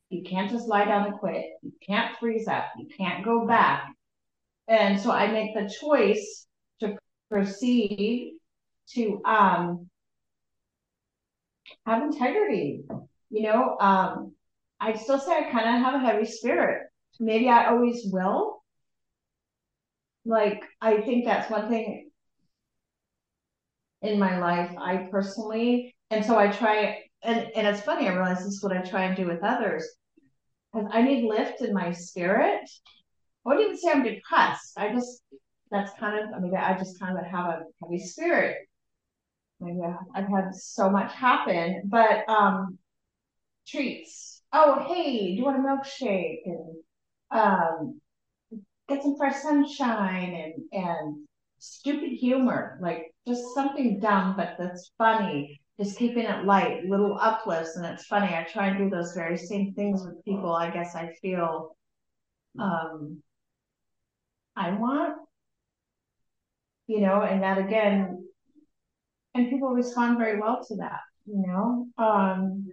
You 0.09 0.22
can't 0.22 0.51
just 0.51 0.68
lie 0.68 0.84
down 0.84 1.07
and 1.07 1.18
quit. 1.18 1.45
You 1.62 1.72
can't 1.86 2.16
freeze 2.18 2.49
up. 2.49 2.64
You 2.78 2.86
can't 2.97 3.24
go 3.24 3.47
back. 3.47 3.93
And 4.68 4.99
so 4.99 5.11
I 5.11 5.30
make 5.30 5.55
the 5.55 5.72
choice 5.80 6.47
to 6.80 6.97
proceed 7.30 8.34
to 8.90 9.22
um, 9.24 9.88
have 11.86 12.03
integrity. 12.03 12.82
You 13.30 13.43
know, 13.43 13.76
um, 13.80 14.32
I 14.80 14.95
still 14.95 15.18
say 15.18 15.32
I 15.32 15.51
kind 15.51 15.76
of 15.76 15.82
have 15.82 15.95
a 15.95 16.05
heavy 16.05 16.26
spirit. 16.26 16.88
Maybe 17.20 17.49
I 17.49 17.68
always 17.68 18.03
will, 18.07 18.62
like 20.25 20.62
I 20.81 21.01
think 21.01 21.25
that's 21.25 21.51
one 21.51 21.68
thing 21.68 22.11
in 24.03 24.18
my 24.18 24.39
life 24.39 24.70
I 24.79 25.09
personally 25.11 25.95
and 26.11 26.25
so 26.25 26.39
I 26.39 26.49
try 26.49 27.03
and 27.23 27.49
and 27.55 27.66
it's 27.66 27.81
funny 27.81 28.09
I 28.09 28.12
realize 28.12 28.39
this 28.39 28.55
is 28.55 28.62
what 28.62 28.77
I 28.77 28.83
try 28.83 29.05
and 29.05 29.16
do 29.16 29.27
with 29.27 29.43
others 29.43 29.89
because 30.73 30.89
I 30.93 31.03
need 31.03 31.25
lift 31.25 31.61
in 31.61 31.75
my 31.75 31.93
spirit. 31.93 32.62
I 33.45 33.49
wouldn't 33.49 33.66
even 33.66 33.79
say 33.79 33.91
I'm 33.91 34.05
depressed. 34.05 34.73
I 34.77 34.93
just 34.93 35.23
that's 35.70 35.93
kind 35.99 36.18
of 36.18 36.35
I 36.35 36.41
mean 36.41 36.55
I 36.55 36.77
just 36.79 36.99
kind 37.01 37.18
of 37.18 37.25
have 37.27 37.47
a 37.47 37.62
heavy 37.83 37.99
spirit. 37.99 38.57
Maybe 39.61 39.81
I've 40.14 40.29
had 40.29 40.55
so 40.55 40.91
much 40.91 41.12
happen, 41.14 41.83
but 41.87 42.29
um 42.29 42.79
treats. 43.68 44.43
Oh 44.53 44.85
hey, 44.89 45.29
do 45.29 45.33
you 45.35 45.45
want 45.45 45.59
a 45.59 45.68
milkshake? 45.68 46.43
And 46.47 46.77
um 47.31 48.02
get 48.89 49.03
some 49.03 49.16
fresh 49.16 49.37
sunshine 49.37 50.35
and 50.35 50.55
and 50.72 51.16
stupid 51.59 52.11
humor, 52.11 52.78
like 52.83 53.14
just 53.26 53.55
something 53.55 54.01
dumb 54.01 54.35
but 54.37 54.57
that's 54.59 54.91
funny. 54.99 55.61
Just 55.80 55.99
keeping 55.99 56.24
it 56.24 56.45
light, 56.45 56.85
little 56.85 57.16
uplifts, 57.18 57.76
and 57.76 57.87
it's 57.87 58.05
funny. 58.05 58.35
I 58.35 58.45
try 58.45 58.68
and 58.68 58.78
do 58.78 58.91
those 58.91 59.14
very 59.14 59.39
same 59.39 59.72
things 59.74 60.05
with 60.05 60.24
people. 60.24 60.53
I 60.53 60.70
guess 60.70 60.95
I 60.95 61.12
feel 61.22 61.76
um, 62.59 63.22
I 64.55 64.70
want, 64.72 65.16
you 66.87 67.01
know, 67.01 67.22
and 67.22 67.43
that 67.43 67.59
again, 67.59 68.26
and 69.35 69.51
people 69.51 69.70
respond 69.70 70.18
very 70.18 70.39
well 70.39 70.62
to 70.68 70.76
that, 70.76 71.01
you 71.26 71.43
know. 71.47 71.87
Um, 71.97 72.66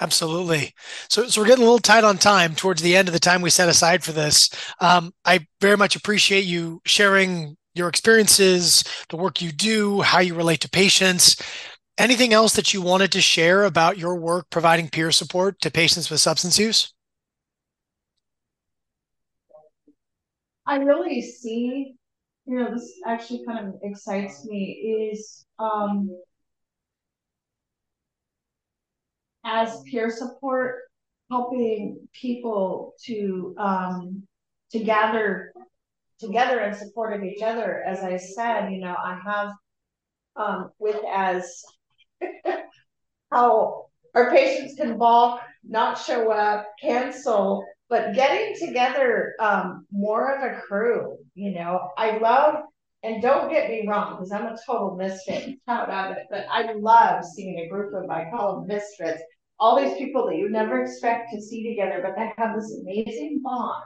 Absolutely. 0.00 0.74
So, 1.08 1.26
so 1.26 1.40
we're 1.40 1.46
getting 1.46 1.62
a 1.62 1.66
little 1.66 1.78
tight 1.78 2.04
on 2.04 2.16
time 2.16 2.54
towards 2.54 2.80
the 2.80 2.96
end 2.96 3.08
of 3.08 3.12
the 3.12 3.20
time 3.20 3.42
we 3.42 3.50
set 3.50 3.68
aside 3.68 4.02
for 4.02 4.12
this. 4.12 4.48
Um, 4.80 5.12
I 5.24 5.46
very 5.60 5.76
much 5.76 5.94
appreciate 5.94 6.44
you 6.44 6.80
sharing 6.86 7.56
your 7.74 7.88
experiences, 7.88 8.82
the 9.10 9.16
work 9.16 9.42
you 9.42 9.52
do, 9.52 10.00
how 10.00 10.20
you 10.20 10.34
relate 10.34 10.60
to 10.60 10.70
patients. 10.70 11.36
Anything 11.98 12.32
else 12.32 12.54
that 12.54 12.72
you 12.72 12.80
wanted 12.80 13.12
to 13.12 13.20
share 13.20 13.64
about 13.64 13.98
your 13.98 14.16
work 14.16 14.46
providing 14.50 14.88
peer 14.88 15.12
support 15.12 15.60
to 15.60 15.70
patients 15.70 16.10
with 16.10 16.20
substance 16.20 16.58
use? 16.58 16.94
I 20.66 20.76
really 20.76 21.20
see 21.20 21.94
you 22.50 22.58
know, 22.58 22.70
this 22.72 22.92
actually 23.06 23.44
kind 23.46 23.68
of 23.68 23.74
excites 23.82 24.44
me 24.44 25.12
is 25.12 25.46
um, 25.60 26.10
as 29.44 29.82
peer 29.90 30.10
support, 30.10 30.80
helping 31.30 32.08
people 32.12 32.94
to 33.04 33.54
um, 33.58 34.22
to 34.72 34.80
gather 34.80 35.52
together 36.18 36.60
in 36.60 36.74
support 36.74 37.12
of 37.14 37.24
each 37.24 37.42
other. 37.42 37.82
As 37.86 38.00
I 38.00 38.16
said, 38.16 38.70
you 38.70 38.78
know, 38.78 38.94
I 38.94 39.18
have 39.24 39.52
um, 40.36 40.70
with 40.78 41.00
as 41.12 41.62
how 43.32 43.86
our 44.14 44.30
patients 44.30 44.74
can 44.76 44.98
balk, 44.98 45.40
not 45.64 45.98
show 45.98 46.30
up, 46.30 46.66
cancel, 46.80 47.64
but 47.88 48.14
getting 48.14 48.54
together 48.58 49.34
um, 49.40 49.86
more 49.90 50.34
of 50.34 50.42
a 50.42 50.60
crew, 50.60 51.16
you 51.34 51.52
know, 51.52 51.90
I 51.96 52.18
love, 52.18 52.56
and 53.02 53.22
don't 53.22 53.50
get 53.50 53.70
me 53.70 53.86
wrong, 53.88 54.16
because 54.16 54.32
I'm 54.32 54.46
a 54.46 54.56
total 54.66 54.96
misfit, 54.96 55.58
proud 55.66 55.88
of 55.88 56.16
it, 56.16 56.24
but 56.30 56.46
I 56.50 56.72
love 56.74 57.24
seeing 57.24 57.58
a 57.58 57.68
group 57.68 57.94
of, 57.94 58.10
I 58.10 58.30
call 58.30 58.56
them 58.56 58.68
misfits, 58.68 59.22
all 59.58 59.80
these 59.80 59.96
people 59.96 60.26
that 60.26 60.36
you 60.36 60.50
never 60.50 60.82
expect 60.82 61.32
to 61.32 61.40
see 61.40 61.68
together, 61.68 62.00
but 62.02 62.14
they 62.16 62.32
have 62.36 62.56
this 62.56 62.78
amazing 62.82 63.40
bond. 63.42 63.84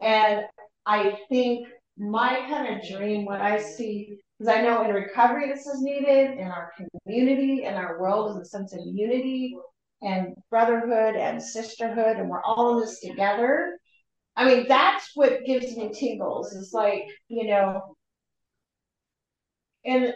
And 0.00 0.42
I 0.86 1.18
think 1.28 1.68
my 1.98 2.46
kind 2.48 2.74
of 2.74 2.88
dream, 2.88 3.24
what 3.24 3.40
I 3.40 3.60
see, 3.60 4.16
because 4.38 4.54
I 4.54 4.62
know 4.62 4.82
in 4.84 4.94
recovery 4.94 5.48
this 5.48 5.66
is 5.66 5.82
needed, 5.82 6.38
in 6.38 6.46
our 6.46 6.72
community, 7.04 7.64
in 7.64 7.74
our 7.74 8.00
world, 8.00 8.30
is 8.30 8.36
a 8.42 8.44
sense 8.44 8.72
of 8.72 8.80
unity 8.84 9.56
and 10.02 10.34
brotherhood 10.50 11.14
and 11.16 11.42
sisterhood, 11.42 12.16
and 12.16 12.28
we're 12.28 12.42
all 12.42 12.74
in 12.74 12.80
this 12.80 13.00
together. 13.00 13.78
I 14.34 14.46
mean, 14.46 14.66
that's 14.66 15.10
what 15.14 15.44
gives 15.44 15.76
me 15.76 15.90
tingles. 15.92 16.54
It's 16.56 16.72
like, 16.72 17.04
you 17.28 17.48
know, 17.48 17.96
and 19.84 20.14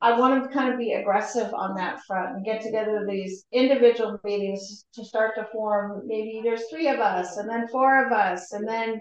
I 0.00 0.18
want 0.18 0.44
to 0.44 0.50
kind 0.50 0.72
of 0.72 0.78
be 0.78 0.92
aggressive 0.92 1.52
on 1.54 1.74
that 1.76 2.02
front 2.06 2.36
and 2.36 2.44
get 2.44 2.60
together 2.60 3.06
these 3.08 3.44
individual 3.50 4.20
meetings 4.24 4.84
to 4.94 5.04
start 5.04 5.34
to 5.36 5.46
form. 5.52 6.02
Maybe 6.06 6.40
there's 6.44 6.68
three 6.70 6.88
of 6.88 7.00
us, 7.00 7.38
and 7.38 7.48
then 7.48 7.68
four 7.68 8.04
of 8.06 8.12
us, 8.12 8.52
and 8.52 8.68
then 8.68 9.00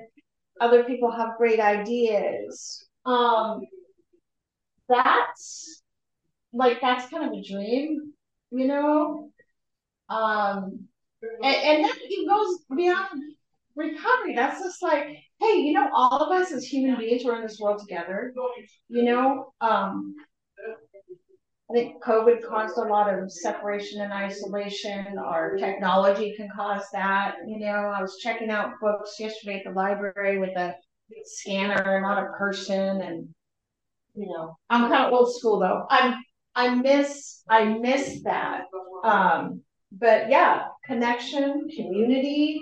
other 0.61 0.83
people 0.83 1.11
have 1.11 1.37
great 1.37 1.59
ideas. 1.59 2.87
Um, 3.05 3.61
that's 4.87 5.83
like 6.53 6.79
that's 6.79 7.09
kind 7.09 7.25
of 7.25 7.33
a 7.33 7.43
dream, 7.43 8.13
you 8.51 8.67
know. 8.67 9.31
Um, 10.09 10.87
and, 11.43 11.55
and 11.55 11.83
then 11.83 11.91
it 12.01 12.29
goes 12.29 12.59
beyond 12.75 13.21
recovery. 13.75 14.35
That's 14.35 14.61
just 14.61 14.81
like, 14.81 15.07
hey, 15.45 15.59
you 15.59 15.73
know, 15.73 15.89
all 15.93 16.17
of 16.17 16.31
us 16.31 16.51
as 16.51 16.65
human 16.65 16.97
beings, 16.97 17.23
we're 17.23 17.35
in 17.35 17.41
this 17.41 17.59
world 17.59 17.79
together. 17.79 18.33
You 18.89 19.03
know, 19.03 19.53
um, 19.61 20.15
I 21.69 21.73
think 21.73 22.03
COVID 22.03 22.43
caused 22.47 22.77
a 22.77 22.81
lot 22.81 23.11
of 23.11 23.31
separation 23.31 24.01
and 24.01 24.13
isolation. 24.13 25.17
Our 25.17 25.57
technology 25.57 26.35
can 26.37 26.47
cause 26.55 26.83
that. 26.93 27.37
You 27.47 27.59
know, 27.59 27.91
I 27.95 28.01
was 28.01 28.19
checking 28.21 28.51
out 28.51 28.73
books 28.79 29.19
yesterday 29.19 29.57
at 29.57 29.63
the 29.65 29.71
library 29.71 30.37
with 30.37 30.55
a 30.57 30.75
scanner, 31.23 32.01
not 32.01 32.23
a 32.23 32.37
person, 32.37 33.01
and 33.01 33.27
you 34.13 34.27
know, 34.27 34.55
I'm 34.69 34.89
kind 34.89 35.05
of 35.05 35.13
old 35.13 35.35
school 35.35 35.59
though. 35.59 35.85
I'm 35.89 36.23
I 36.55 36.75
miss 36.75 37.41
I 37.49 37.65
miss 37.65 38.21
that. 38.23 38.63
Um, 39.03 39.61
but 39.91 40.29
yeah, 40.29 40.67
connection, 40.85 41.67
community, 41.75 42.61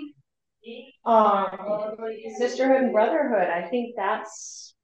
um, 1.04 1.96
sisterhood 2.38 2.82
and 2.82 2.92
brotherhood. 2.92 3.48
I 3.48 3.68
think 3.68 3.94
that's 3.96 4.74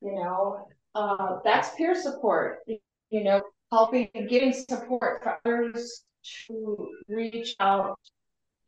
you 0.00 0.14
know 0.14 0.68
uh, 0.94 1.38
that's 1.44 1.74
peer 1.76 1.94
support. 1.94 2.58
You 3.10 3.24
know, 3.24 3.42
helping 3.72 4.08
giving 4.28 4.52
support 4.52 5.22
for 5.22 5.38
others 5.44 6.04
to 6.46 6.88
reach 7.08 7.54
out 7.60 7.98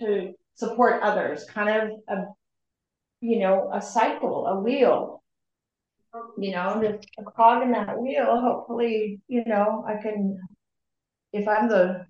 to 0.01 0.33
support 0.55 1.03
others. 1.03 1.45
Kind 1.45 1.69
of 1.69 1.91
a 2.09 2.25
you 3.21 3.39
know 3.41 3.71
a 3.73 3.83
cycle, 3.83 4.47
a 4.47 4.61
wheel. 4.61 5.23
You 6.39 6.53
know, 6.53 6.81
there's 6.81 7.05
a 7.19 7.25
cog 7.25 7.63
in 7.63 7.71
that 7.73 7.99
wheel. 8.01 8.41
Hopefully, 8.41 9.21
you 9.29 9.45
know, 9.47 9.85
I 9.87 10.03
can 10.03 10.39
if 11.33 11.47
I'm 11.47 11.69
the 11.69 12.07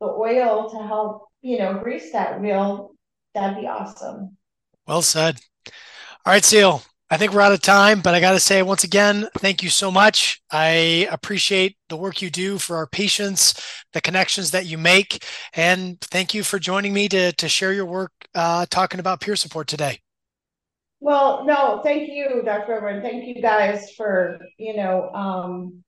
the 0.00 0.06
oil 0.06 0.70
to 0.70 0.78
help, 0.86 1.25
you 1.46 1.58
know, 1.58 1.74
grease 1.74 2.10
that 2.10 2.40
wheel, 2.40 2.96
that'd 3.32 3.56
be 3.56 3.68
awesome. 3.68 4.36
Well 4.84 5.00
said. 5.00 5.38
All 6.24 6.32
right, 6.32 6.42
Ceil. 6.42 6.84
I 7.08 7.16
think 7.16 7.32
we're 7.32 7.40
out 7.40 7.52
of 7.52 7.62
time, 7.62 8.00
but 8.00 8.16
I 8.16 8.20
got 8.20 8.32
to 8.32 8.40
say 8.40 8.64
once 8.64 8.82
again, 8.82 9.28
thank 9.38 9.62
you 9.62 9.68
so 9.68 9.92
much. 9.92 10.42
I 10.50 11.06
appreciate 11.08 11.76
the 11.88 11.96
work 11.96 12.20
you 12.20 12.30
do 12.30 12.58
for 12.58 12.74
our 12.74 12.88
patients, 12.88 13.84
the 13.92 14.00
connections 14.00 14.50
that 14.50 14.66
you 14.66 14.76
make, 14.76 15.24
and 15.54 16.00
thank 16.00 16.34
you 16.34 16.42
for 16.42 16.58
joining 16.58 16.92
me 16.92 17.08
to 17.10 17.30
to 17.30 17.48
share 17.48 17.72
your 17.72 17.86
work 17.86 18.10
uh, 18.34 18.66
talking 18.68 18.98
about 18.98 19.20
peer 19.20 19.36
support 19.36 19.68
today. 19.68 20.00
Well, 20.98 21.44
no, 21.44 21.80
thank 21.84 22.08
you, 22.10 22.42
Dr. 22.44 22.80
Grover. 22.80 23.00
Thank 23.00 23.24
you 23.24 23.40
guys 23.40 23.92
for 23.92 24.40
you 24.58 24.76
know 24.76 25.10
um, 25.10 25.84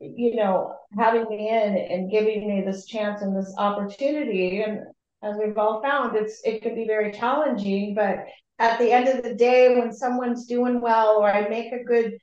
you 0.00 0.36
know, 0.36 0.76
having 0.96 1.24
me 1.28 1.48
in 1.48 1.76
and 1.76 2.10
giving 2.10 2.46
me 2.46 2.62
this 2.64 2.86
chance 2.86 3.22
and 3.22 3.36
this 3.36 3.54
opportunity. 3.58 4.62
And 4.62 4.80
as 5.22 5.36
we've 5.36 5.56
all 5.56 5.82
found, 5.82 6.16
it's 6.16 6.40
it 6.44 6.62
can 6.62 6.74
be 6.74 6.86
very 6.86 7.12
challenging, 7.12 7.94
but 7.94 8.18
at 8.58 8.78
the 8.78 8.90
end 8.92 9.08
of 9.08 9.22
the 9.22 9.34
day, 9.34 9.74
when 9.78 9.92
someone's 9.92 10.46
doing 10.46 10.80
well 10.80 11.16
or 11.16 11.30
I 11.30 11.48
make 11.48 11.72
a 11.72 11.84
good 11.84 12.18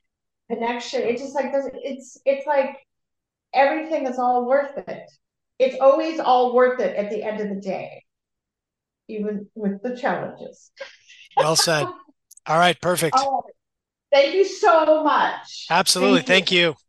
connection, 0.50 1.02
it 1.02 1.18
just 1.18 1.34
like 1.34 1.52
doesn't 1.52 1.74
it's 1.76 2.18
it's 2.24 2.46
like 2.46 2.76
everything 3.52 4.06
is 4.06 4.18
all 4.18 4.46
worth 4.46 4.76
it. 4.88 5.10
It's 5.58 5.76
always 5.80 6.18
all 6.20 6.54
worth 6.54 6.80
it 6.80 6.96
at 6.96 7.10
the 7.10 7.22
end 7.22 7.40
of 7.40 7.48
the 7.48 7.60
day, 7.60 8.04
even 9.08 9.46
with 9.54 9.82
the 9.82 9.96
challenges. 9.96 10.70
Well 11.36 11.56
said. 11.56 11.86
All 12.46 12.58
right, 12.58 12.78
perfect. 12.78 13.16
Oh, 13.18 13.42
thank 14.12 14.34
you 14.34 14.44
so 14.44 15.02
much. 15.02 15.66
Absolutely. 15.70 16.20
Thank 16.20 16.28
you. 16.28 16.34
Thank 16.34 16.52
you. 16.52 16.83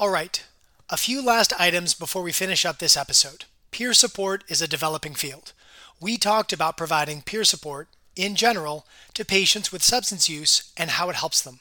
All 0.00 0.08
right, 0.08 0.42
a 0.88 0.96
few 0.96 1.22
last 1.22 1.52
items 1.60 1.92
before 1.92 2.22
we 2.22 2.32
finish 2.32 2.64
up 2.64 2.78
this 2.78 2.96
episode. 2.96 3.44
Peer 3.70 3.92
support 3.92 4.44
is 4.48 4.62
a 4.62 4.66
developing 4.66 5.14
field. 5.14 5.52
We 6.00 6.16
talked 6.16 6.54
about 6.54 6.78
providing 6.78 7.20
peer 7.20 7.44
support 7.44 7.86
in 8.16 8.34
general 8.34 8.86
to 9.12 9.26
patients 9.26 9.70
with 9.70 9.82
substance 9.82 10.26
use 10.26 10.72
and 10.74 10.92
how 10.92 11.10
it 11.10 11.16
helps 11.16 11.42
them. 11.42 11.60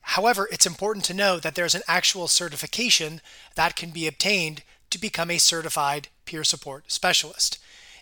However, 0.00 0.48
it's 0.50 0.66
important 0.66 1.04
to 1.04 1.14
know 1.14 1.38
that 1.38 1.54
there's 1.54 1.76
an 1.76 1.82
actual 1.86 2.26
certification 2.26 3.20
that 3.54 3.76
can 3.76 3.90
be 3.90 4.08
obtained 4.08 4.64
to 4.90 4.98
become 4.98 5.30
a 5.30 5.38
certified 5.38 6.08
peer 6.24 6.42
support 6.42 6.90
specialist. 6.90 7.60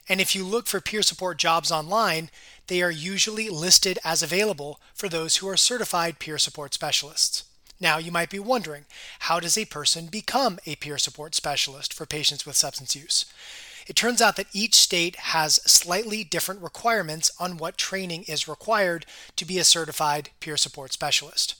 And 0.09 0.23
if 0.23 0.35
you 0.35 0.43
look 0.43 0.69
for 0.69 0.81
peer 0.81 1.03
support 1.03 1.37
jobs 1.37 1.71
online, 1.71 2.31
they 2.69 2.81
are 2.81 2.91
usually 2.91 3.51
listed 3.51 3.99
as 4.05 4.23
available 4.23 4.81
for 4.95 5.11
those 5.11 5.37
who 5.37 5.49
are 5.51 5.59
certified 5.59 6.19
peer 6.19 6.39
support 6.39 6.73
specialists. 6.73 7.45
Now, 7.81 7.97
you 7.97 8.13
might 8.13 8.29
be 8.29 8.39
wondering 8.39 8.85
how 9.21 9.41
does 9.41 9.57
a 9.57 9.65
person 9.65 10.07
become 10.07 10.59
a 10.67 10.77
peer 10.77 10.99
support 10.99 11.35
specialist 11.35 11.95
for 11.95 12.05
patients 12.05 12.45
with 12.45 12.57
substance 12.57 12.95
use? 12.95 13.25
It 13.87 13.97
turns 13.97 14.21
out 14.21 14.37
that 14.37 14.47
each 14.53 14.75
state 14.75 15.17
has 15.17 15.55
slightly 15.67 16.23
different 16.23 16.61
requirements 16.61 17.31
on 17.41 17.57
what 17.57 17.79
training 17.79 18.25
is 18.25 18.47
required 18.47 19.07
to 19.37 19.47
be 19.47 19.59
a 19.59 19.65
certified 19.65 20.31
peer 20.39 20.59
support 20.59 20.93
specialist. 20.93 21.55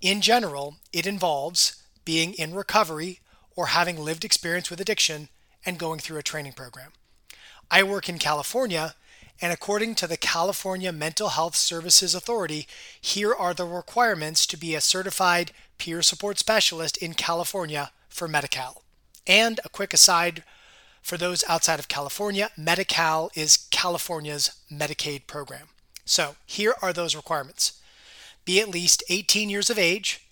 In 0.00 0.22
general, 0.22 0.76
it 0.92 1.06
involves 1.06 1.82
being 2.04 2.32
in 2.32 2.54
recovery 2.54 3.20
or 3.54 3.66
having 3.66 3.98
lived 3.98 4.24
experience 4.24 4.70
with 4.70 4.80
addiction 4.80 5.28
and 5.66 5.78
going 5.78 6.00
through 6.00 6.16
a 6.18 6.22
training 6.22 6.52
program. 6.54 6.92
I 7.70 7.82
work 7.82 8.08
in 8.08 8.18
California, 8.18 8.94
and 9.40 9.52
according 9.52 9.94
to 9.96 10.06
the 10.06 10.16
California 10.16 10.92
Mental 10.92 11.28
Health 11.28 11.54
Services 11.54 12.14
Authority, 12.14 12.66
here 13.00 13.34
are 13.34 13.54
the 13.54 13.64
requirements 13.64 14.46
to 14.46 14.56
be 14.56 14.74
a 14.74 14.80
certified 14.80 15.52
peer 15.78 16.02
support 16.02 16.38
specialist 16.38 16.96
in 16.96 17.14
California 17.14 17.92
for 18.08 18.26
Medi-Cal. 18.26 18.82
And 19.26 19.60
a 19.64 19.68
quick 19.68 19.94
aside 19.94 20.42
for 21.02 21.16
those 21.16 21.44
outside 21.48 21.78
of 21.78 21.88
California, 21.88 22.50
Medi-Cal 22.56 23.30
is 23.34 23.68
California's 23.70 24.50
Medicaid 24.72 25.26
program. 25.26 25.68
So 26.04 26.36
here 26.44 26.74
are 26.82 26.92
those 26.92 27.14
requirements 27.14 27.80
be 28.44 28.60
at 28.60 28.68
least 28.70 29.02
18 29.10 29.50
years 29.50 29.68
of 29.68 29.78
age, 29.78 30.26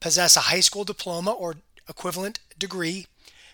possess 0.00 0.36
a 0.36 0.40
high 0.50 0.58
school 0.58 0.82
diploma 0.82 1.30
or 1.30 1.54
equivalent 1.88 2.40
degree, 2.58 3.06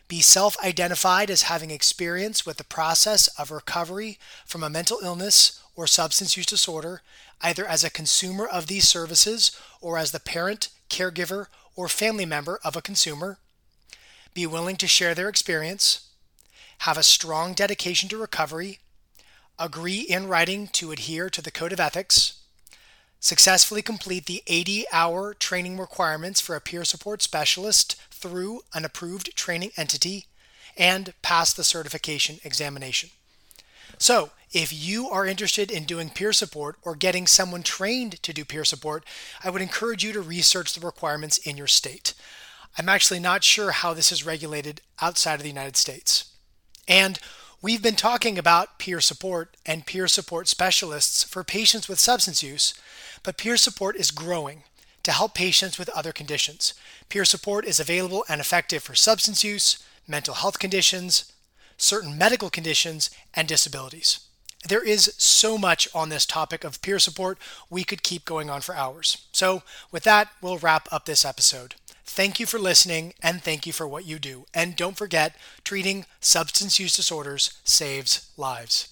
be 0.08 0.20
self 0.20 0.56
identified 0.64 1.30
as 1.30 1.42
having 1.42 1.70
experience 1.70 2.46
with 2.46 2.58
the 2.58 2.64
process 2.64 3.28
of 3.38 3.50
recovery 3.50 4.18
from 4.44 4.62
a 4.62 4.70
mental 4.70 4.98
illness 5.02 5.60
or 5.74 5.86
substance 5.86 6.36
use 6.36 6.46
disorder, 6.46 7.02
either 7.40 7.66
as 7.66 7.82
a 7.82 7.90
consumer 7.90 8.46
of 8.46 8.66
these 8.66 8.88
services 8.88 9.58
or 9.80 9.98
as 9.98 10.12
the 10.12 10.20
parent, 10.20 10.68
caregiver, 10.88 11.46
or 11.74 11.88
family 11.88 12.24
member 12.24 12.58
of 12.64 12.76
a 12.76 12.82
consumer. 12.82 13.38
Be 14.32 14.46
willing 14.46 14.76
to 14.76 14.86
share 14.86 15.14
their 15.14 15.28
experience. 15.28 16.08
Have 16.80 16.98
a 16.98 17.02
strong 17.02 17.52
dedication 17.54 18.08
to 18.10 18.18
recovery. 18.18 18.78
agree 19.58 20.00
in 20.00 20.28
writing 20.28 20.68
to 20.68 20.92
adhere 20.92 21.30
to 21.30 21.40
the 21.40 21.50
Code 21.50 21.72
of 21.72 21.80
Ethics, 21.80 22.34
successfully 23.18 23.80
complete 23.80 24.26
the 24.26 24.42
80 24.46 24.84
hour 24.92 25.32
training 25.32 25.78
requirements 25.78 26.42
for 26.42 26.54
a 26.54 26.60
peer 26.60 26.84
support 26.84 27.22
specialist 27.22 27.96
through 28.26 28.62
an 28.74 28.84
approved 28.84 29.36
training 29.36 29.70
entity, 29.76 30.26
and 30.76 31.14
pass 31.22 31.52
the 31.52 31.64
certification 31.64 32.38
examination. 32.44 33.10
So, 33.98 34.30
if 34.52 34.72
you 34.72 35.08
are 35.08 35.26
interested 35.26 35.70
in 35.70 35.84
doing 35.84 36.10
peer 36.10 36.32
support 36.32 36.76
or 36.82 36.94
getting 36.94 37.26
someone 37.26 37.62
trained 37.62 38.22
to 38.22 38.32
do 38.32 38.44
peer 38.44 38.64
support, 38.64 39.04
I 39.42 39.50
would 39.50 39.62
encourage 39.62 40.04
you 40.04 40.12
to 40.12 40.20
research 40.20 40.74
the 40.74 40.84
requirements 40.84 41.38
in 41.38 41.56
your 41.56 41.66
state. 41.66 42.14
I'm 42.76 42.88
actually 42.88 43.20
not 43.20 43.42
sure 43.42 43.70
how 43.70 43.94
this 43.94 44.12
is 44.12 44.26
regulated 44.26 44.82
outside 45.00 45.34
of 45.34 45.42
the 45.42 45.48
United 45.48 45.76
States. 45.76 46.32
And 46.86 47.18
we've 47.62 47.82
been 47.82 47.96
talking 47.96 48.38
about 48.38 48.78
peer 48.78 49.00
support 49.00 49.56
and 49.64 49.86
peer 49.86 50.08
support 50.08 50.46
specialists 50.46 51.24
for 51.24 51.42
patients 51.42 51.88
with 51.88 51.98
substance 51.98 52.42
use, 52.42 52.74
but 53.22 53.38
peer 53.38 53.56
support 53.56 53.96
is 53.96 54.10
growing 54.10 54.64
to 55.06 55.12
help 55.12 55.34
patients 55.34 55.78
with 55.78 55.88
other 55.90 56.10
conditions. 56.10 56.74
Peer 57.08 57.24
support 57.24 57.64
is 57.64 57.78
available 57.78 58.24
and 58.28 58.40
effective 58.40 58.82
for 58.82 58.96
substance 58.96 59.44
use, 59.44 59.78
mental 60.08 60.34
health 60.34 60.58
conditions, 60.58 61.30
certain 61.76 62.18
medical 62.18 62.50
conditions, 62.50 63.08
and 63.32 63.46
disabilities. 63.46 64.18
There 64.68 64.82
is 64.82 65.14
so 65.16 65.58
much 65.58 65.86
on 65.94 66.08
this 66.08 66.26
topic 66.26 66.64
of 66.64 66.82
peer 66.82 66.98
support, 66.98 67.38
we 67.70 67.84
could 67.84 68.02
keep 68.02 68.24
going 68.24 68.50
on 68.50 68.62
for 68.62 68.74
hours. 68.74 69.28
So, 69.30 69.62
with 69.92 70.02
that, 70.02 70.30
we'll 70.42 70.58
wrap 70.58 70.88
up 70.90 71.06
this 71.06 71.24
episode. 71.24 71.76
Thank 72.04 72.40
you 72.40 72.46
for 72.46 72.58
listening 72.58 73.14
and 73.22 73.40
thank 73.40 73.64
you 73.64 73.72
for 73.72 73.86
what 73.86 74.06
you 74.06 74.18
do. 74.18 74.46
And 74.52 74.74
don't 74.74 74.96
forget, 74.96 75.36
treating 75.62 76.06
substance 76.18 76.80
use 76.80 76.96
disorders 76.96 77.60
saves 77.62 78.28
lives. 78.36 78.88